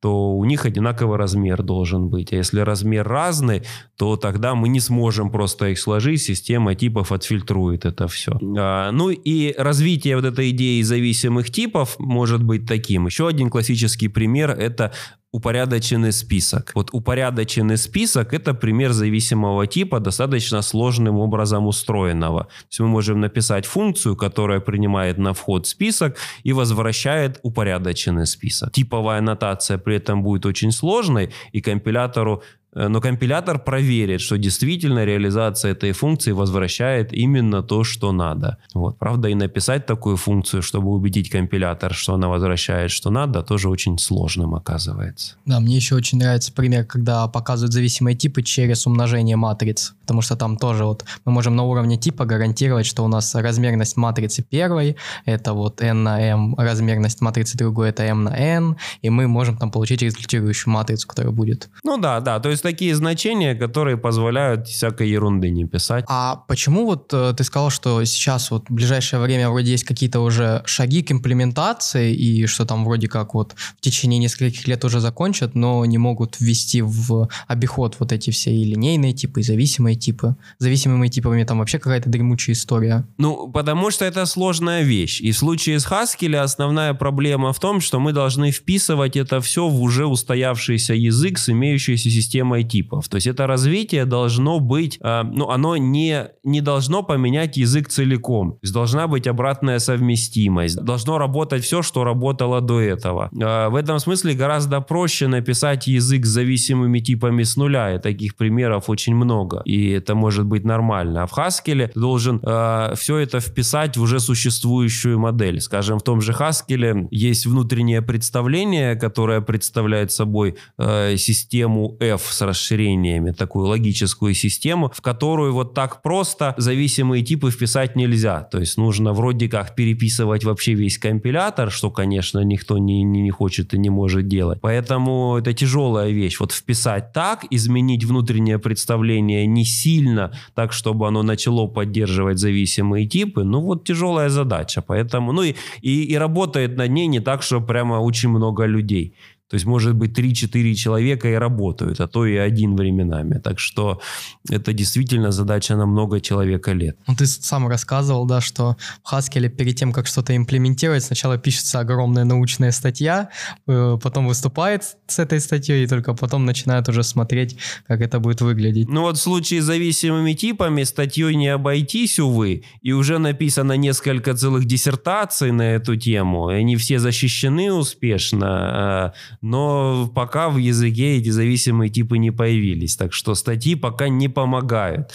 то 0.00 0.32
у 0.32 0.44
них 0.44 0.64
одинаковый 0.64 1.18
размер 1.18 1.62
должен 1.62 2.08
быть. 2.08 2.32
А 2.32 2.36
если 2.36 2.60
размер 2.60 3.06
разный, 3.06 3.62
то 3.96 4.16
тогда 4.16 4.54
мы 4.54 4.68
не 4.68 4.80
сможем 4.80 5.30
просто 5.30 5.68
их 5.68 5.78
сложить, 5.78 6.22
система 6.22 6.74
типов 6.74 7.12
отфильтрует 7.12 7.84
это 7.84 8.08
все. 8.08 8.38
А, 8.58 8.90
ну 8.92 9.10
и 9.10 9.54
развитие 9.56 10.16
вот 10.16 10.24
этой 10.24 10.50
идеи 10.50 10.80
зависимых 10.82 11.50
типов 11.50 11.96
может 11.98 12.42
быть 12.42 12.66
таким. 12.66 13.06
Еще 13.06 13.28
один 13.28 13.50
классический 13.50 14.08
пример– 14.08 14.50
это 14.58 14.92
упорядоченный 15.32 16.12
список. 16.12 16.72
Вот 16.74 16.90
упорядоченный 16.92 17.76
список– 17.76 18.34
это 18.34 18.52
пример 18.52 18.92
зависимого 18.92 19.66
типа, 19.66 20.00
достаточно 20.00 20.62
сложным 20.62 21.18
образом 21.18 21.66
устроенного. 21.66 22.44
То 22.44 22.66
есть 22.70 22.80
мы 22.80 22.88
можем 22.88 23.20
написать 23.20 23.66
функцию, 23.66 24.16
которая 24.16 24.60
принимает 24.60 25.18
на 25.18 25.32
вход 25.32 25.66
список 25.66 26.16
и 26.42 26.52
возвращает 26.52 27.38
упорядоченный 27.42 28.26
список. 28.26 28.72
Типовая 28.72 29.18
аннотация 29.18 29.78
при 29.78 29.96
этом 29.96 30.22
будет 30.22 30.46
очень 30.46 30.72
сложной, 30.72 31.32
и 31.52 31.60
компилятору 31.60 32.42
но 32.74 33.00
компилятор 33.00 33.58
проверит, 33.58 34.20
что 34.20 34.38
действительно 34.38 35.04
реализация 35.04 35.72
этой 35.72 35.92
функции 35.92 36.32
возвращает 36.32 37.12
именно 37.12 37.62
то, 37.62 37.84
что 37.84 38.12
надо. 38.12 38.58
Вот. 38.74 38.98
Правда, 38.98 39.28
и 39.28 39.34
написать 39.34 39.86
такую 39.86 40.16
функцию, 40.16 40.62
чтобы 40.62 40.90
убедить 40.90 41.30
компилятор, 41.30 41.94
что 41.94 42.14
она 42.14 42.28
возвращает, 42.28 42.90
что 42.90 43.10
надо, 43.10 43.42
тоже 43.42 43.68
очень 43.68 43.98
сложным 43.98 44.54
оказывается. 44.54 45.36
Да, 45.46 45.60
мне 45.60 45.76
еще 45.76 45.96
очень 45.96 46.18
нравится 46.18 46.52
пример, 46.52 46.84
когда 46.84 47.26
показывают 47.26 47.72
зависимые 47.72 48.16
типы 48.16 48.42
через 48.42 48.86
умножение 48.86 49.36
матриц, 49.36 49.94
потому 50.02 50.22
что 50.22 50.36
там 50.36 50.56
тоже 50.56 50.84
вот 50.84 51.04
мы 51.24 51.32
можем 51.32 51.56
на 51.56 51.64
уровне 51.64 51.96
типа 51.96 52.24
гарантировать, 52.24 52.86
что 52.86 53.04
у 53.04 53.08
нас 53.08 53.34
размерность 53.34 53.96
матрицы 53.96 54.42
первой, 54.42 54.96
это 55.24 55.52
вот 55.54 55.82
n 55.82 56.02
на 56.02 56.20
m, 56.20 56.54
размерность 56.56 57.20
матрицы 57.20 57.58
другой, 57.58 57.90
это 57.90 58.04
m 58.04 58.24
на 58.24 58.36
n, 58.36 58.76
и 59.02 59.10
мы 59.10 59.26
можем 59.26 59.56
там 59.56 59.70
получить 59.70 60.02
результирующую 60.02 60.72
матрицу, 60.72 61.08
которая 61.08 61.32
будет. 61.32 61.68
Ну 61.84 61.98
да, 61.98 62.20
да, 62.20 62.38
то 62.38 62.48
есть 62.48 62.59
есть 62.60 62.62
такие 62.62 62.94
значения, 62.94 63.54
которые 63.54 63.96
позволяют 63.96 64.68
всякой 64.68 65.08
ерунды 65.08 65.50
не 65.50 65.64
писать. 65.64 66.04
А 66.08 66.36
почему 66.48 66.84
вот 66.84 67.12
э, 67.12 67.32
ты 67.36 67.44
сказал, 67.44 67.70
что 67.70 68.04
сейчас 68.04 68.50
вот 68.50 68.68
в 68.68 68.72
ближайшее 68.72 69.20
время 69.20 69.48
вроде 69.48 69.72
есть 69.72 69.84
какие-то 69.84 70.20
уже 70.20 70.62
шаги 70.66 71.02
к 71.02 71.12
имплементации, 71.12 72.14
и 72.14 72.46
что 72.46 72.66
там 72.66 72.84
вроде 72.84 73.08
как 73.08 73.34
вот 73.34 73.54
в 73.78 73.80
течение 73.80 74.18
нескольких 74.18 74.68
лет 74.68 74.84
уже 74.84 75.00
закончат, 75.00 75.54
но 75.54 75.84
не 75.86 75.98
могут 75.98 76.40
ввести 76.40 76.82
в 76.82 77.28
обиход 77.48 77.96
вот 77.98 78.12
эти 78.12 78.30
все 78.30 78.50
и 78.50 78.64
линейные 78.64 79.12
типы, 79.12 79.40
и 79.40 79.42
зависимые 79.42 79.96
типы. 79.96 80.36
Зависимыми 80.58 81.08
типами 81.08 81.44
там 81.44 81.58
вообще 81.58 81.78
какая-то 81.78 82.10
дремучая 82.10 82.54
история. 82.54 83.04
Ну, 83.18 83.48
потому 83.48 83.90
что 83.90 84.04
это 84.04 84.26
сложная 84.26 84.82
вещь. 84.82 85.20
И 85.20 85.32
в 85.32 85.38
случае 85.38 85.80
с 85.80 85.86
Haskell 85.86 86.36
основная 86.36 86.94
проблема 86.94 87.52
в 87.52 87.58
том, 87.58 87.80
что 87.80 88.00
мы 88.00 88.12
должны 88.12 88.50
вписывать 88.50 89.16
это 89.16 89.40
все 89.40 89.68
в 89.68 89.80
уже 89.80 90.06
устоявшийся 90.06 90.94
язык 90.94 91.38
с 91.38 91.48
имеющейся 91.48 92.10
системой 92.10 92.49
системой 92.50 92.64
типов. 92.64 93.08
То 93.08 93.16
есть 93.16 93.26
это 93.26 93.46
развитие 93.46 94.04
должно 94.04 94.60
быть, 94.60 94.98
э, 95.00 95.22
ну, 95.22 95.48
оно 95.50 95.76
не, 95.76 96.28
не 96.44 96.60
должно 96.60 97.02
поменять 97.02 97.56
язык 97.56 97.88
целиком. 97.88 98.52
То 98.52 98.58
есть 98.62 98.74
должна 98.74 99.06
быть 99.06 99.26
обратная 99.26 99.78
совместимость. 99.78 100.76
Должно 100.76 101.18
работать 101.18 101.64
все, 101.64 101.82
что 101.82 102.04
работало 102.04 102.60
до 102.60 102.80
этого. 102.80 103.30
Э, 103.32 103.68
в 103.68 103.74
этом 103.74 103.98
смысле 103.98 104.34
гораздо 104.34 104.80
проще 104.80 105.28
написать 105.28 105.86
язык 105.86 106.26
с 106.26 106.28
зависимыми 106.28 107.00
типами 107.00 107.42
с 107.42 107.56
нуля. 107.56 107.94
И 107.94 107.98
таких 107.98 108.34
примеров 108.36 108.90
очень 108.90 109.14
много. 109.14 109.62
И 109.64 109.90
это 109.90 110.14
может 110.14 110.46
быть 110.46 110.64
нормально. 110.64 111.22
А 111.22 111.26
в 111.26 111.32
Haskell 111.32 111.88
ты 111.88 112.00
должен 112.00 112.40
э, 112.42 112.94
все 112.96 113.18
это 113.18 113.40
вписать 113.40 113.96
в 113.96 114.02
уже 114.02 114.20
существующую 114.20 115.18
модель. 115.18 115.60
Скажем, 115.60 115.98
в 115.98 116.02
том 116.02 116.20
же 116.20 116.32
Haskell 116.32 117.08
есть 117.10 117.46
внутреннее 117.46 118.02
представление, 118.02 118.96
которое 118.96 119.40
представляет 119.40 120.10
собой 120.12 120.54
э, 120.78 121.16
систему 121.16 121.96
f 122.00 122.32
расширениями, 122.42 123.32
такую 123.32 123.66
логическую 123.66 124.34
систему, 124.34 124.90
в 124.94 125.00
которую 125.00 125.52
вот 125.52 125.74
так 125.74 126.02
просто 126.02 126.54
зависимые 126.56 127.22
типы 127.22 127.50
вписать 127.50 127.96
нельзя. 127.96 128.42
То 128.42 128.60
есть 128.60 128.76
нужно 128.76 129.12
вроде 129.12 129.48
как 129.48 129.74
переписывать 129.74 130.44
вообще 130.44 130.74
весь 130.74 130.98
компилятор, 130.98 131.70
что, 131.70 131.90
конечно, 131.90 132.40
никто 132.40 132.78
не, 132.78 133.02
не, 133.02 133.22
не 133.22 133.30
хочет 133.30 133.74
и 133.74 133.78
не 133.78 133.90
может 133.90 134.28
делать. 134.28 134.58
Поэтому 134.60 135.36
это 135.38 135.52
тяжелая 135.52 136.10
вещь. 136.10 136.40
Вот 136.40 136.52
вписать 136.52 137.12
так, 137.12 137.44
изменить 137.50 138.04
внутреннее 138.04 138.58
представление 138.58 139.46
не 139.46 139.64
сильно, 139.64 140.32
так, 140.54 140.72
чтобы 140.72 141.06
оно 141.06 141.22
начало 141.22 141.66
поддерживать 141.66 142.38
зависимые 142.38 143.06
типы, 143.06 143.44
ну 143.44 143.60
вот 143.60 143.84
тяжелая 143.84 144.28
задача. 144.28 144.82
Поэтому, 144.82 145.32
ну 145.32 145.42
и, 145.42 145.54
и, 145.82 146.04
и 146.04 146.16
работает 146.16 146.76
над 146.76 146.90
ней 146.90 147.06
не 147.06 147.20
так, 147.20 147.42
что 147.42 147.60
прямо 147.60 147.94
очень 147.94 148.28
много 148.28 148.66
людей. 148.66 149.14
То 149.50 149.56
есть, 149.56 149.66
может 149.66 149.94
быть, 149.96 150.16
3-4 150.16 150.74
человека 150.74 151.28
и 151.28 151.34
работают, 151.34 152.00
а 152.00 152.06
то 152.06 152.24
и 152.24 152.36
один 152.36 152.76
временами. 152.76 153.40
Так 153.40 153.58
что 153.58 154.00
это 154.48 154.72
действительно 154.72 155.32
задача 155.32 155.74
на 155.76 155.86
много 155.86 156.20
человека 156.20 156.72
лет. 156.72 156.96
Ну, 157.08 157.16
ты 157.16 157.26
сам 157.26 157.66
рассказывал, 157.66 158.26
да, 158.26 158.40
что 158.40 158.76
в 159.02 159.12
Haskell 159.12 159.48
перед 159.48 159.74
тем, 159.74 159.92
как 159.92 160.06
что-то 160.06 160.36
имплементировать, 160.36 161.02
сначала 161.02 161.36
пишется 161.36 161.80
огромная 161.80 162.24
научная 162.24 162.70
статья, 162.70 163.30
э, 163.66 163.98
потом 164.00 164.28
выступает 164.28 164.84
с 165.08 165.18
этой 165.18 165.40
статьей, 165.40 165.82
и 165.82 165.86
только 165.88 166.14
потом 166.14 166.44
начинают 166.44 166.88
уже 166.88 167.02
смотреть, 167.02 167.56
как 167.88 168.00
это 168.00 168.20
будет 168.20 168.42
выглядеть. 168.42 168.88
Ну 168.88 169.00
вот 169.02 169.16
в 169.16 169.20
случае 169.20 169.62
с 169.62 169.64
зависимыми 169.64 170.34
типами 170.34 170.84
статьей 170.84 171.34
не 171.34 171.48
обойтись, 171.48 172.20
увы, 172.20 172.62
и 172.82 172.92
уже 172.92 173.18
написано 173.18 173.72
несколько 173.72 174.34
целых 174.34 174.64
диссертаций 174.64 175.50
на 175.50 175.62
эту 175.74 175.96
тему, 175.96 176.50
и 176.50 176.54
они 176.54 176.76
все 176.76 177.00
защищены 177.00 177.72
успешно, 177.72 178.46
а 178.48 179.12
но 179.40 180.10
пока 180.14 180.50
в 180.50 180.58
языке 180.58 181.16
эти 181.16 181.30
зависимые 181.30 181.88
типы 181.88 182.18
не 182.18 182.30
появились. 182.30 182.96
Так 182.96 183.12
что 183.12 183.34
статьи 183.34 183.74
пока 183.74 184.08
не 184.08 184.28
помогают. 184.28 185.12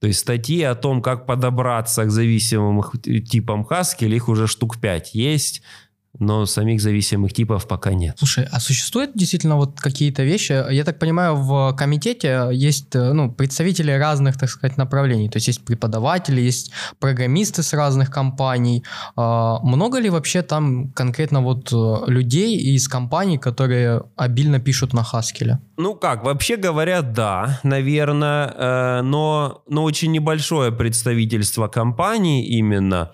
То 0.00 0.06
есть 0.06 0.20
статьи 0.20 0.62
о 0.62 0.74
том, 0.74 1.00
как 1.00 1.26
подобраться 1.26 2.04
к 2.04 2.10
зависимым 2.10 2.82
типам 3.02 3.66
Haskell, 3.68 4.14
их 4.14 4.28
уже 4.28 4.46
штук 4.46 4.78
5 4.78 5.14
есть 5.14 5.62
но 6.18 6.44
самих 6.46 6.80
зависимых 6.80 7.32
типов 7.32 7.66
пока 7.66 7.94
нет. 7.94 8.16
Слушай, 8.18 8.46
а 8.50 8.60
существуют 8.60 9.12
действительно 9.14 9.56
вот 9.56 9.80
какие-то 9.80 10.22
вещи? 10.22 10.52
Я 10.70 10.84
так 10.84 10.98
понимаю, 10.98 11.36
в 11.36 11.74
комитете 11.76 12.50
есть 12.52 12.94
э, 12.94 13.12
ну, 13.12 13.32
представители 13.32 13.92
разных, 13.92 14.38
так 14.38 14.50
сказать, 14.50 14.76
направлений. 14.76 15.28
То 15.30 15.38
есть 15.38 15.48
есть 15.48 15.64
преподаватели, 15.64 16.40
есть 16.40 16.70
программисты 16.98 17.62
с 17.62 17.72
разных 17.72 18.10
компаний. 18.10 18.84
А 19.16 19.58
много 19.62 19.98
ли 20.00 20.10
вообще 20.10 20.42
там 20.42 20.92
конкретно 20.92 21.40
вот 21.40 21.72
э, 21.72 22.10
людей 22.10 22.58
из 22.58 22.88
компаний, 22.88 23.38
которые 23.38 24.02
обильно 24.16 24.60
пишут 24.60 24.92
на 24.92 25.00
Haskell? 25.00 25.56
Ну 25.78 25.94
как, 25.94 26.24
вообще 26.24 26.56
говоря, 26.56 27.00
да, 27.00 27.60
наверное, 27.62 28.48
э, 28.48 29.02
но, 29.02 29.62
но 29.66 29.82
очень 29.82 30.12
небольшое 30.12 30.72
представительство 30.72 31.68
компаний 31.68 32.44
именно. 32.44 33.12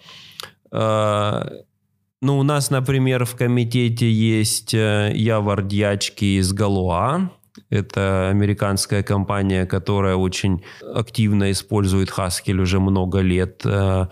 Ну, 2.20 2.38
у 2.38 2.42
нас, 2.42 2.70
например, 2.70 3.24
в 3.24 3.36
комитете 3.36 4.10
есть 4.10 4.74
э, 4.74 5.12
Явор 5.14 5.62
Дьячки 5.62 6.38
из 6.38 6.52
Галуа. 6.52 7.30
Это 7.70 8.28
американская 8.30 9.02
компания, 9.02 9.66
которая 9.66 10.16
очень 10.16 10.64
активно 10.94 11.50
использует 11.50 12.10
Haskell 12.10 12.60
уже 12.60 12.80
много 12.80 13.20
лет. 13.20 13.62
Э, 13.64 14.08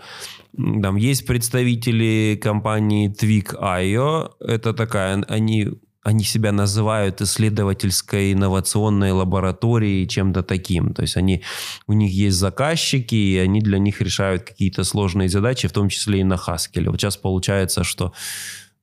там 0.57 0.95
есть 0.95 1.25
представители 1.25 2.39
компании 2.41 3.09
Twig.io. 3.09 4.31
Это 4.39 4.73
такая, 4.73 5.23
они 5.27 5.69
они 6.07 6.23
себя 6.23 6.53
называют 6.53 7.21
исследовательской 7.21 8.31
инновационной 8.31 9.11
лабораторией, 9.11 10.07
чем-то 10.07 10.41
таким. 10.41 10.93
То 10.93 11.01
есть 11.01 11.17
они, 11.17 11.43
у 11.85 11.93
них 11.93 12.11
есть 12.13 12.37
заказчики, 12.37 13.15
и 13.15 13.37
они 13.37 13.59
для 13.59 13.77
них 13.77 14.01
решают 14.01 14.43
какие-то 14.43 14.85
сложные 14.85 15.27
задачи, 15.27 15.67
в 15.67 15.73
том 15.73 15.89
числе 15.89 16.21
и 16.21 16.23
на 16.23 16.35
Haskell. 16.35 16.91
Вот 16.91 17.01
сейчас 17.01 17.17
получается, 17.17 17.83
что 17.83 18.13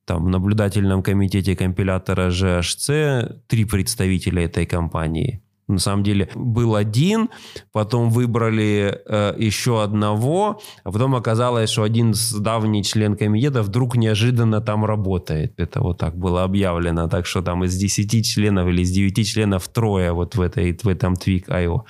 там 0.05 0.25
в 0.25 0.29
наблюдательном 0.29 1.01
комитете 1.01 1.55
компилятора 1.55 2.29
GHC 2.29 3.39
три 3.47 3.65
представителя 3.65 4.45
этой 4.45 4.67
компании. 4.67 5.41
На 5.67 5.79
самом 5.79 6.03
деле 6.03 6.29
был 6.35 6.75
один, 6.75 7.29
потом 7.71 8.11
выбрали 8.11 9.01
э, 9.07 9.35
еще 9.37 9.81
одного, 9.81 10.61
а 10.83 10.91
потом 10.91 11.15
оказалось, 11.15 11.71
что 11.71 11.83
один 11.83 12.13
давний 12.39 12.83
член 12.83 13.15
комитета 13.15 13.63
вдруг 13.63 13.95
неожиданно 13.95 14.61
там 14.61 14.85
работает. 14.85 15.59
Это 15.59 15.81
вот 15.81 15.97
так 15.97 16.17
было 16.17 16.43
объявлено. 16.43 17.07
Так 17.07 17.25
что 17.25 17.41
там 17.41 17.63
из 17.63 17.75
10 17.75 18.25
членов 18.25 18.67
или 18.67 18.81
из 18.83 18.91
9 18.91 19.27
членов 19.27 19.67
трое 19.67 20.11
вот 20.11 20.35
в, 20.35 20.41
этой, 20.41 20.77
в 20.83 20.87
этом 20.87 21.13
Twig.io. 21.13 21.81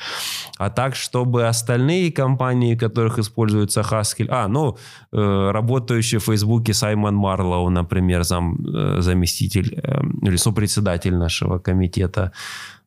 А 0.58 0.70
так, 0.70 0.96
чтобы 0.96 1.48
остальные 1.48 2.14
компании, 2.14 2.76
в 2.76 2.80
которых 2.80 3.20
используется 3.20 3.82
Haskell... 3.82 4.28
А, 4.30 4.48
ну, 4.48 4.78
э, 5.12 5.52
работающий 5.52 6.20
в 6.20 6.24
Фейсбуке 6.24 6.74
Саймон 6.74 7.16
Марлоу, 7.16 7.70
например, 7.70 8.24
зам, 8.24 8.56
э, 8.66 9.02
заместитель 9.02 9.80
э, 9.84 10.02
или 10.22 10.38
сопредседатель 10.38 11.16
нашего 11.16 11.60
комитета, 11.60 12.32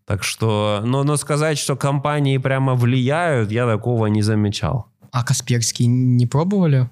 так 0.09 0.25
что, 0.25 0.81
но, 0.85 1.05
но 1.05 1.19
сказать, 1.19 1.59
что 1.59 1.77
компании 1.77 2.39
прямо 2.39 2.75
влияют, 2.75 3.53
я 3.53 3.67
такого 3.67 4.07
не 4.07 4.23
замечал. 4.23 4.87
А 5.13 5.23
Касперский 5.23 5.85
не 5.85 6.27
пробовали? 6.27 6.89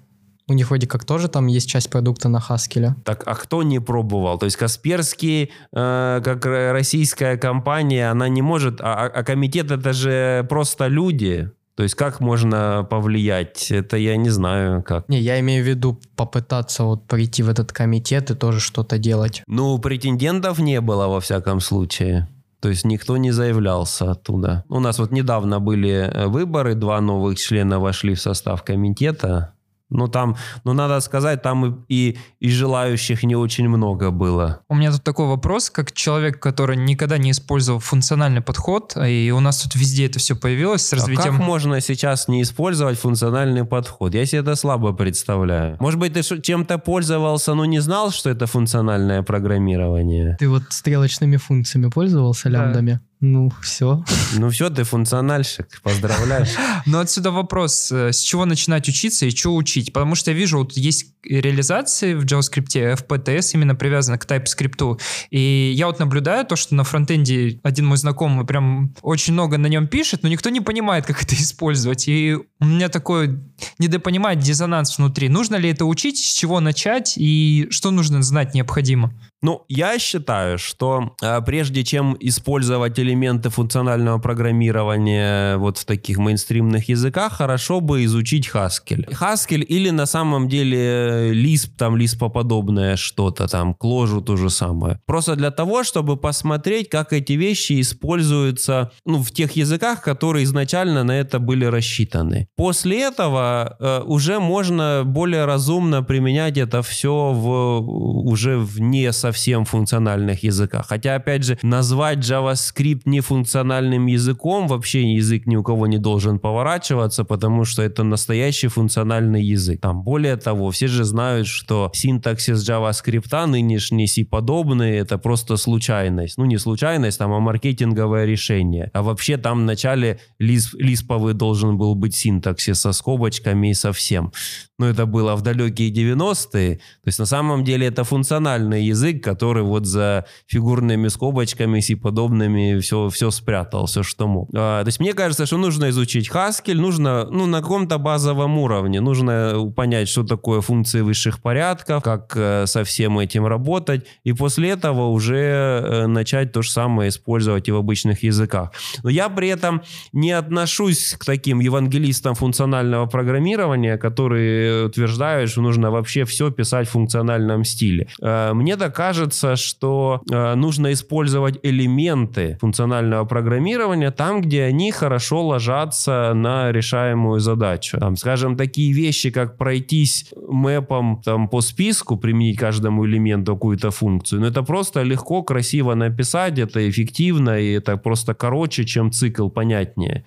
У 0.49 0.53
них 0.53 0.69
вроде 0.69 0.87
как 0.87 1.07
тоже 1.07 1.29
там 1.29 1.47
есть 1.47 1.67
часть 1.67 1.89
продукта 1.89 2.29
на 2.29 2.41
Хаскеле. 2.41 2.95
Так, 3.05 3.23
а 3.27 3.35
кто 3.35 3.63
не 3.63 3.81
пробовал? 3.81 4.39
То 4.39 4.45
есть 4.45 4.59
Касперский, 4.59 5.45
э, 5.45 6.21
как 6.23 6.45
российская 6.45 7.39
компания, 7.39 8.11
она 8.11 8.29
не 8.29 8.43
может... 8.43 8.83
А, 8.83 9.07
а, 9.07 9.07
а 9.07 9.25
комитет 9.25 9.71
это 9.71 9.95
же 9.95 10.47
просто 10.51 10.87
люди. 10.87 11.51
То 11.75 11.85
есть 11.85 11.95
как 11.95 12.21
можно 12.21 12.87
повлиять? 12.89 13.71
Это 13.71 13.97
я 13.97 14.19
не 14.19 14.29
знаю 14.29 14.83
как. 14.83 15.09
Не, 15.09 15.21
я 15.21 15.41
имею 15.41 15.65
в 15.65 15.67
виду 15.67 15.99
попытаться 16.17 16.85
вот 16.85 17.07
прийти 17.07 17.43
в 17.43 17.49
этот 17.49 17.73
комитет 17.73 18.31
и 18.31 18.35
тоже 18.35 18.61
что-то 18.61 18.99
делать. 18.99 19.43
Ну, 19.47 19.79
претендентов 19.79 20.59
не 20.59 20.83
было 20.83 21.09
во 21.09 21.21
всяком 21.21 21.61
случае. 21.61 22.29
То 22.67 22.71
есть 22.71 22.85
никто 22.85 23.17
не 23.17 23.31
заявлялся 23.31 24.11
оттуда. 24.11 24.65
У 24.69 24.81
нас 24.81 24.99
вот 24.99 25.13
недавно 25.13 25.61
были 25.61 25.93
э, 25.93 26.27
выборы, 26.27 26.75
два 26.75 27.01
новых 27.01 27.39
члена 27.39 27.79
вошли 27.79 28.17
в 28.17 28.21
состав 28.21 28.65
комитета. 28.65 29.53
Ну, 29.89 30.09
там, 30.09 30.37
ну, 30.65 30.73
надо 30.73 30.99
сказать, 31.01 31.43
там 31.43 31.85
и, 31.89 32.19
и 32.41 32.51
желающих 32.51 33.23
не 33.23 33.37
очень 33.37 33.69
много 33.69 34.11
было. 34.11 34.61
У 34.69 34.75
меня 34.75 34.91
тут 34.91 35.05
такой 35.05 35.27
вопрос, 35.27 35.71
как 35.71 35.93
человек, 35.93 36.41
который 36.41 36.77
никогда 36.77 37.19
не 37.19 37.31
использовал 37.31 37.79
функциональный 37.79 38.41
подход, 38.41 38.97
и 38.97 39.33
у 39.35 39.41
нас 39.41 39.63
тут 39.63 39.77
везде 39.77 40.07
это 40.07 40.19
все 40.19 40.35
появилось 40.35 40.85
с 40.85 40.93
развитием... 40.93 41.37
А 41.37 41.39
как 41.39 41.47
можно 41.47 41.81
сейчас 41.81 42.27
не 42.27 42.43
использовать 42.43 42.99
функциональный 42.99 43.65
подход? 43.65 44.15
Я 44.15 44.27
себе 44.27 44.41
это 44.41 44.57
слабо 44.57 44.93
представляю. 44.93 45.77
Может 45.79 46.01
быть, 46.01 46.15
ты 46.15 46.23
чем-то 46.23 46.79
пользовался, 46.79 47.55
но 47.55 47.65
не 47.65 47.79
знал, 47.79 48.11
что 48.11 48.31
это 48.31 48.47
функциональное 48.47 49.23
программирование? 49.23 50.37
Ты 50.41 50.49
вот 50.49 50.65
стрелочными 50.71 51.37
функциями 51.37 51.91
пользовался, 51.91 52.49
лямбдами? 52.49 52.93
Да. 52.93 53.01
Ну, 53.27 53.51
все. 53.61 54.05
Ну, 54.35 54.51
все, 54.51 54.71
ты 54.71 54.85
функциональщик. 54.85 55.81
Поздравляю. 55.83 56.47
Но 56.87 57.01
отсюда 57.01 57.33
вопрос, 57.33 57.91
э, 57.91 58.13
с 58.13 58.21
чего 58.21 58.45
начинать 58.45 58.89
учиться 58.89 59.27
и 59.27 59.31
что 59.31 59.55
учить? 59.57 59.93
Потому 59.93 60.15
что 60.15 60.31
я 60.31 60.37
вижу, 60.37 60.59
вот 60.59 60.73
есть 60.75 61.15
реализации 61.25 62.15
в 62.15 62.25
JavaScript, 62.25 62.97
FPTS 63.09 63.51
именно 63.55 63.75
привязаны 63.75 64.17
к 64.19 64.27
TypeScript. 64.27 65.01
И 65.31 65.73
я 65.75 65.89
вот 65.89 65.99
наблюдаю 65.99 66.47
то, 66.47 66.55
что 66.55 66.77
на 66.77 66.85
фронтенде 66.85 67.59
один 67.65 67.87
мой 67.87 67.97
знакомый 67.97 68.47
прям 68.47 68.95
очень 69.03 69.33
много 69.33 69.59
на 69.59 69.67
нем 69.67 69.89
пишет, 69.89 70.23
но 70.23 70.29
никто 70.29 70.51
не 70.51 70.61
понимает, 70.61 71.05
как 71.05 71.21
это 71.21 71.35
использовать. 71.35 72.07
И 72.07 72.37
у 72.61 72.65
меня 72.65 72.89
такой 72.89 73.41
недопонимает 73.81 74.39
диссонанс 74.39 74.99
внутри. 74.99 75.29
Нужно 75.29 75.57
ли 75.57 75.71
это 75.71 75.85
учить, 75.85 76.19
с 76.19 76.33
чего 76.33 76.61
начать 76.61 77.15
и 77.17 77.67
что 77.71 77.91
нужно 77.91 78.23
знать 78.23 78.55
необходимо? 78.55 79.13
Ну, 79.43 79.65
я 79.69 79.99
считаю, 79.99 80.59
что 80.59 81.15
э, 81.23 81.41
прежде 81.43 81.85
чем 81.85 82.17
использовать 82.21 82.99
элементы 82.99 83.51
функционального 83.51 84.19
программирования 84.19 85.57
вот 85.59 85.79
в 85.79 85.85
таких 85.85 86.19
мейнстримных 86.19 86.89
языках, 86.89 87.35
хорошо 87.35 87.81
бы 87.81 88.05
изучить 88.05 88.51
Haskell. 88.53 89.09
Haskell 89.11 89.63
или 89.63 89.91
на 89.91 90.07
самом 90.07 90.49
деле 90.49 91.33
Lisp, 91.33 91.71
там 91.77 91.97
Lisp 91.97 92.31
подобное 92.31 92.97
что-то, 92.97 93.47
там 93.47 93.77
Clojure 93.79 94.23
то 94.23 94.37
же 94.37 94.49
самое. 94.49 95.01
Просто 95.07 95.37
для 95.37 95.51
того, 95.51 95.85
чтобы 95.85 96.17
посмотреть, 96.17 96.89
как 96.89 97.13
эти 97.13 97.35
вещи 97.35 97.81
используются 97.81 98.91
ну, 99.05 99.23
в 99.23 99.31
тех 99.33 99.53
языках, 99.53 100.03
которые 100.03 100.45
изначально 100.45 101.05
на 101.05 101.13
это 101.13 101.39
были 101.39 101.67
рассчитаны. 101.67 102.49
После 102.57 103.03
этого 103.03 103.77
э, 103.79 104.03
уже 104.07 104.41
можно 104.41 105.03
более 105.05 105.45
разумно 105.45 106.03
применять 106.03 106.57
это 106.57 106.83
все 106.83 107.33
в, 107.33 107.81
уже 107.81 108.59
в 108.59 108.81
не 108.81 109.13
совсем 109.27 109.65
функциональных 109.65 110.45
языках. 110.45 110.87
Хотя, 110.89 111.17
опять 111.17 111.43
же, 111.43 111.59
назвать 111.63 112.19
JavaScript 112.19 113.03
нефункциональным 113.07 114.07
языком, 114.07 114.69
вообще 114.69 115.15
язык 115.15 115.47
ни 115.47 115.57
у 115.57 115.65
кого 115.65 115.89
не 115.89 115.99
должен 115.99 116.39
поворачиваться, 116.39 117.25
потому 117.25 117.65
что 117.65 117.83
это 117.83 118.05
настоящий 118.05 118.69
функциональный 118.69 119.43
язык. 119.43 119.81
Там, 119.81 120.03
более 120.05 120.37
того, 120.37 120.71
все 120.71 120.87
же 120.87 121.05
знают, 121.05 121.49
что 121.49 121.91
синтаксис 121.93 122.69
JavaScript 122.69 123.47
нынешний 123.47 124.07
C-подобный, 124.07 124.97
это 124.99 125.19
просто 125.19 125.57
случайность. 125.57 126.39
Ну, 126.39 126.45
не 126.45 126.59
случайность, 126.59 127.19
там, 127.19 127.33
а 127.33 127.41
маркетинговое 127.41 128.27
решение. 128.27 128.91
А 128.95 129.03
вообще 129.03 129.39
там 129.39 129.63
в 129.63 129.65
начале 129.65 130.21
лисп, 130.39 130.75
лисповый 130.79 131.35
должен 131.35 131.77
был 131.77 131.97
быть 131.97 132.15
синтаксис 132.15 132.81
со 132.81 132.93
скобочками 132.93 133.71
и 133.71 133.75
со 133.75 133.93
всем. 133.93 134.33
Но 134.79 134.89
это 134.89 135.07
было 135.07 135.37
в 135.37 135.43
далекие 135.43 135.91
90-е. 135.91 136.77
То 136.77 137.07
есть 137.07 137.19
на 137.19 137.25
самом 137.25 137.65
деле 137.65 137.87
это 137.87 138.05
функциональный 138.05 138.85
язык, 138.85 139.25
который 139.25 139.63
вот 139.63 139.87
за 139.87 140.27
фигурными 140.47 141.09
скобочками 141.09 141.81
и 141.87 141.95
подобными 141.95 142.79
все, 142.81 143.09
все 143.09 143.31
спрятал, 143.31 143.87
все, 143.87 144.03
что 144.03 144.27
мог. 144.27 144.51
А, 144.55 144.83
то 144.83 144.89
есть 144.89 145.01
мне 145.01 145.15
кажется, 145.15 145.47
что 145.47 145.57
нужно 145.57 145.89
изучить 145.89 146.31
Haskell, 146.31 146.75
нужно 146.75 147.27
ну, 147.31 147.47
на 147.47 147.63
каком-то 147.63 147.97
базовом 147.99 148.59
уровне, 148.59 149.01
нужно 149.01 149.73
понять, 149.75 150.09
что 150.09 150.25
такое 150.25 150.61
функции 150.61 151.01
высших 151.01 151.41
порядков, 151.41 152.03
как 152.03 152.37
э, 152.37 152.67
со 152.67 152.85
всем 152.85 153.19
этим 153.19 153.47
работать, 153.47 154.07
и 154.25 154.33
после 154.33 154.71
этого 154.71 155.07
уже 155.07 155.37
э, 155.37 156.07
начать 156.07 156.53
то 156.53 156.61
же 156.61 156.71
самое 156.71 157.09
использовать 157.09 157.69
и 157.69 157.73
в 157.73 157.77
обычных 157.77 158.23
языках. 158.23 158.73
Но 159.03 159.09
я 159.09 159.31
при 159.31 159.49
этом 159.49 159.83
не 160.13 160.33
отношусь 160.33 161.15
к 161.19 161.25
таким 161.25 161.61
евангелистам 161.61 162.35
функционального 162.35 163.07
программирования, 163.07 163.97
которые 163.97 164.66
утверждают, 164.87 165.51
что 165.51 165.63
нужно 165.63 165.91
вообще 165.91 166.25
все 166.25 166.51
писать 166.51 166.89
в 166.89 166.93
функциональном 166.93 167.65
стиле. 167.65 168.09
Э, 168.21 168.53
мне 168.55 168.77
так 168.77 168.95
кажется, 168.95 169.57
что 169.57 170.23
э, 170.31 170.55
нужно 170.55 170.93
использовать 170.93 171.59
элементы 171.63 172.59
функционального 172.61 173.25
программирования 173.25 174.11
там, 174.11 174.41
где 174.41 174.65
они 174.65 174.93
хорошо 174.93 175.47
ложатся 175.47 176.33
на 176.35 176.73
решаемую 176.73 177.41
задачу. 177.41 177.99
Там, 177.99 178.17
скажем, 178.17 178.57
такие 178.57 178.93
вещи, 178.93 179.31
как 179.31 179.57
пройтись 179.57 180.33
мэпом 180.49 181.21
там, 181.25 181.49
по 181.49 181.61
списку, 181.61 182.17
применить 182.17 182.59
каждому 182.59 183.07
элементу 183.07 183.55
какую-то 183.55 183.91
функцию, 183.91 184.41
но 184.41 184.49
это 184.49 184.63
просто 184.63 185.03
легко, 185.03 185.43
красиво 185.43 185.95
написать, 185.95 186.59
это 186.59 186.89
эффективно, 186.89 187.59
и 187.59 187.73
это 187.73 187.97
просто 187.97 188.35
короче, 188.35 188.85
чем 188.85 189.13
цикл, 189.13 189.49
понятнее. 189.49 190.25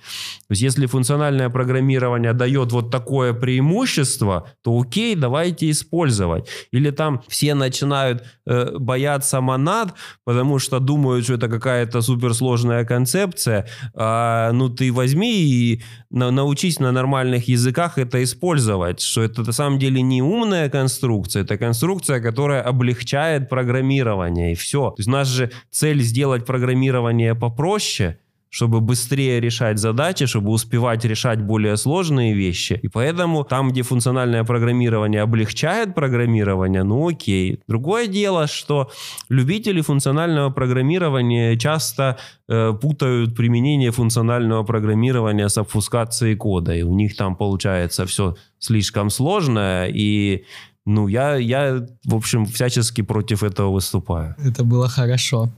То 0.48 0.52
есть 0.52 0.62
если 0.62 0.86
функциональное 0.86 1.50
программирование 1.50 2.34
дает 2.34 2.72
вот 2.72 2.92
такое 2.92 3.34
преимущество, 3.34 4.29
то 4.64 4.80
окей, 4.80 5.16
давайте 5.16 5.70
использовать. 5.70 6.48
Или 6.72 6.92
там 6.92 7.22
все 7.28 7.54
начинают 7.54 8.24
э, 8.46 8.78
бояться 8.78 9.42
монад, 9.42 9.94
потому 10.26 10.60
что 10.60 10.80
думают, 10.80 11.24
что 11.24 11.36
это 11.36 11.48
какая-то 11.48 12.02
суперсложная 12.02 12.86
концепция. 12.86 13.68
А, 13.94 14.52
ну 14.52 14.70
ты 14.70 14.92
возьми 14.92 15.34
и 15.44 15.82
на, 16.10 16.32
научись 16.32 16.80
на 16.80 16.92
нормальных 16.92 17.48
языках 17.48 17.98
это 17.98 18.24
использовать, 18.24 19.02
что 19.02 19.22
это 19.22 19.44
на 19.44 19.52
самом 19.52 19.80
деле 19.80 20.02
не 20.02 20.22
умная 20.22 20.70
конструкция, 20.70 21.44
это 21.44 21.58
конструкция, 21.58 22.22
которая 22.22 22.62
облегчает 22.62 23.50
программирование, 23.50 24.52
и 24.54 24.56
все. 24.56 24.90
То 24.92 24.96
есть 24.98 25.10
у 25.10 25.12
нас 25.12 25.28
же 25.28 25.52
цель 25.72 26.02
сделать 26.02 26.46
программирование 26.46 27.36
попроще, 27.36 28.18
чтобы 28.50 28.82
быстрее 28.82 29.40
решать 29.40 29.78
задачи, 29.78 30.26
чтобы 30.26 30.52
успевать 30.52 31.06
решать 31.06 31.42
более 31.42 31.78
сложные 31.78 32.34
вещи. 32.34 32.80
И 32.82 32.88
поэтому 32.88 33.44
там, 33.44 33.70
где 33.70 33.84
функциональное 33.84 34.44
программирование 34.44 35.22
облегчает 35.22 35.94
программирование, 35.94 36.84
ну 36.84 37.08
окей. 37.08 37.62
Другое 37.68 38.08
дело, 38.08 38.48
что 38.48 38.90
любители 39.30 39.82
функционального 39.82 40.50
программирования 40.50 41.58
часто 41.58 42.18
э, 42.48 42.74
путают 42.74 43.36
применение 43.36 43.92
функционального 43.92 44.64
программирования 44.64 45.48
с 45.48 45.58
обфускацией 45.58 46.36
кода. 46.36 46.74
И 46.74 46.82
у 46.82 46.94
них 46.96 47.16
там 47.16 47.36
получается 47.36 48.06
все 48.06 48.36
слишком 48.58 49.10
сложное, 49.10 49.88
и 49.88 50.44
ну, 50.90 51.08
я, 51.08 51.36
я, 51.36 51.86
в 52.04 52.16
общем, 52.16 52.46
всячески 52.46 53.04
против 53.04 53.44
этого 53.44 53.72
выступаю. 53.72 54.36
Это 54.44 54.64
было 54.64 54.90
хорошо. 54.90 55.50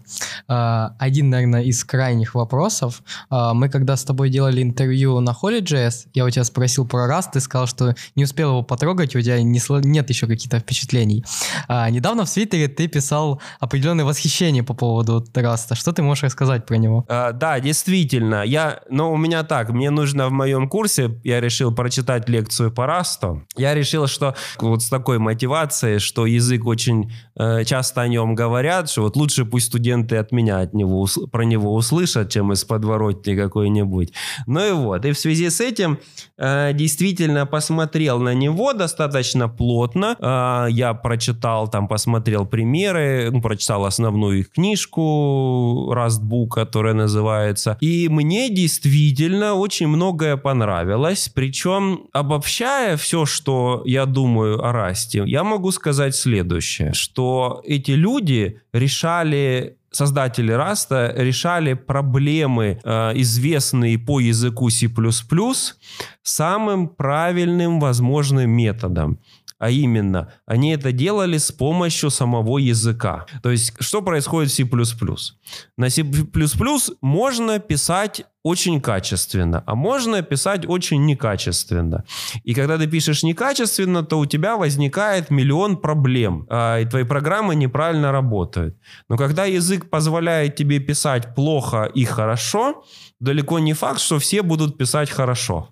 А, 0.47 0.93
один, 0.99 1.29
наверное, 1.29 1.63
из 1.63 1.85
крайних 1.85 2.35
вопросов. 2.35 3.01
А, 3.29 3.53
мы 3.53 3.69
когда 3.69 3.95
с 3.95 4.03
тобой 4.03 4.29
делали 4.29 4.61
интервью 4.61 5.19
на 5.21 5.31
Holy.js, 5.31 6.07
я 6.13 6.25
у 6.25 6.29
тебя 6.29 6.43
спросил 6.43 6.85
про 6.85 7.07
Rust, 7.07 7.29
ты 7.33 7.39
сказал, 7.39 7.67
что 7.67 7.95
не 8.15 8.25
успел 8.25 8.49
его 8.49 8.63
потрогать, 8.63 9.15
у 9.15 9.21
тебя 9.21 9.41
не, 9.41 9.61
нет 9.87 10.09
еще 10.09 10.27
каких-то 10.27 10.59
впечатлений. 10.59 11.23
А, 11.69 11.89
недавно 11.89 12.25
в 12.25 12.29
Твиттере 12.29 12.67
ты 12.67 12.87
писал 12.87 13.41
определенное 13.61 14.03
восхищение 14.03 14.63
по 14.63 14.73
поводу 14.73 15.25
Rust. 15.33 15.75
Что 15.75 15.93
ты 15.93 16.01
можешь 16.01 16.25
рассказать 16.25 16.65
про 16.65 16.75
него? 16.75 17.05
А, 17.07 17.31
да, 17.31 17.61
действительно. 17.61 18.43
Я, 18.43 18.81
ну, 18.89 19.13
у 19.13 19.17
меня 19.17 19.43
так, 19.43 19.69
мне 19.69 19.91
нужно 19.91 20.27
в 20.27 20.31
моем 20.31 20.67
курсе, 20.67 21.19
я 21.23 21.39
решил 21.39 21.73
прочитать 21.73 22.27
лекцию 22.27 22.71
по 22.71 22.81
Rust. 22.81 23.41
Я 23.55 23.73
решил, 23.73 24.07
что 24.07 24.35
вот 24.59 24.81
с 24.83 24.89
такой 24.89 25.20
мотивацией, 25.21 25.99
что 25.99 26.25
язык 26.25 26.65
очень 26.65 27.11
э, 27.35 27.63
часто 27.63 28.01
о 28.01 28.07
нем 28.07 28.35
говорят, 28.35 28.89
что 28.89 29.03
вот 29.03 29.15
лучше 29.15 29.45
пусть 29.45 29.67
студенты 29.67 30.17
от 30.17 30.31
меня 30.31 30.59
от 30.59 30.73
него, 30.73 31.07
про 31.31 31.43
него 31.43 31.73
услышат, 31.73 32.29
чем 32.29 32.51
из 32.51 32.63
подворотни 32.65 33.35
какой-нибудь. 33.35 34.13
Ну 34.47 34.67
и 34.67 34.71
вот. 34.71 35.05
И 35.05 35.11
в 35.11 35.17
связи 35.17 35.49
с 35.49 35.61
этим 35.61 35.99
э, 36.37 36.71
действительно 36.73 37.45
посмотрел 37.45 38.19
на 38.19 38.33
него 38.33 38.73
достаточно 38.73 39.47
плотно. 39.47 40.15
Э, 40.19 40.67
я 40.69 40.93
прочитал, 40.93 41.69
там 41.69 41.87
посмотрел 41.87 42.45
примеры, 42.45 43.29
ну, 43.31 43.41
прочитал 43.41 43.85
основную 43.85 44.39
их 44.39 44.51
книжку 44.51 45.91
Rust 45.93 46.17
Book, 46.17 46.47
которая 46.49 46.93
называется. 46.93 47.77
И 47.81 48.09
мне 48.09 48.49
действительно 48.49 49.53
очень 49.53 49.87
многое 49.87 50.37
понравилось. 50.37 51.29
Причем 51.33 52.07
обобщая 52.13 52.97
все, 52.97 53.25
что 53.25 53.83
я 53.85 54.05
думаю 54.05 54.63
о 54.63 54.71
Rust 54.71 54.91
е, 54.91 55.00
части 55.01 55.21
я 55.25 55.43
могу 55.43 55.71
сказать 55.71 56.15
следующее, 56.15 56.93
что 56.93 57.61
эти 57.65 57.91
люди 57.91 58.59
решали 58.73 59.77
создатели 59.93 60.53
Rust 60.53 61.01
а 61.01 61.13
решали 61.17 61.73
проблемы, 61.73 62.79
э, 62.81 63.11
известные 63.15 63.99
по 63.99 64.21
языку 64.21 64.69
C++, 64.69 64.87
самым 66.23 66.87
правильным 66.87 67.79
возможным 67.81 68.49
методом. 68.49 69.19
А 69.61 69.69
именно, 69.69 70.33
они 70.47 70.73
это 70.73 70.91
делали 70.91 71.37
с 71.37 71.51
помощью 71.51 72.09
самого 72.09 72.57
языка. 72.57 73.27
То 73.43 73.51
есть, 73.51 73.73
что 73.79 74.01
происходит 74.01 74.51
в 74.51 74.55
C++? 74.55 74.67
На 75.77 75.91
C++ 75.91 76.03
можно 76.99 77.59
писать 77.59 78.25
очень 78.41 78.81
качественно, 78.81 79.63
а 79.67 79.75
можно 79.75 80.23
писать 80.23 80.65
очень 80.67 81.05
некачественно. 81.05 82.05
И 82.43 82.55
когда 82.55 82.79
ты 82.79 82.87
пишешь 82.87 83.21
некачественно, 83.21 84.01
то 84.01 84.17
у 84.17 84.25
тебя 84.25 84.57
возникает 84.57 85.29
миллион 85.29 85.77
проблем, 85.77 86.47
а, 86.49 86.79
и 86.79 86.85
твои 86.85 87.03
программы 87.03 87.53
неправильно 87.53 88.11
работают. 88.11 88.75
Но 89.09 89.17
когда 89.17 89.45
язык 89.45 89.91
позволяет 89.91 90.55
тебе 90.55 90.79
писать 90.79 91.35
плохо 91.35 91.83
и 91.83 92.03
хорошо, 92.03 92.83
далеко 93.19 93.59
не 93.59 93.73
факт, 93.73 93.99
что 93.99 94.17
все 94.17 94.41
будут 94.41 94.75
писать 94.75 95.11
хорошо. 95.11 95.69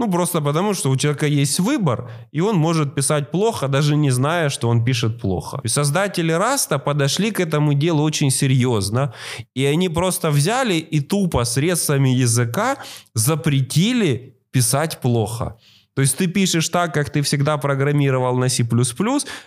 Ну, 0.00 0.10
просто 0.10 0.40
потому, 0.40 0.72
что 0.74 0.90
у 0.90 0.96
человека 0.96 1.26
есть 1.26 1.60
выбор, 1.60 2.10
и 2.32 2.40
он 2.40 2.56
может 2.56 2.94
писать 2.94 3.30
плохо, 3.30 3.68
даже 3.68 3.96
не 3.96 4.10
зная, 4.10 4.48
что 4.48 4.70
он 4.70 4.82
пишет 4.82 5.20
плохо. 5.20 5.60
И 5.62 5.68
создатели 5.68 6.32
Раста 6.32 6.78
подошли 6.78 7.30
к 7.30 7.38
этому 7.38 7.74
делу 7.74 8.02
очень 8.02 8.30
серьезно, 8.30 9.12
и 9.54 9.66
они 9.66 9.90
просто 9.90 10.30
взяли 10.30 10.76
и 10.92 11.00
тупо 11.00 11.44
средствами 11.44 12.08
языка 12.08 12.76
запретили 13.14 14.38
писать 14.50 15.00
плохо. 15.02 15.58
То 15.94 16.02
есть 16.02 16.16
ты 16.16 16.28
пишешь 16.28 16.70
так, 16.70 16.94
как 16.94 17.10
ты 17.10 17.20
всегда 17.20 17.58
программировал 17.58 18.38
на 18.38 18.48
C++, 18.48 18.66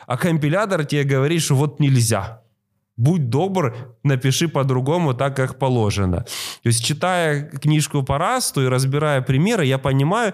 а 0.05 0.17
компилятор 0.17 0.85
тебе 0.85 1.03
говорит, 1.03 1.41
что 1.41 1.55
вот 1.55 1.79
нельзя. 1.79 2.42
Будь 2.95 3.29
добр, 3.29 3.75
напиши 4.03 4.47
по-другому, 4.47 5.13
так 5.13 5.35
как 5.35 5.57
положено. 5.57 6.25
То 6.63 6.69
есть, 6.69 6.85
читая 6.85 7.49
книжку 7.49 8.03
по 8.03 8.17
Расту 8.17 8.61
и 8.63 8.67
разбирая 8.67 9.21
примеры, 9.21 9.65
я 9.65 9.79
понимаю, 9.79 10.33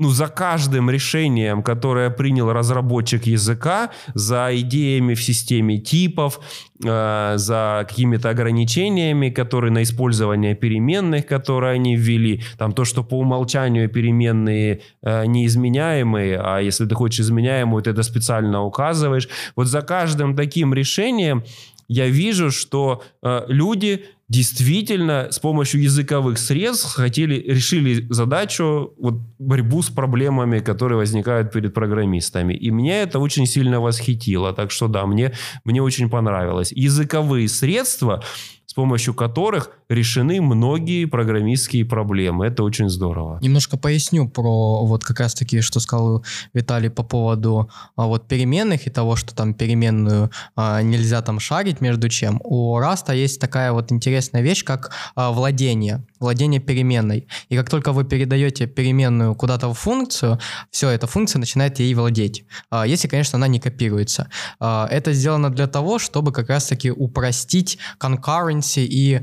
ну, 0.00 0.08
за 0.08 0.28
каждым 0.28 0.88
решением, 0.90 1.62
которое 1.62 2.10
принял 2.10 2.50
разработчик 2.52 3.26
языка, 3.26 3.90
за 4.14 4.48
идеями 4.52 5.12
в 5.14 5.22
системе 5.22 5.78
типов, 5.78 6.40
э, 6.82 7.32
за 7.36 7.84
какими-то 7.86 8.30
ограничениями, 8.30 9.28
которые 9.28 9.70
на 9.70 9.82
использование 9.82 10.54
переменных, 10.54 11.26
которые 11.26 11.74
они 11.74 11.96
ввели, 11.96 12.42
там 12.56 12.72
то, 12.72 12.86
что 12.86 13.04
по 13.04 13.18
умолчанию 13.18 13.90
переменные 13.90 14.80
э, 15.02 15.26
неизменяемые, 15.26 16.40
а 16.42 16.60
если 16.60 16.86
ты 16.86 16.94
хочешь 16.94 17.20
изменяемую, 17.20 17.82
ты 17.82 17.90
это 17.90 18.02
специально 18.02 18.62
указываешь. 18.62 19.28
Вот 19.54 19.66
за 19.66 19.82
каждым 19.82 20.34
таким 20.34 20.72
решением 20.72 21.44
я 21.92 22.06
вижу, 22.06 22.52
что 22.52 23.02
э, 23.20 23.42
люди 23.48 24.04
действительно 24.28 25.26
с 25.32 25.40
помощью 25.40 25.82
языковых 25.82 26.38
средств 26.38 26.94
хотели, 26.94 27.34
решили 27.34 28.06
задачу, 28.10 28.94
вот, 28.96 29.14
борьбу 29.40 29.82
с 29.82 29.90
проблемами, 29.90 30.60
которые 30.60 30.98
возникают 30.98 31.52
перед 31.52 31.74
программистами. 31.74 32.54
И 32.54 32.70
меня 32.70 33.02
это 33.02 33.18
очень 33.18 33.44
сильно 33.44 33.80
восхитило. 33.80 34.52
Так 34.52 34.70
что 34.70 34.86
да, 34.86 35.04
мне, 35.04 35.32
мне 35.64 35.82
очень 35.82 36.08
понравилось. 36.08 36.70
Языковые 36.70 37.48
средства 37.48 38.22
с 38.70 38.72
помощью 38.72 39.14
которых 39.14 39.72
решены 39.90 40.40
многие 40.40 41.04
программистские 41.04 41.84
проблемы. 41.84 42.46
Это 42.46 42.62
очень 42.62 42.88
здорово. 42.88 43.38
Немножко 43.42 43.76
поясню 43.76 44.28
про 44.28 44.84
вот 44.86 45.04
как 45.04 45.20
раз-таки, 45.20 45.60
что 45.60 45.80
сказал 45.80 46.24
Виталий 46.54 46.90
по 46.90 47.02
поводу 47.02 47.68
а, 47.96 48.06
вот 48.06 48.28
переменных 48.28 48.86
и 48.86 48.90
того, 48.90 49.16
что 49.16 49.34
там 49.34 49.52
переменную 49.52 50.30
а, 50.54 50.80
нельзя 50.80 51.20
там 51.22 51.40
шарить 51.40 51.80
между 51.80 52.08
чем. 52.08 52.40
У 52.44 52.78
Rust 52.78 53.05
а 53.05 53.12
есть 53.12 53.40
такая 53.40 53.72
вот 53.72 53.90
интересная 53.90 54.42
вещь, 54.42 54.64
как 54.64 54.92
а, 55.16 55.32
владение 55.32 56.04
владение 56.20 56.60
переменной. 56.60 57.26
И 57.48 57.56
как 57.56 57.70
только 57.70 57.92
вы 57.92 58.04
передаете 58.04 58.66
переменную 58.66 59.34
куда-то 59.34 59.72
в 59.72 59.78
функцию, 59.78 60.38
все, 60.70 60.90
эта 60.90 61.06
функция 61.06 61.40
начинает 61.40 61.78
ей 61.80 61.94
владеть. 61.94 62.44
А, 62.70 62.86
если, 62.86 63.08
конечно, 63.08 63.36
она 63.36 63.48
не 63.48 63.58
копируется. 63.58 64.28
А, 64.60 64.86
это 64.90 65.12
сделано 65.12 65.50
для 65.50 65.66
того, 65.66 65.98
чтобы 65.98 66.32
как 66.32 66.50
раз-таки 66.50 66.90
упростить 66.90 67.78
concurrency 67.98 68.84
и 68.84 69.22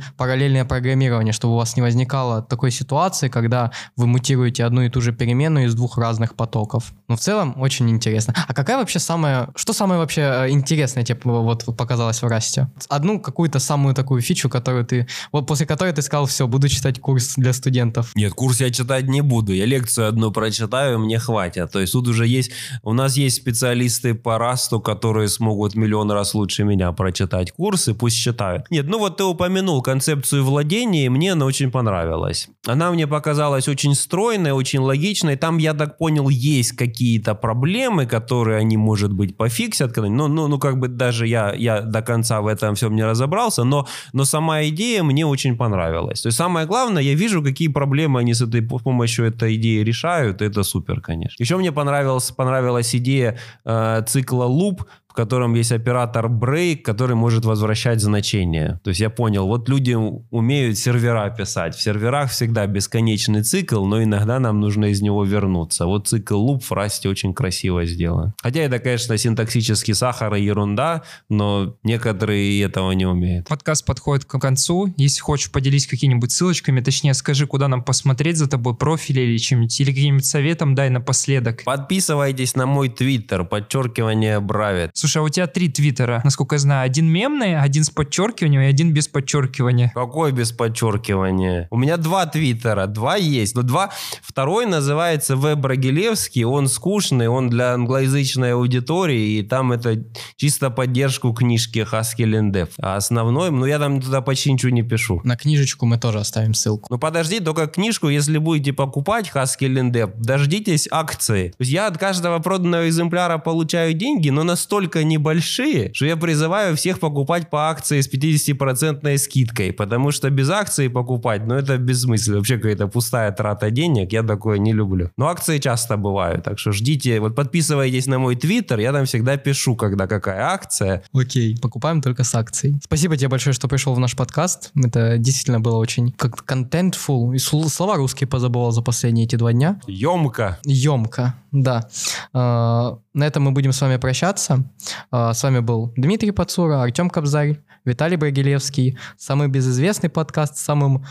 параллельное 0.57 0.65
программирование, 0.65 1.33
чтобы 1.33 1.53
у 1.53 1.57
вас 1.57 1.75
не 1.75 1.81
возникало 1.81 2.41
такой 2.41 2.71
ситуации, 2.71 3.29
когда 3.29 3.71
вы 3.95 4.07
мутируете 4.07 4.65
одну 4.65 4.81
и 4.81 4.89
ту 4.89 5.01
же 5.01 5.11
переменную 5.11 5.65
из 5.65 5.75
двух 5.75 5.97
разных 5.97 6.35
потоков. 6.35 6.93
Но 7.09 7.15
в 7.15 7.19
целом 7.19 7.55
очень 7.59 7.89
интересно. 7.89 8.33
А 8.47 8.53
какая 8.53 8.77
вообще 8.77 8.99
самая... 8.99 9.49
Что 9.55 9.73
самое 9.73 9.99
вообще 9.99 10.21
э, 10.21 10.49
интересное 10.49 11.03
тебе 11.03 11.19
вот 11.23 11.65
показалось 11.77 12.21
в 12.21 12.27
Rust 12.27 12.54
е? 12.54 12.67
Одну 12.89 13.19
какую-то 13.19 13.59
самую 13.59 13.93
такую 13.95 14.21
фичу, 14.21 14.49
которую 14.49 14.85
ты... 14.85 15.07
Вот 15.31 15.47
после 15.47 15.65
которой 15.65 15.93
ты 15.93 16.01
сказал, 16.01 16.25
все, 16.25 16.47
буду 16.47 16.69
читать 16.69 16.99
курс 16.99 17.35
для 17.37 17.53
студентов? 17.53 18.11
Нет, 18.15 18.33
курс 18.33 18.61
я 18.61 18.71
читать 18.71 19.07
не 19.07 19.21
буду. 19.21 19.53
Я 19.53 19.65
лекцию 19.65 20.07
одну 20.07 20.31
прочитаю, 20.31 20.99
мне 20.99 21.19
хватит. 21.19 21.71
То 21.71 21.79
есть 21.79 21.93
тут 21.93 22.07
уже 22.07 22.27
есть... 22.27 22.51
У 22.83 22.93
нас 22.93 23.17
есть 23.17 23.37
специалисты 23.37 24.13
по 24.13 24.37
расту, 24.37 24.79
которые 24.79 25.27
смогут 25.27 25.75
миллион 25.75 26.11
раз 26.11 26.33
лучше 26.33 26.63
меня 26.63 26.91
прочитать 26.91 27.51
курсы, 27.51 27.93
пусть 27.93 28.17
читают. 28.17 28.65
Нет, 28.69 28.85
ну 28.87 28.99
вот 28.99 29.17
ты 29.17 29.23
упомянул 29.23 29.81
концепцию 29.81 30.43
владения, 30.47 31.05
и 31.05 31.09
мне 31.09 31.33
она 31.33 31.45
очень 31.45 31.71
понравилась. 31.71 32.49
Она 32.65 32.91
мне 32.91 33.05
показалась 33.05 33.67
очень 33.67 33.93
стройной, 33.93 34.51
очень 34.51 34.79
логичной. 34.79 35.35
Там, 35.35 35.57
я 35.57 35.73
так 35.73 35.97
понял, 35.97 36.29
есть 36.29 36.71
какие-то 36.71 37.35
проблемы, 37.35 38.05
которые 38.05 38.57
они, 38.57 38.77
может 38.77 39.13
быть, 39.13 39.37
пофиксят. 39.37 39.95
Ну, 39.95 40.27
ну, 40.27 40.47
ну 40.47 40.59
как 40.59 40.79
бы 40.79 40.87
даже 40.87 41.27
я, 41.27 41.53
я 41.53 41.81
до 41.81 42.01
конца 42.01 42.41
в 42.41 42.47
этом 42.47 42.75
всем 42.75 42.95
не 42.95 43.03
разобрался, 43.03 43.63
но, 43.63 43.87
но 44.13 44.25
сама 44.25 44.63
идея 44.65 45.03
мне 45.03 45.25
очень 45.25 45.55
понравилась. 45.55 46.21
То 46.21 46.27
есть 46.27 46.37
самое 46.37 46.65
главное, 46.65 47.03
я 47.03 47.13
вижу, 47.13 47.43
какие 47.43 47.67
проблемы 47.67 48.19
они 48.19 48.33
с 48.33 48.41
этой 48.41 48.61
с 48.61 48.81
помощью 48.81 49.25
этой 49.25 49.55
идеи 49.55 49.83
решают. 49.83 50.41
Это 50.41 50.63
супер, 50.63 51.01
конечно. 51.01 51.41
Еще 51.43 51.57
мне 51.57 51.71
понравилась, 51.71 52.31
понравилась 52.31 52.95
идея 52.95 53.37
э, 53.65 54.03
цикла 54.07 54.45
луп, 54.45 54.83
котором 55.17 55.55
есть 55.55 55.71
оператор 55.71 56.27
break, 56.27 56.83
который 56.83 57.15
может 57.15 57.43
возвращать 57.43 58.01
значение. 58.01 58.79
То 58.83 58.89
есть 58.89 58.99
я 59.01 59.09
понял, 59.09 59.47
вот 59.47 59.67
люди 59.67 59.97
умеют 60.29 60.77
сервера 60.77 61.27
писать. 61.31 61.75
В 61.75 61.81
серверах 61.81 62.29
всегда 62.29 62.67
бесконечный 62.67 63.41
цикл, 63.41 63.83
но 63.85 64.03
иногда 64.03 64.39
нам 64.39 64.61
нужно 64.61 64.85
из 64.85 65.01
него 65.01 65.25
вернуться. 65.25 65.87
Вот 65.87 66.07
цикл 66.07 66.35
loop 66.35 66.59
в 66.59 66.71
Rust 66.71 67.09
очень 67.09 67.33
красиво 67.33 67.83
сделан. 67.85 68.33
Хотя 68.43 68.61
это, 68.61 68.77
конечно, 68.77 69.17
синтаксический 69.17 69.95
сахар 69.95 70.35
и 70.35 70.43
ерунда, 70.43 71.01
но 71.29 71.75
некоторые 71.81 72.61
этого 72.61 72.91
не 72.91 73.07
умеют. 73.07 73.47
Подкаст 73.47 73.85
подходит 73.85 74.25
к 74.25 74.37
концу. 74.37 74.93
Если 74.97 75.19
хочешь, 75.19 75.51
поделись 75.51 75.87
какими-нибудь 75.87 76.31
ссылочками, 76.31 76.79
точнее, 76.81 77.15
скажи, 77.15 77.47
куда 77.47 77.67
нам 77.67 77.83
посмотреть 77.83 78.37
за 78.37 78.47
тобой, 78.47 78.75
профиль 78.75 79.19
или 79.19 79.37
чем-нибудь, 79.37 79.79
или 79.81 79.89
каким-нибудь 79.89 80.25
советом 80.25 80.75
дай 80.75 80.91
напоследок. 80.91 81.63
Подписывайтесь 81.63 82.55
на 82.55 82.67
мой 82.67 82.89
твиттер, 82.89 83.45
подчеркивание 83.45 84.39
Бравит. 84.39 84.91
Слушай, 84.93 85.06
а 85.15 85.21
у 85.21 85.29
тебя 85.29 85.47
три 85.47 85.69
твиттера, 85.69 86.21
насколько 86.23 86.55
я 86.55 86.59
знаю. 86.59 86.85
Один 86.85 87.07
мемный, 87.07 87.59
один 87.59 87.83
с 87.83 87.89
подчеркиванием 87.89 88.61
и 88.61 88.65
один 88.65 88.93
без 88.93 89.07
подчеркивания. 89.07 89.91
Какой 89.93 90.31
без 90.31 90.51
подчеркивания? 90.51 91.67
У 91.71 91.77
меня 91.77 91.97
два 91.97 92.25
твиттера, 92.25 92.87
два 92.87 93.15
есть. 93.15 93.55
Но 93.55 93.61
два... 93.61 93.91
Второй 94.21 94.65
называется 94.65 95.35
Веб 95.35 95.59
Брагилевский, 95.59 96.43
он 96.43 96.67
скучный, 96.67 97.27
он 97.27 97.49
для 97.49 97.73
англоязычной 97.73 98.53
аудитории, 98.53 99.39
и 99.39 99.43
там 99.43 99.71
это 99.71 100.03
чисто 100.35 100.69
поддержку 100.69 101.33
книжки 101.33 101.79
Haskell 101.79 102.39
and 102.39 102.51
Dev. 102.51 102.69
А 102.79 102.95
основной, 102.95 103.51
ну 103.51 103.65
я 103.65 103.79
там 103.79 104.01
туда 104.01 104.21
почти 104.21 104.51
ничего 104.51 104.71
не 104.71 104.83
пишу. 104.83 105.21
На 105.23 105.37
книжечку 105.37 105.85
мы 105.85 105.97
тоже 105.97 106.19
оставим 106.19 106.53
ссылку. 106.53 106.87
Ну 106.89 106.97
подожди, 106.97 107.39
только 107.39 107.67
книжку, 107.67 108.09
если 108.09 108.37
будете 108.37 108.73
покупать 108.73 109.31
Haskell 109.33 109.75
and 109.81 109.91
Dev, 109.91 110.13
дождитесь 110.17 110.87
акции. 110.91 111.49
То 111.49 111.61
есть 111.61 111.71
я 111.71 111.87
от 111.87 111.97
каждого 111.97 112.39
проданного 112.39 112.87
экземпляра 112.87 113.37
получаю 113.37 113.93
деньги, 113.93 114.29
но 114.29 114.43
настолько 114.43 114.96
небольшие, 115.03 115.91
что 115.93 116.05
я 116.05 116.17
призываю 116.17 116.75
всех 116.75 116.99
покупать 116.99 117.49
по 117.49 117.69
акции 117.69 118.01
с 118.01 118.09
50% 118.09 119.17
скидкой, 119.17 119.73
потому 119.73 120.11
что 120.11 120.29
без 120.29 120.49
акции 120.49 120.87
покупать, 120.87 121.45
ну 121.45 121.55
это 121.55 121.77
бессмысленно, 121.77 122.37
вообще 122.37 122.57
какая-то 122.57 122.87
пустая 122.87 123.31
трата 123.31 123.71
денег, 123.71 124.11
я 124.13 124.23
такое 124.23 124.57
не 124.57 124.73
люблю. 124.73 125.09
Но 125.17 125.27
акции 125.27 125.59
часто 125.59 125.97
бывают, 125.97 126.43
так 126.43 126.59
что 126.59 126.71
ждите, 126.71 127.19
вот 127.19 127.35
подписывайтесь 127.35 128.07
на 128.07 128.19
мой 128.19 128.35
твиттер, 128.35 128.79
я 128.79 128.91
там 128.91 129.05
всегда 129.05 129.37
пишу, 129.37 129.75
когда 129.75 130.07
какая 130.07 130.41
акция. 130.41 131.03
Окей, 131.13 131.57
покупаем 131.61 132.01
только 132.01 132.23
с 132.23 132.35
акцией. 132.35 132.79
Спасибо 132.83 133.17
тебе 133.17 133.29
большое, 133.29 133.53
что 133.53 133.67
пришел 133.67 133.93
в 133.93 133.99
наш 133.99 134.15
подкаст. 134.15 134.71
Это 134.75 135.17
действительно 135.17 135.59
было 135.59 135.77
очень 135.77 136.11
как 136.11 136.43
contentful. 136.49 137.35
И 137.35 137.39
слова 137.39 137.95
русские 137.95 138.27
позабывал 138.27 138.71
за 138.71 138.81
последние 138.81 139.25
эти 139.25 139.35
два 139.35 139.53
дня. 139.53 139.79
Емко. 139.87 140.59
Емко, 140.63 141.35
да. 141.51 141.87
А, 142.33 142.97
на 143.13 143.23
этом 143.25 143.43
мы 143.43 143.51
будем 143.51 143.71
с 143.71 143.81
вами 143.81 143.97
прощаться. 143.97 144.63
А, 145.11 145.33
с 145.33 145.43
вами 145.43 145.59
был 145.59 145.93
Дмитрий 145.95 146.31
Пацура, 146.31 146.81
Артем 146.81 147.09
Кобзарь, 147.09 147.59
Виталий 147.85 148.17
Брагилевский. 148.17 148.97
Самый 149.17 149.47
безызвестный 149.47 150.09
подкаст 150.09 150.57
с 150.57 150.61
самым 150.61 151.05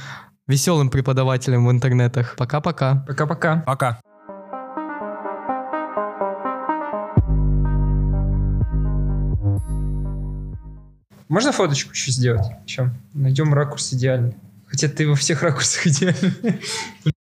веселым 0.47 0.91
преподавателем 0.91 1.67
в 1.67 1.71
интернетах. 1.71 2.37
Пока-пока. 2.37 3.05
Пока-пока. 3.07 3.62
Пока. 3.67 4.01
Можно 11.29 11.51
фоточку 11.51 11.91
еще 11.91 12.12
сделать? 12.12 12.47
Чем? 12.67 12.95
Найдем 13.12 13.53
ракурс 13.53 13.93
идеальный. 13.93 14.35
Хотя 14.67 14.89
ты 14.89 15.09
во 15.09 15.17
всех 15.17 15.43
ракурсах 15.43 15.87
идеальный. 15.87 16.61